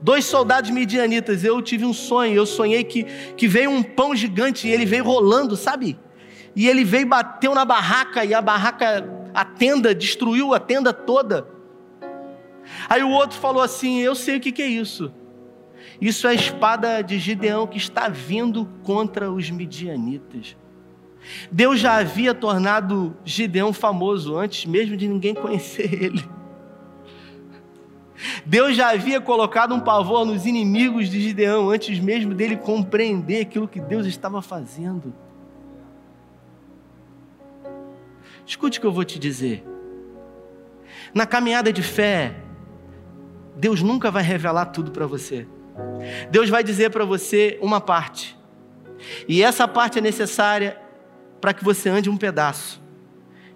dois 0.03 0.25
soldados 0.25 0.71
midianitas. 0.71 1.45
Eu 1.45 1.63
tive 1.63 1.85
um 1.85 1.95
sonho, 1.95 2.35
eu 2.35 2.45
sonhei 2.45 2.85
que, 2.85 3.05
que 3.37 3.47
veio 3.47 3.71
um 3.71 3.83
pão 3.83 4.15
gigante 4.15 4.67
e 4.67 4.71
ele 4.71 4.85
veio 4.85 5.05
rolando, 5.05 5.57
sabe? 5.57 5.99
E 6.55 6.69
ele 6.69 6.85
veio, 6.85 7.07
bateu 7.07 7.55
na 7.55 7.65
barraca 7.65 8.25
e 8.25 8.35
a 8.35 8.43
barraca, 8.43 9.09
a 9.33 9.45
tenda, 9.45 9.95
destruiu 9.95 10.53
a 10.53 10.61
tenda 10.61 10.93
toda. 10.93 11.47
Aí 12.89 13.03
o 13.03 13.11
outro 13.11 13.39
falou 13.39 13.63
assim: 13.63 14.01
Eu 14.01 14.15
sei 14.15 14.37
o 14.37 14.41
que, 14.41 14.53
que 14.53 14.63
é 14.63 14.67
isso. 14.67 15.13
Isso 16.01 16.27
é 16.27 16.31
a 16.31 16.35
espada 16.35 17.01
de 17.01 17.19
Gideão 17.19 17.67
que 17.67 17.79
está 17.79 18.09
vindo 18.09 18.69
contra 18.83 19.31
os 19.31 19.51
midianitas. 19.51 20.57
Deus 21.51 21.79
já 21.79 21.95
havia 21.99 22.35
tornado 22.35 23.17
Gideão 23.25 23.73
famoso 23.73 24.37
antes 24.37 24.67
mesmo 24.67 24.97
de 24.97 25.07
ninguém 25.07 25.35
conhecer 25.35 26.03
ele. 26.03 26.25
Deus 28.45 28.77
já 28.77 28.91
havia 28.91 29.21
colocado 29.21 29.75
um 29.75 29.81
pavor 29.81 30.25
nos 30.25 30.47
inimigos 30.47 31.09
de 31.09 31.21
Gideão 31.21 31.71
antes 31.71 31.99
mesmo 31.99 32.35
dele 32.35 32.57
compreender 32.57 33.43
aquilo 33.43 33.69
que 33.69 33.81
Deus 33.81 34.07
estava 34.07 34.41
fazendo. 34.43 35.13
Escute 38.47 38.79
o 38.79 38.81
que 38.81 38.87
eu 38.87 38.93
vou 38.93 39.05
te 39.05 39.19
dizer. 39.19 39.65
Na 41.15 41.27
caminhada 41.27 41.73
de 41.73 41.83
fé, 41.83 42.35
Deus 43.57 43.83
nunca 43.83 44.11
vai 44.11 44.23
revelar 44.23 44.67
tudo 44.67 44.91
para 44.91 45.07
você. 45.07 45.47
Deus 46.31 46.49
vai 46.49 46.65
dizer 46.65 46.91
para 46.91 47.05
você 47.05 47.59
uma 47.63 47.81
parte. 47.81 48.37
E 49.29 49.43
essa 49.43 49.67
parte 49.67 49.99
é 49.99 50.03
necessária 50.03 50.81
para 51.41 51.53
que 51.53 51.65
você 51.65 51.89
ande 51.89 52.11
um 52.11 52.17
pedaço. 52.17 52.82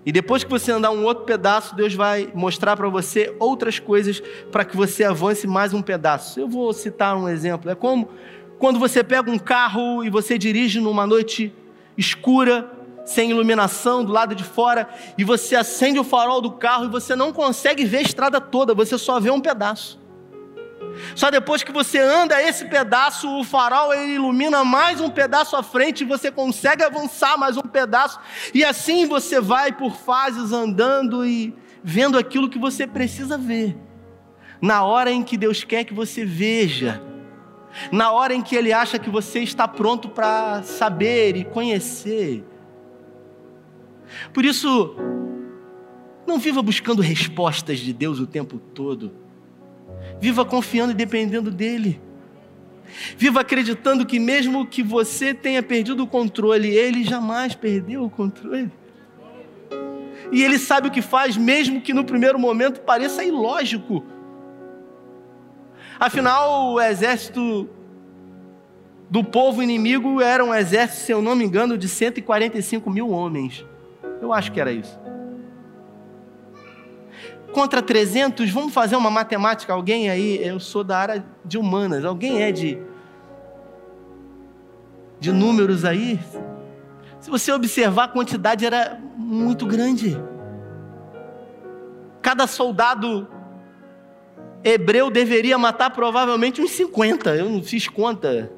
E 0.07 0.12
depois 0.12 0.44
que 0.44 0.50
você 0.50 0.70
andar 0.70 0.92
um 0.92 1.04
outro 1.04 1.24
pedaço, 1.24 1.74
Deus 1.74 1.92
vai 1.92 2.30
mostrar 2.32 2.76
para 2.76 2.88
você 2.88 3.34
outras 3.40 3.80
coisas 3.80 4.22
para 4.52 4.64
que 4.64 4.76
você 4.76 5.02
avance 5.02 5.48
mais 5.48 5.74
um 5.74 5.82
pedaço. 5.82 6.38
Eu 6.38 6.48
vou 6.48 6.72
citar 6.72 7.16
um 7.16 7.28
exemplo. 7.28 7.68
É 7.68 7.74
como 7.74 8.09
quando 8.57 8.78
você 8.78 9.02
pega 9.02 9.28
um 9.28 9.38
carro 9.38 10.04
e 10.04 10.09
você 10.09 10.38
dirige 10.38 10.78
numa 10.78 11.09
noite 11.09 11.52
escura, 11.98 12.70
sem 13.04 13.30
iluminação 13.30 14.04
do 14.04 14.12
lado 14.12 14.32
de 14.32 14.44
fora, 14.44 14.88
e 15.18 15.24
você 15.24 15.57
acende 15.57 15.98
o 15.98 16.04
farol 16.04 16.40
do 16.40 16.52
carro 16.52 16.84
e 16.84 16.88
você 16.88 17.16
não 17.16 17.32
consegue 17.32 17.84
ver 17.84 17.98
a 17.98 18.02
estrada 18.02 18.40
toda, 18.40 18.74
você 18.74 18.96
só 18.96 19.18
vê 19.18 19.30
um 19.30 19.40
pedaço. 19.40 19.98
Só 21.14 21.30
depois 21.30 21.62
que 21.62 21.72
você 21.72 21.99
anda 21.99 22.42
esse 22.42 22.64
pedaço, 22.66 23.28
o 23.38 23.44
farol 23.44 23.92
ele 23.92 24.14
ilumina 24.14 24.64
mais 24.64 25.01
um 25.01 25.11
pedaço 25.11 25.57
à 25.57 25.62
frente 25.62 26.03
e 26.03 26.07
você 26.07 26.30
consegue 26.30 26.82
avançar 26.82 27.36
mais 27.36 27.57
um 27.57 27.62
pedaço, 27.62 28.18
e 28.55 28.64
assim 28.64 29.07
você 29.07 29.40
vai 29.40 29.72
por 29.72 29.94
fases 29.94 30.53
andando 30.53 31.26
e 31.26 31.55
vendo 31.82 32.18
aquilo 32.18 32.49
que 32.49 32.59
você 32.59 32.86
precisa 32.86 33.36
ver. 33.38 33.76
Na 34.61 34.84
hora 34.84 35.11
em 35.11 35.22
que 35.22 35.36
Deus 35.36 35.64
quer 35.64 35.84
que 35.84 35.92
você 35.92 36.24
veja, 36.24 37.03
na 37.92 38.11
hora 38.11 38.34
em 38.34 38.42
que 38.42 38.57
Ele 38.57 38.72
acha 38.72 38.99
que 38.99 39.11
você 39.11 39.40
está 39.40 39.68
pronto 39.68 40.09
para 40.09 40.62
saber 40.62 41.36
e 41.36 41.44
conhecer. 41.44 42.44
Por 44.32 44.44
isso, 44.44 44.97
não 46.26 46.38
viva 46.38 46.62
buscando 46.62 47.03
respostas 47.03 47.78
de 47.78 47.92
Deus 47.92 48.18
o 48.18 48.26
tempo 48.26 48.59
todo. 48.59 49.25
Viva 50.20 50.44
confiando 50.44 50.92
e 50.92 50.94
dependendo 50.94 51.50
dEle. 51.50 52.00
Viva 53.16 53.40
acreditando 53.40 54.06
que, 54.06 54.18
mesmo 54.18 54.66
que 54.66 54.82
você 54.82 55.34
tenha 55.34 55.62
perdido 55.62 56.02
o 56.02 56.06
controle, 56.06 56.68
Ele 56.68 57.04
jamais 57.04 57.54
perdeu 57.54 58.04
o 58.04 58.10
controle. 58.10 58.70
E 60.32 60.42
Ele 60.42 60.58
sabe 60.58 60.88
o 60.88 60.90
que 60.90 61.02
faz, 61.02 61.36
mesmo 61.36 61.80
que 61.80 61.92
no 61.92 62.04
primeiro 62.04 62.38
momento 62.38 62.80
pareça 62.80 63.22
ilógico. 63.22 64.04
Afinal, 65.98 66.72
o 66.72 66.80
exército 66.80 67.68
do 69.08 69.22
povo 69.22 69.62
inimigo 69.62 70.20
era 70.20 70.44
um 70.44 70.54
exército, 70.54 71.02
se 71.02 71.12
eu 71.12 71.22
não 71.22 71.34
me 71.34 71.44
engano, 71.44 71.78
de 71.78 71.88
145 71.88 72.90
mil 72.90 73.10
homens. 73.10 73.64
Eu 74.20 74.32
acho 74.32 74.50
que 74.52 74.60
era 74.60 74.72
isso. 74.72 74.98
Contra 77.57 77.80
300, 77.80 78.50
vamos 78.50 78.74
fazer 78.74 78.96
uma 78.96 79.11
matemática. 79.11 79.72
Alguém 79.72 80.11
aí, 80.11 80.46
eu 80.46 80.61
sou 80.61 80.84
da 80.84 80.98
área 80.98 81.24
de 81.42 81.57
humanas, 81.57 82.04
alguém 82.04 82.42
é 82.42 82.52
de, 82.52 82.76
de 85.18 85.32
números 85.32 85.82
aí? 85.82 86.20
Se 87.18 87.30
você 87.30 87.50
observar, 87.50 88.04
a 88.04 88.09
quantidade 88.09 88.66
era 88.66 89.00
muito 89.16 89.64
grande. 89.64 90.20
Cada 92.20 92.46
soldado 92.46 93.26
hebreu 94.62 95.11
deveria 95.11 95.57
matar 95.57 95.88
provavelmente 95.88 96.61
uns 96.61 96.72
50, 96.72 97.36
eu 97.36 97.48
não 97.48 97.62
fiz 97.62 97.88
conta. 97.88 98.52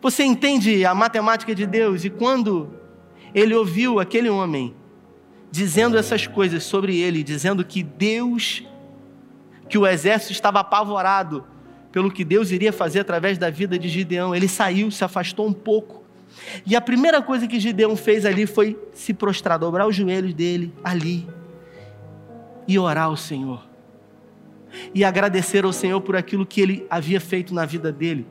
Você 0.00 0.24
entende 0.24 0.86
a 0.86 0.94
matemática 0.94 1.54
de 1.54 1.66
Deus? 1.66 2.06
E 2.06 2.08
quando 2.08 2.70
ele 3.34 3.54
ouviu 3.54 4.00
aquele 4.00 4.30
homem 4.30 4.74
dizendo 5.50 5.96
essas 5.96 6.26
coisas 6.26 6.64
sobre 6.64 6.98
ele, 6.98 7.22
dizendo 7.22 7.64
que 7.64 7.82
Deus, 7.82 8.62
que 9.68 9.78
o 9.78 9.86
exército 9.86 10.32
estava 10.32 10.60
apavorado 10.60 11.44
pelo 11.90 12.10
que 12.10 12.24
Deus 12.24 12.50
iria 12.50 12.72
fazer 12.72 13.00
através 13.00 13.38
da 13.38 13.50
vida 13.50 13.78
de 13.78 13.88
Gideão, 13.88 14.34
ele 14.34 14.48
saiu, 14.48 14.90
se 14.90 15.02
afastou 15.02 15.46
um 15.46 15.52
pouco. 15.52 16.04
E 16.66 16.76
a 16.76 16.80
primeira 16.80 17.22
coisa 17.22 17.46
que 17.46 17.58
Gideão 17.58 17.96
fez 17.96 18.26
ali 18.26 18.46
foi 18.46 18.78
se 18.92 19.14
prostrar, 19.14 19.58
dobrar 19.58 19.86
os 19.86 19.96
joelhos 19.96 20.34
dele 20.34 20.72
ali 20.84 21.26
e 22.66 22.78
orar 22.78 23.06
ao 23.06 23.16
Senhor 23.16 23.68
e 24.94 25.04
agradecer 25.04 25.64
ao 25.64 25.72
Senhor 25.72 26.00
por 26.00 26.16
aquilo 26.16 26.46
que 26.46 26.60
ele 26.60 26.86
havia 26.90 27.20
feito 27.20 27.54
na 27.54 27.64
vida 27.64 27.90
dele. 27.90 28.26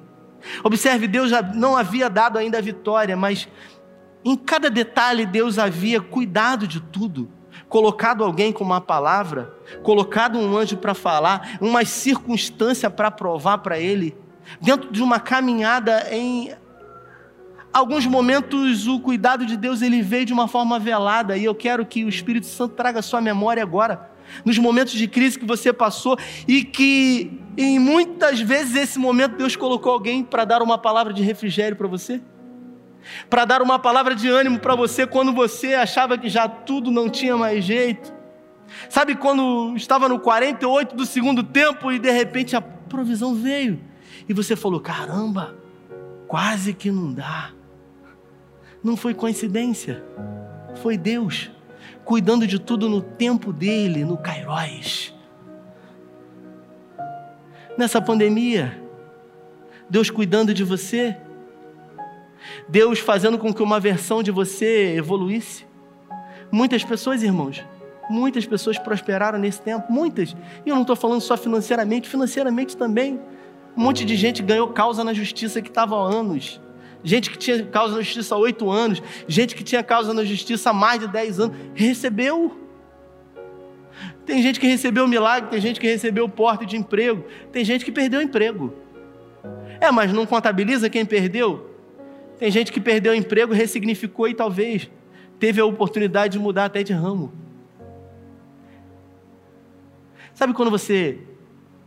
Observe, 0.64 1.08
Deus 1.08 1.30
já 1.30 1.42
não 1.42 1.76
havia 1.76 2.10
dado 2.10 2.38
ainda 2.38 2.58
a 2.58 2.62
vitória, 2.62 3.18
mas 3.18 3.48
em 4.24 4.36
cada 4.36 4.70
detalhe 4.70 5.26
Deus 5.26 5.58
havia 5.58 6.02
cuidado 6.02 6.68
de 6.68 6.80
tudo. 6.80 7.30
Colocado 7.70 8.24
alguém 8.24 8.52
com 8.52 8.64
uma 8.64 8.80
palavra, 8.80 9.54
colocado 9.84 10.38
um 10.38 10.58
anjo 10.58 10.78
para 10.78 10.94
falar, 10.94 11.58
uma 11.60 11.84
circunstância 11.84 12.90
para 12.90 13.12
provar 13.12 13.58
para 13.58 13.80
ele, 13.80 14.16
dentro 14.62 14.92
de 14.92 15.02
uma 15.02 15.20
caminhada 15.20 16.08
em 16.12 16.52
alguns 17.74 18.06
momentos 18.06 18.88
o 18.88 19.00
cuidado 19.00 19.46
de 19.46 19.58
Deus 19.58 19.82
ele 19.82 20.02
veio 20.02 20.26
de 20.26 20.34
uma 20.34 20.48
forma 20.48 20.80
velada 20.80 21.38
e 21.38 21.44
eu 21.44 21.54
quero 21.54 21.86
que 21.86 22.04
o 22.04 22.10
Espírito 22.10 22.48
Santo 22.48 22.76
traga 22.76 23.00
a 23.00 23.04
sua 23.04 23.22
memória 23.22 23.62
agora 23.62 24.10
nos 24.44 24.58
momentos 24.58 24.94
de 24.94 25.08
crise 25.08 25.38
que 25.38 25.46
você 25.46 25.72
passou 25.72 26.18
e 26.48 26.64
que 26.64 27.40
em 27.58 27.80
muitas 27.80 28.40
vezes 28.40 28.76
esse 28.76 29.00
momento 29.00 29.38
Deus 29.38 29.56
colocou 29.56 29.92
alguém 29.92 30.24
para 30.24 30.46
dar 30.46 30.62
uma 30.62 30.78
palavra 30.78 31.14
de 31.14 31.24
refrigério 31.24 31.78
para 31.78 31.88
você, 31.88 32.22
para 33.30 33.46
dar 33.46 33.62
uma 33.62 33.80
palavra 33.80 34.16
de 34.16 34.28
ânimo 34.28 34.60
para 34.60 34.76
você 34.76 35.06
quando 35.06 35.34
você 35.34 35.74
achava 35.74 36.18
que 36.18 36.30
já 36.30 36.48
tudo 36.48 36.92
não 36.92 37.10
tinha 37.10 37.38
mais 37.38 37.64
jeito. 37.64 38.14
Sabe 38.90 39.16
quando 39.16 39.76
estava 39.76 40.10
no 40.10 40.20
48 40.20 40.96
do 40.96 41.06
segundo 41.06 41.44
tempo 41.44 41.92
e 41.92 42.00
de 42.00 42.12
repente 42.12 42.56
a 42.56 42.62
provisão 42.62 43.34
veio 43.34 43.80
e 44.28 44.34
você 44.34 44.56
falou: 44.56 44.80
"Caramba, 44.80 45.56
quase 46.28 46.74
que 46.74 46.92
não 46.92 47.14
dá". 47.14 47.52
Não 48.84 48.96
foi 48.96 49.14
coincidência, 49.14 50.04
foi 50.82 50.98
Deus 50.98 51.50
cuidando 52.08 52.48
de 52.48 52.58
tudo 52.58 52.88
no 52.88 53.02
tempo 53.02 53.52
dele, 53.52 54.06
no 54.06 54.18
Kairóis. 54.18 55.14
Nessa 57.78 58.02
pandemia, 58.02 58.82
Deus 59.90 60.10
cuidando 60.10 60.54
de 60.54 60.64
você, 60.64 61.18
Deus 62.68 63.00
fazendo 63.00 63.38
com 63.38 63.54
que 63.54 63.64
uma 63.64 63.80
versão 63.80 64.22
de 64.22 64.32
você 64.32 64.96
evoluísse. 64.96 65.66
Muitas 66.52 66.84
pessoas, 66.84 67.24
irmãos, 67.24 67.64
muitas 68.10 68.46
pessoas 68.46 68.78
prosperaram 68.78 69.38
nesse 69.38 69.62
tempo, 69.62 69.92
muitas. 69.92 70.36
E 70.66 70.70
eu 70.70 70.76
não 70.76 70.84
estou 70.84 70.96
falando 70.96 71.22
só 71.22 71.36
financeiramente, 71.36 72.08
financeiramente 72.08 72.76
também. 72.78 73.20
Um 73.76 73.82
monte 73.82 74.06
de 74.06 74.16
gente 74.16 74.42
ganhou 74.42 74.70
causa 74.70 75.04
na 75.04 75.14
justiça 75.14 75.62
que 75.62 75.70
estava 75.70 75.96
há 75.96 76.00
anos 76.00 76.60
gente 77.04 77.30
que 77.30 77.38
tinha 77.38 77.64
causa 77.64 77.96
na 77.96 78.02
justiça 78.02 78.36
há 78.36 78.38
oito 78.38 78.70
anos, 78.70 79.02
gente 79.28 79.56
que 79.56 79.64
tinha 79.64 79.84
causa 79.84 80.14
na 80.14 80.24
justiça 80.24 80.72
há 80.72 80.74
mais 80.74 81.00
de 81.00 81.08
dez 81.08 81.40
anos, 81.40 81.56
recebeu. 81.74 82.58
Tem 84.26 84.42
gente 84.42 84.60
que 84.60 84.68
recebeu 84.68 85.08
milagre, 85.08 85.50
tem 85.50 85.62
gente 85.62 85.80
que 85.80 85.88
recebeu 85.88 86.28
porte 86.28 86.66
de 86.66 86.76
emprego, 86.76 87.24
tem 87.52 87.64
gente 87.64 87.86
que 87.86 87.92
perdeu 87.92 88.22
emprego. 88.22 88.74
É, 89.80 89.90
mas 89.92 90.12
não 90.12 90.26
contabiliza 90.26 90.90
quem 90.90 91.06
perdeu? 91.06 91.77
Tem 92.38 92.52
gente 92.52 92.72
que 92.72 92.80
perdeu 92.80 93.14
o 93.14 93.16
emprego, 93.16 93.54
ressignificou 93.54 94.28
e 94.28 94.34
talvez 94.34 94.90
teve 95.40 95.60
a 95.60 95.66
oportunidade 95.66 96.34
de 96.34 96.40
mudar 96.40 96.66
até 96.66 96.84
de 96.84 96.94
ramo. 96.94 97.32
Sabe 100.34 100.54
quando 100.54 100.70
você 100.70 101.20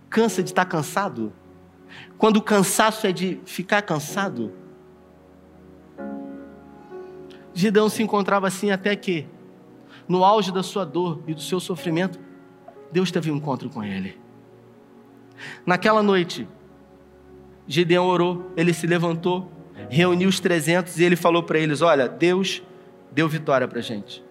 cansa 0.08 0.42
de 0.42 0.50
estar 0.50 0.64
cansado? 0.64 1.32
Quando 2.18 2.38
o 2.38 2.42
cansaço 2.42 3.06
é 3.06 3.12
de 3.12 3.40
ficar 3.44 3.82
cansado? 3.82 4.52
Gideão 7.54 7.88
se 7.88 8.02
encontrava 8.02 8.48
assim 8.48 8.70
até 8.70 8.94
que, 8.96 9.26
no 10.08 10.24
auge 10.24 10.52
da 10.52 10.62
sua 10.62 10.84
dor 10.84 11.22
e 11.26 11.34
do 11.34 11.40
seu 11.40 11.60
sofrimento, 11.60 12.18
Deus 12.90 13.10
teve 13.12 13.30
um 13.30 13.36
encontro 13.36 13.70
com 13.70 13.84
ele. 13.84 14.18
Naquela 15.64 16.02
noite, 16.02 16.48
Gideão 17.66 18.06
orou, 18.06 18.50
ele 18.56 18.74
se 18.74 18.86
levantou, 18.86 19.50
reuniu 19.90 20.28
os 20.28 20.40
300 20.40 20.98
e 20.98 21.04
ele 21.04 21.16
falou 21.16 21.42
para 21.42 21.58
eles: 21.58 21.82
Olha, 21.82 22.08
Deus 22.08 22.62
deu 23.10 23.28
vitória 23.28 23.66
para 23.68 23.80
a 23.80 23.82
gente. 23.82 24.24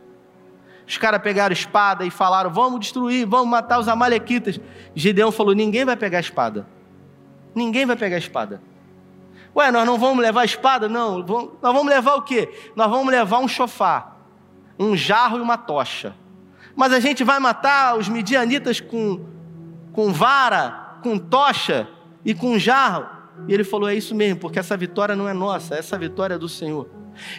Os 0.87 0.97
caras 0.97 1.21
pegaram 1.21 1.53
espada 1.53 2.05
e 2.05 2.09
falaram: 2.09 2.49
Vamos 2.49 2.79
destruir, 2.79 3.27
vamos 3.27 3.49
matar 3.49 3.79
os 3.79 3.87
Amalequitas. 3.87 4.59
Gideão 4.95 5.31
falou: 5.31 5.53
Ninguém 5.53 5.85
vai 5.85 5.95
pegar 5.95 6.19
espada. 6.19 6.65
Ninguém 7.53 7.85
vai 7.85 7.95
pegar 7.95 8.17
espada. 8.17 8.61
Ué, 9.55 9.71
nós 9.71 9.85
não 9.85 9.97
vamos 9.97 10.23
levar 10.23 10.45
espada? 10.45 10.87
Não. 10.87 11.19
Nós 11.19 11.73
vamos 11.73 11.87
levar 11.87 12.15
o 12.15 12.21
quê? 12.21 12.49
Nós 12.75 12.89
vamos 12.89 13.11
levar 13.11 13.39
um 13.39 13.47
chofar, 13.47 14.17
um 14.79 14.95
jarro 14.95 15.37
e 15.37 15.41
uma 15.41 15.57
tocha. 15.57 16.15
Mas 16.75 16.93
a 16.93 16.99
gente 16.99 17.23
vai 17.23 17.39
matar 17.39 17.97
os 17.97 18.07
midianitas 18.07 18.79
com, 18.79 19.25
com 19.91 20.13
vara, 20.13 20.99
com 21.03 21.17
tocha 21.17 21.87
e 22.23 22.33
com 22.33 22.57
jarro. 22.57 23.18
E 23.47 23.53
ele 23.53 23.63
falou: 23.63 23.89
é 23.89 23.95
isso 23.95 24.13
mesmo, 24.13 24.39
porque 24.39 24.59
essa 24.59 24.75
vitória 24.75 25.15
não 25.15 25.27
é 25.27 25.33
nossa, 25.33 25.75
essa 25.75 25.97
vitória 25.97 26.35
é 26.35 26.37
do 26.37 26.49
Senhor. 26.49 26.89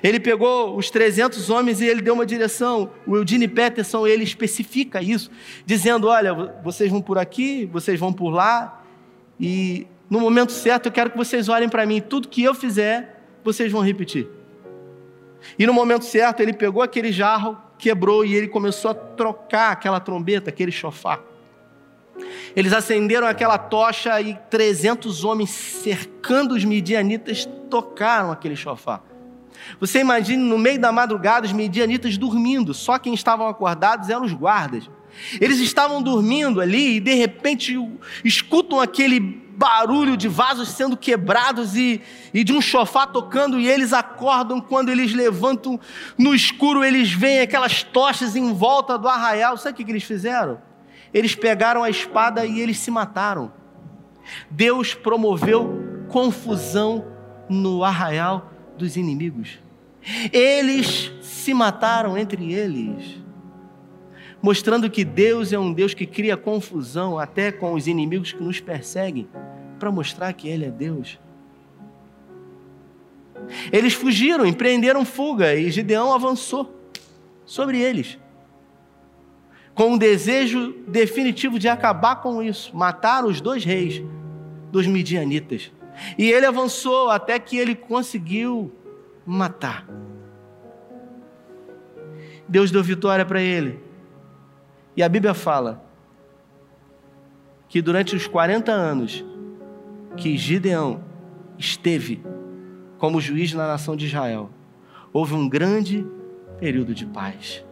Ele 0.03 0.21
pegou 0.21 0.77
os 0.77 0.91
300 0.91 1.49
homens 1.49 1.81
e 1.81 1.87
ele 1.87 2.03
deu 2.03 2.15
uma 2.15 2.27
direção. 2.27 2.91
O 3.07 3.17
Eudine 3.17 3.49
Peterson, 3.49 4.07
ele 4.07 4.25
especifica 4.25 5.03
isso, 5.03 5.31
dizendo: 5.65 6.09
olha, 6.09 6.35
vocês 6.63 6.91
vão 6.91 7.01
por 7.01 7.19
aqui, 7.19 7.67
vocês 7.67 7.99
vão 7.99 8.13
por 8.13 8.31
lá, 8.31 8.83
e 9.39 9.87
no 10.09 10.19
momento 10.19 10.53
certo, 10.53 10.87
eu 10.87 10.93
quero 10.93 11.11
que 11.11 11.17
vocês 11.17 11.49
olhem 11.49 11.69
para 11.69 11.87
mim. 11.87 12.01
Tudo 12.01 12.29
que 12.29 12.43
eu 12.43 12.55
fizer, 12.55 13.23
vocês 13.45 13.71
vão 13.71 13.81
repetir. 13.81 14.29
E 15.59 15.67
no 15.67 15.73
momento 15.73 16.05
certo, 16.05 16.41
ele 16.41 16.53
pegou 16.53 16.83
aquele 16.83 17.13
jarro, 17.13 17.57
quebrou 17.79 18.25
e 18.25 18.35
ele 18.35 18.49
começou 18.49 18.91
a 18.91 18.95
trocar 18.95 19.73
aquela 19.73 20.01
trombeta, 20.01 20.51
aquele 20.51 20.73
chofar. 20.73 21.30
Eles 22.55 22.73
acenderam 22.73 23.27
aquela 23.27 23.59
tocha 23.59 24.21
e 24.21 24.35
300 24.51 25.25
homens 25.25 25.51
cercando 25.51 26.55
os 26.55 26.65
midianitas 26.65 27.49
tocaram 27.69 28.31
aquele 28.33 28.57
chofar. 28.57 29.03
Você 29.79 30.01
imagine 30.01 30.43
no 30.43 30.59
meio 30.59 30.81
da 30.81 30.91
madrugada 30.91 31.47
os 31.47 31.53
medianitas 31.53 32.17
dormindo, 32.17 32.73
só 32.73 32.99
quem 32.99 33.15
estavam 33.15 33.47
acordados 33.47 34.09
eram 34.09 34.25
os 34.25 34.33
guardas. 34.33 34.89
Eles 35.41 35.59
estavam 35.59 36.03
dormindo 36.03 36.61
ali 36.61 36.97
e 36.97 37.01
de 37.01 37.15
repente 37.15 37.77
escutam 38.25 38.81
aquele 38.81 39.21
barulho 39.21 40.17
de 40.17 40.27
vasos 40.27 40.71
sendo 40.71 40.97
quebrados 40.97 41.77
e, 41.77 42.01
e 42.33 42.43
de 42.43 42.53
um 42.53 42.63
chofá 42.63 43.07
tocando, 43.07 43.61
e 43.61 43.69
eles 43.69 43.93
acordam 43.93 44.59
quando 44.59 44.89
eles 44.89 45.13
levantam 45.13 45.79
no 46.17 46.35
escuro, 46.35 46.83
eles 46.83 47.13
veem 47.13 47.41
aquelas 47.41 47.83
tochas 47.83 48.35
em 48.35 48.55
volta 48.55 48.97
do 48.97 49.07
arraial. 49.07 49.59
Sabe 49.59 49.75
o 49.75 49.77
que, 49.77 49.85
que 49.85 49.93
eles 49.93 50.05
fizeram? 50.05 50.63
Eles 51.13 51.35
pegaram 51.35 51.83
a 51.83 51.91
espada 51.91 52.45
e 52.47 52.61
eles 52.61 52.79
se 52.79 52.91
mataram. 52.91 53.53
Deus 54.51 54.95
promoveu 54.95 56.07
confusão 56.09 57.05
no 57.49 57.83
arraial 57.83 58.51
dos 58.77 58.97
inimigos. 58.97 59.59
Eles 60.33 61.13
se 61.21 61.53
mataram 61.53 62.17
entre 62.17 62.53
eles, 62.53 63.19
mostrando 64.41 64.89
que 64.89 65.05
Deus 65.05 65.53
é 65.53 65.59
um 65.59 65.73
Deus 65.73 65.93
que 65.93 66.07
cria 66.07 66.37
confusão 66.37 67.19
até 67.19 67.53
com 67.53 67.73
os 67.75 67.87
inimigos 67.87 68.33
que 68.33 68.43
nos 68.43 68.61
perseguem, 68.61 69.29
para 69.79 69.91
mostrar 69.91 70.33
que 70.33 70.49
Ele 70.49 70.65
é 70.65 70.71
Deus. 70.71 71.19
Eles 73.73 73.95
fugiram, 73.95 74.47
empreenderam 74.47 75.05
fuga 75.05 75.55
e 75.55 75.71
Gideão 75.71 76.13
avançou 76.13 76.75
sobre 77.45 77.81
eles, 77.81 78.19
com 79.81 79.95
o 79.95 79.99
desejo 79.99 80.75
definitivo 80.87 81.59
de 81.59 81.67
acabar 81.67 82.17
com 82.17 82.43
isso, 82.43 82.77
matar 82.77 83.25
os 83.25 83.41
dois 83.41 83.65
reis 83.65 84.03
dos 84.71 84.87
midianitas. 84.87 85.73
E 86.19 86.31
ele 86.31 86.45
avançou 86.45 87.09
até 87.09 87.39
que 87.39 87.57
ele 87.57 87.75
conseguiu 87.75 88.71
matar. 89.25 89.89
Deus 92.47 92.71
deu 92.71 92.83
vitória 92.83 93.25
para 93.25 93.41
ele. 93.41 93.81
E 94.95 95.03
a 95.03 95.09
Bíblia 95.09 95.33
fala 95.33 95.83
que 97.67 97.81
durante 97.81 98.15
os 98.15 98.27
40 98.27 98.71
anos 98.71 99.25
que 100.15 100.37
Gideão 100.37 101.03
esteve 101.57 102.23
como 102.99 103.19
juiz 103.19 103.55
na 103.55 103.67
nação 103.67 103.97
de 103.97 104.05
Israel, 104.05 104.51
houve 105.11 105.33
um 105.33 105.49
grande 105.49 106.07
período 106.59 106.95
de 106.95 107.07
paz. 107.07 107.65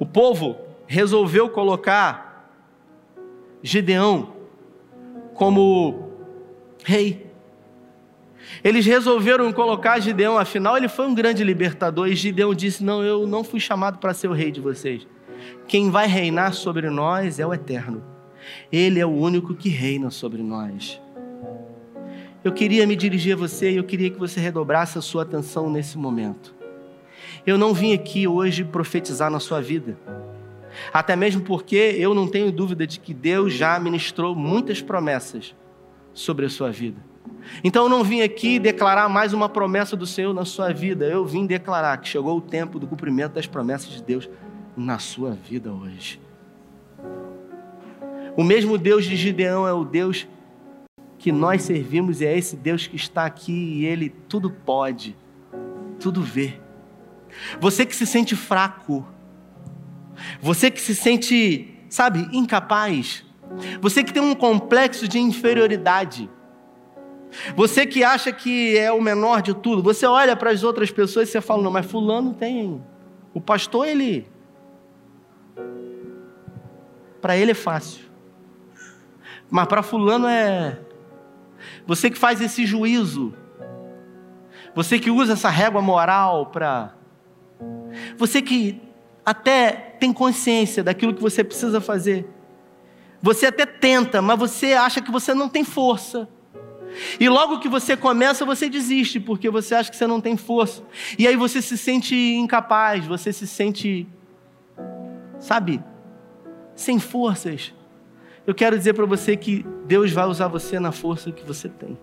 O 0.00 0.06
povo 0.06 0.56
resolveu 0.86 1.50
colocar 1.50 2.50
Gideão 3.62 4.32
como 5.34 6.08
rei. 6.82 7.26
Eles 8.64 8.86
resolveram 8.86 9.52
colocar 9.52 10.00
Gideão, 10.00 10.38
afinal 10.38 10.74
ele 10.74 10.88
foi 10.88 11.06
um 11.06 11.14
grande 11.14 11.44
libertador, 11.44 12.08
e 12.08 12.16
Gideão 12.16 12.54
disse: 12.54 12.82
Não, 12.82 13.04
eu 13.04 13.26
não 13.26 13.44
fui 13.44 13.60
chamado 13.60 13.98
para 13.98 14.14
ser 14.14 14.28
o 14.28 14.32
rei 14.32 14.50
de 14.50 14.60
vocês. 14.60 15.06
Quem 15.68 15.90
vai 15.90 16.06
reinar 16.06 16.54
sobre 16.54 16.88
nós 16.88 17.38
é 17.38 17.46
o 17.46 17.52
Eterno. 17.52 18.02
Ele 18.72 18.98
é 18.98 19.06
o 19.06 19.10
único 19.10 19.54
que 19.54 19.68
reina 19.68 20.10
sobre 20.10 20.42
nós. 20.42 20.98
Eu 22.42 22.52
queria 22.52 22.86
me 22.86 22.96
dirigir 22.96 23.34
a 23.34 23.36
você 23.36 23.70
e 23.70 23.76
eu 23.76 23.84
queria 23.84 24.08
que 24.08 24.18
você 24.18 24.40
redobrasse 24.40 24.96
a 24.96 25.02
sua 25.02 25.24
atenção 25.24 25.70
nesse 25.70 25.98
momento. 25.98 26.58
Eu 27.46 27.56
não 27.56 27.72
vim 27.72 27.94
aqui 27.94 28.26
hoje 28.26 28.64
profetizar 28.64 29.30
na 29.30 29.40
sua 29.40 29.60
vida. 29.60 29.98
Até 30.92 31.16
mesmo 31.16 31.42
porque 31.42 31.96
eu 31.98 32.14
não 32.14 32.28
tenho 32.28 32.52
dúvida 32.52 32.86
de 32.86 33.00
que 33.00 33.12
Deus 33.12 33.52
já 33.52 33.78
ministrou 33.78 34.34
muitas 34.34 34.80
promessas 34.80 35.54
sobre 36.12 36.46
a 36.46 36.50
sua 36.50 36.70
vida. 36.70 37.00
Então 37.62 37.84
eu 37.84 37.88
não 37.88 38.04
vim 38.04 38.22
aqui 38.22 38.58
declarar 38.58 39.08
mais 39.08 39.32
uma 39.32 39.48
promessa 39.48 39.96
do 39.96 40.06
Senhor 40.06 40.32
na 40.32 40.44
sua 40.44 40.72
vida, 40.72 41.06
eu 41.06 41.24
vim 41.24 41.46
declarar 41.46 41.96
que 41.98 42.08
chegou 42.08 42.36
o 42.36 42.40
tempo 42.40 42.78
do 42.78 42.86
cumprimento 42.86 43.32
das 43.32 43.46
promessas 43.46 43.90
de 43.90 44.02
Deus 44.02 44.28
na 44.76 44.98
sua 44.98 45.32
vida 45.32 45.72
hoje. 45.72 46.20
O 48.36 48.44
mesmo 48.44 48.78
Deus 48.78 49.04
de 49.04 49.16
Gideão 49.16 49.66
é 49.66 49.72
o 49.72 49.84
Deus 49.84 50.26
que 51.18 51.32
nós 51.32 51.62
servimos 51.62 52.20
e 52.20 52.26
é 52.26 52.36
esse 52.36 52.56
Deus 52.56 52.86
que 52.86 52.96
está 52.96 53.26
aqui 53.26 53.52
e 53.52 53.84
ele 53.84 54.08
tudo 54.08 54.50
pode, 54.50 55.16
tudo 55.98 56.22
vê. 56.22 56.54
Você 57.60 57.86
que 57.86 57.94
se 57.94 58.06
sente 58.06 58.36
fraco, 58.36 59.06
você 60.40 60.70
que 60.70 60.80
se 60.80 60.94
sente, 60.94 61.78
sabe, 61.88 62.28
incapaz, 62.32 63.24
você 63.80 64.04
que 64.04 64.12
tem 64.12 64.22
um 64.22 64.34
complexo 64.34 65.08
de 65.08 65.18
inferioridade. 65.18 66.30
Você 67.54 67.86
que 67.86 68.02
acha 68.02 68.32
que 68.32 68.76
é 68.76 68.90
o 68.92 69.00
menor 69.00 69.42
de 69.42 69.54
tudo. 69.54 69.82
Você 69.82 70.06
olha 70.06 70.36
para 70.36 70.50
as 70.50 70.62
outras 70.62 70.90
pessoas 70.90 71.28
e 71.28 71.32
você 71.32 71.40
fala: 71.40 71.62
não, 71.62 71.70
mas 71.70 71.86
Fulano 71.86 72.34
tem. 72.34 72.82
O 73.32 73.40
pastor, 73.40 73.86
ele. 73.86 74.26
Para 77.20 77.36
ele 77.36 77.52
é 77.52 77.54
fácil. 77.54 78.04
Mas 79.48 79.66
para 79.66 79.82
Fulano 79.82 80.26
é. 80.26 80.78
Você 81.86 82.10
que 82.10 82.18
faz 82.18 82.40
esse 82.40 82.66
juízo. 82.66 83.34
Você 84.74 84.98
que 84.98 85.10
usa 85.10 85.34
essa 85.34 85.50
régua 85.50 85.82
moral 85.82 86.46
para. 86.46 86.94
Você 88.16 88.40
que 88.42 88.80
até 89.24 89.70
tem 89.72 90.12
consciência 90.12 90.82
daquilo 90.82 91.14
que 91.14 91.22
você 91.22 91.44
precisa 91.44 91.80
fazer. 91.80 92.26
Você 93.22 93.46
até 93.46 93.66
tenta, 93.66 94.22
mas 94.22 94.38
você 94.38 94.72
acha 94.72 95.00
que 95.00 95.10
você 95.10 95.34
não 95.34 95.48
tem 95.48 95.62
força. 95.62 96.28
E 97.18 97.28
logo 97.28 97.60
que 97.60 97.68
você 97.68 97.96
começa, 97.96 98.44
você 98.44 98.68
desiste, 98.68 99.20
porque 99.20 99.48
você 99.48 99.74
acha 99.74 99.90
que 99.90 99.96
você 99.96 100.06
não 100.06 100.20
tem 100.20 100.36
força. 100.36 100.82
E 101.18 101.28
aí 101.28 101.36
você 101.36 101.62
se 101.62 101.76
sente 101.76 102.14
incapaz, 102.14 103.06
você 103.06 103.32
se 103.32 103.46
sente, 103.46 104.08
sabe, 105.38 105.82
sem 106.74 106.98
forças. 106.98 107.72
Eu 108.46 108.54
quero 108.54 108.76
dizer 108.76 108.94
para 108.94 109.06
você 109.06 109.36
que 109.36 109.64
Deus 109.86 110.10
vai 110.10 110.26
usar 110.26 110.48
você 110.48 110.80
na 110.80 110.90
força 110.90 111.30
que 111.30 111.46
você 111.46 111.68
tem. 111.68 111.96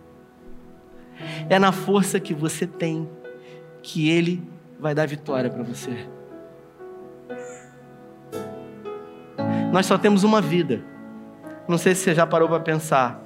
É 1.49 1.57
na 1.57 1.71
força 1.71 2.19
que 2.19 2.33
você 2.33 2.67
tem 2.67 3.09
que 3.81 4.07
Ele 4.07 4.41
vai 4.79 4.93
dar 4.93 5.07
vitória 5.07 5.49
para 5.49 5.63
você. 5.63 6.07
Nós 9.71 9.85
só 9.85 9.97
temos 9.97 10.23
uma 10.23 10.41
vida. 10.41 10.81
Não 11.67 11.77
sei 11.77 11.93
se 11.93 12.03
você 12.03 12.15
já 12.15 12.25
parou 12.25 12.47
para 12.47 12.59
pensar. 12.59 13.21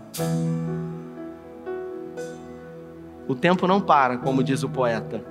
O 3.27 3.35
tempo 3.35 3.67
não 3.67 3.79
para, 3.79 4.17
como 4.17 4.43
diz 4.43 4.63
o 4.63 4.69
poeta. 4.69 5.23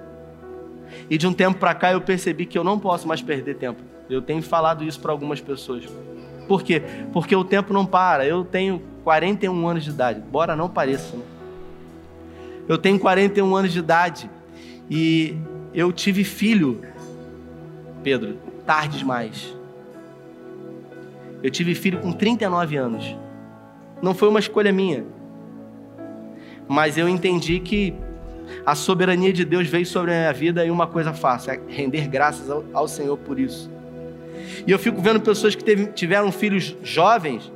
E 1.08 1.18
de 1.18 1.26
um 1.26 1.32
tempo 1.32 1.58
para 1.58 1.74
cá 1.74 1.92
eu 1.92 2.00
percebi 2.00 2.46
que 2.46 2.56
eu 2.56 2.64
não 2.64 2.78
posso 2.78 3.06
mais 3.06 3.20
perder 3.20 3.56
tempo. 3.56 3.82
Eu 4.08 4.22
tenho 4.22 4.42
falado 4.42 4.84
isso 4.84 5.00
para 5.00 5.12
algumas 5.12 5.40
pessoas. 5.40 5.84
Por 6.48 6.62
quê? 6.62 6.82
Porque 7.12 7.34
o 7.34 7.44
tempo 7.44 7.72
não 7.72 7.84
para. 7.84 8.24
Eu 8.26 8.44
tenho 8.44 8.82
41 9.04 9.68
anos 9.68 9.84
de 9.84 9.90
idade. 9.90 10.20
Bora 10.20 10.56
não 10.56 10.68
pareça. 10.68 11.16
Né? 11.16 11.22
Eu 12.68 12.78
tenho 12.78 12.98
41 12.98 13.54
anos 13.54 13.72
de 13.72 13.78
idade 13.78 14.30
e 14.88 15.36
eu 15.72 15.92
tive 15.92 16.24
filho, 16.24 16.80
Pedro, 18.02 18.36
tarde 18.66 18.98
demais. 18.98 19.54
Eu 21.42 21.50
tive 21.50 21.74
filho 21.74 22.00
com 22.00 22.12
39 22.12 22.76
anos. 22.76 23.16
Não 24.02 24.14
foi 24.14 24.28
uma 24.28 24.40
escolha 24.40 24.72
minha. 24.72 25.04
Mas 26.68 26.98
eu 26.98 27.08
entendi 27.08 27.60
que 27.60 27.94
a 28.64 28.74
soberania 28.74 29.32
de 29.32 29.44
Deus 29.44 29.68
veio 29.68 29.86
sobre 29.86 30.12
a 30.12 30.18
minha 30.18 30.32
vida 30.32 30.64
e 30.64 30.70
uma 30.70 30.86
coisa 30.86 31.12
fácil, 31.12 31.52
é 31.52 31.60
render 31.68 32.08
graças 32.08 32.50
ao, 32.50 32.64
ao 32.72 32.88
Senhor 32.88 33.16
por 33.16 33.38
isso. 33.38 33.70
E 34.66 34.70
eu 34.70 34.78
fico 34.78 35.00
vendo 35.00 35.20
pessoas 35.20 35.54
que 35.54 35.62
teve, 35.62 35.86
tiveram 35.88 36.32
filhos 36.32 36.76
jovens, 36.82 37.50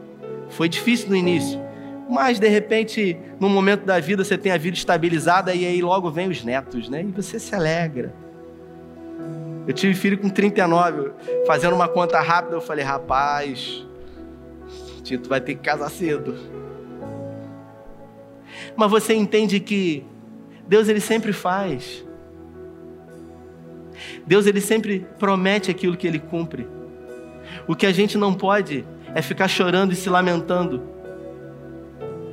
foi 0.51 0.69
difícil 0.69 1.09
no 1.09 1.17
início, 1.17 1.61
mas 2.09 2.39
de 2.39 2.49
repente, 2.49 3.17
no 3.41 3.49
momento 3.49 3.85
da 3.85 3.99
vida, 3.99 4.25
você 4.25 4.37
tem 4.37 4.53
a 4.53 4.59
vida 4.59 4.77
estabilizada 4.77 5.55
e 5.55 5.67
aí 5.67 5.81
logo 5.81 6.11
vem 6.11 6.29
os 6.29 6.45
netos, 6.45 6.89
né? 6.89 7.03
E 7.03 7.07
você 7.07 7.39
se 7.39 7.55
alegra. 7.55 8.15
Eu 9.67 9.73
tive 9.73 9.95
filho 9.95 10.19
com 10.19 10.29
39, 10.29 11.13
fazendo 11.47 11.75
uma 11.75 11.89
conta 11.89 12.21
rápida, 12.21 12.57
eu 12.57 12.61
falei, 12.61 12.85
rapaz, 12.85 13.87
Tito 15.03 15.29
vai 15.29 15.41
ter 15.41 15.55
que 15.55 15.63
casar 15.63 15.91
cedo. 15.91 16.37
Mas 18.77 18.91
você 18.91 19.15
entende 19.15 19.59
que 19.59 20.05
Deus 20.69 20.89
ele 20.89 21.01
sempre 21.01 21.33
faz. 21.33 22.05
Deus 24.27 24.47
ele 24.47 24.61
sempre 24.61 25.07
promete 25.19 25.71
aquilo 25.71 25.97
que 25.97 26.07
ele 26.07 26.19
cumpre. 26.19 26.67
O 27.67 27.75
que 27.75 27.87
a 27.87 27.93
gente 27.93 28.19
não 28.19 28.35
pode 28.35 28.85
é 29.15 29.23
ficar 29.23 29.49
chorando 29.49 29.93
e 29.93 29.97
se 29.97 30.11
lamentando 30.11 30.94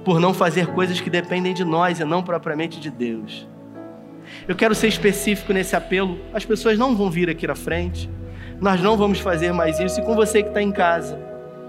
por 0.04 0.20
não 0.20 0.34
fazer 0.34 0.68
coisas 0.68 0.99
que 0.99 1.10
dependem 1.10 1.54
de 1.54 1.64
nós 1.64 1.99
e 1.99 2.06
não 2.06 2.24
propriamente 2.24 2.80
de 2.80 2.89
Deus. 2.89 3.47
Eu 4.47 4.56
quero 4.56 4.74
ser 4.74 4.88
específico 4.88 5.54
nesse 5.54 5.76
apelo. 5.76 6.20
As 6.34 6.45
pessoas 6.45 6.78
não 6.78 6.95
vão 6.95 7.10
vir 7.10 7.30
aqui 7.30 7.45
na 7.45 7.56
frente. 7.56 8.10
Nós 8.60 8.82
não 8.82 8.97
vamos 8.97 9.20
fazer 9.20 9.52
mais 9.52 9.80
isso. 9.80 9.99
E 9.99 10.04
com 10.04 10.16
você 10.16 10.41
que 10.41 10.49
está 10.49 10.62
em 10.62 10.72
casa 10.72 11.20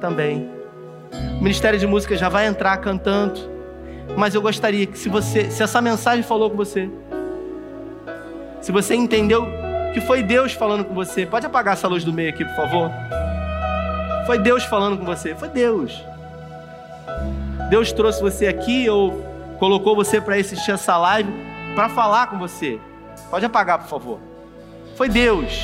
também. 0.00 0.48
O 1.38 1.42
Ministério 1.42 1.78
de 1.78 1.86
Música 1.86 2.16
já 2.16 2.28
vai 2.28 2.46
entrar 2.46 2.76
cantando. 2.78 3.40
Mas 4.16 4.34
eu 4.34 4.42
gostaria 4.42 4.86
que 4.86 4.98
se 4.98 5.08
você, 5.08 5.50
se 5.50 5.62
essa 5.62 5.80
mensagem 5.80 6.22
falou 6.22 6.50
com 6.50 6.56
você, 6.56 6.88
Se 8.62 8.70
você 8.70 8.94
entendeu 8.94 9.44
que 9.92 10.00
foi 10.00 10.22
Deus 10.22 10.52
falando 10.52 10.84
com 10.84 10.94
você, 10.94 11.26
pode 11.26 11.44
apagar 11.44 11.74
essa 11.74 11.88
luz 11.88 12.04
do 12.04 12.12
meio 12.12 12.30
aqui, 12.30 12.44
por 12.44 12.54
favor? 12.54 12.92
Foi 14.24 14.38
Deus 14.38 14.62
falando 14.62 14.96
com 14.98 15.04
você, 15.04 15.34
foi 15.34 15.48
Deus. 15.48 16.00
Deus 17.72 17.90
trouxe 17.90 18.20
você 18.20 18.46
aqui 18.48 18.86
ou 18.90 19.24
colocou 19.58 19.96
você 19.96 20.20
para 20.20 20.36
assistir 20.36 20.72
essa 20.72 20.94
live 20.98 21.32
para 21.74 21.88
falar 21.88 22.26
com 22.26 22.38
você. 22.38 22.78
Pode 23.30 23.46
apagar, 23.46 23.78
por 23.78 23.88
favor. 23.88 24.18
Foi 24.94 25.08
Deus. 25.08 25.58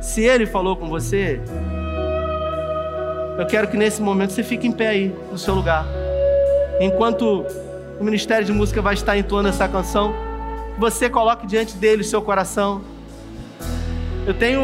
Se 0.00 0.22
Ele 0.22 0.46
falou 0.46 0.76
com 0.76 0.88
você, 0.88 1.40
eu 3.36 3.46
quero 3.48 3.66
que 3.66 3.76
nesse 3.76 4.00
momento 4.00 4.32
você 4.32 4.44
fique 4.44 4.68
em 4.68 4.70
pé 4.70 4.86
aí, 4.86 5.16
no 5.32 5.36
seu 5.36 5.56
lugar. 5.56 5.84
Enquanto 6.78 7.44
o 7.98 8.04
Ministério 8.04 8.46
de 8.46 8.52
Música 8.52 8.80
vai 8.80 8.94
estar 8.94 9.18
entoando 9.18 9.48
essa 9.48 9.66
canção, 9.66 10.14
você 10.78 11.10
coloque 11.10 11.48
diante 11.48 11.76
dele 11.76 12.02
o 12.02 12.04
seu 12.04 12.22
coração. 12.22 12.80
Eu 14.24 14.34
tenho 14.34 14.62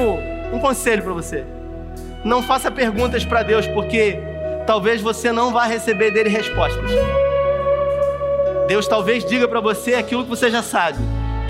um 0.53 0.61
conselho 0.61 1.03
para 1.03 1.13
você. 1.13 1.45
Não 2.25 2.45
faça 2.45 2.71
perguntas 2.71 3.25
para 3.25 3.43
Deus, 3.43 3.67
porque 3.67 4.31
talvez 4.67 5.01
você 5.01 5.33
não 5.33 5.53
vá 5.53 5.65
receber 5.65 6.11
dele 6.11 6.29
respostas. 6.29 6.91
Deus 8.69 8.87
talvez 8.87 9.25
diga 9.25 9.47
para 9.49 9.61
você 9.61 9.95
aquilo 9.95 10.25
que 10.25 10.31
você 10.31 10.51
já 10.51 10.63
sabe, 10.63 10.99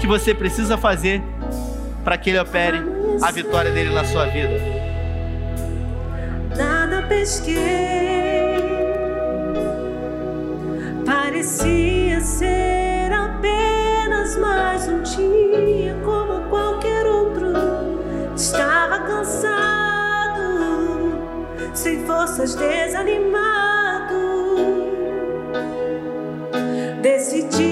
que 0.00 0.06
você 0.06 0.34
precisa 0.34 0.76
fazer 0.76 1.22
para 2.02 2.16
que 2.16 2.30
ele 2.30 2.38
opere 2.40 2.82
a 3.22 3.30
vitória 3.30 3.70
dele 3.70 3.94
na 3.94 4.04
sua 4.04 4.26
vida. 4.26 4.82
Nada 6.56 7.02
pesquei, 7.06 7.56
parecia 11.06 12.20
ser 12.20 13.12
apenas 13.12 14.36
mais 14.36 14.88
um 14.88 15.02
dia 15.02 15.96
como 16.04 16.48
qualquer 16.50 17.06
outro. 17.06 17.52
Estava 18.34 18.98
cansado, 19.00 19.51
sem 21.82 22.06
forças, 22.06 22.54
desanimado. 22.54 24.22
Decidi 27.02 27.71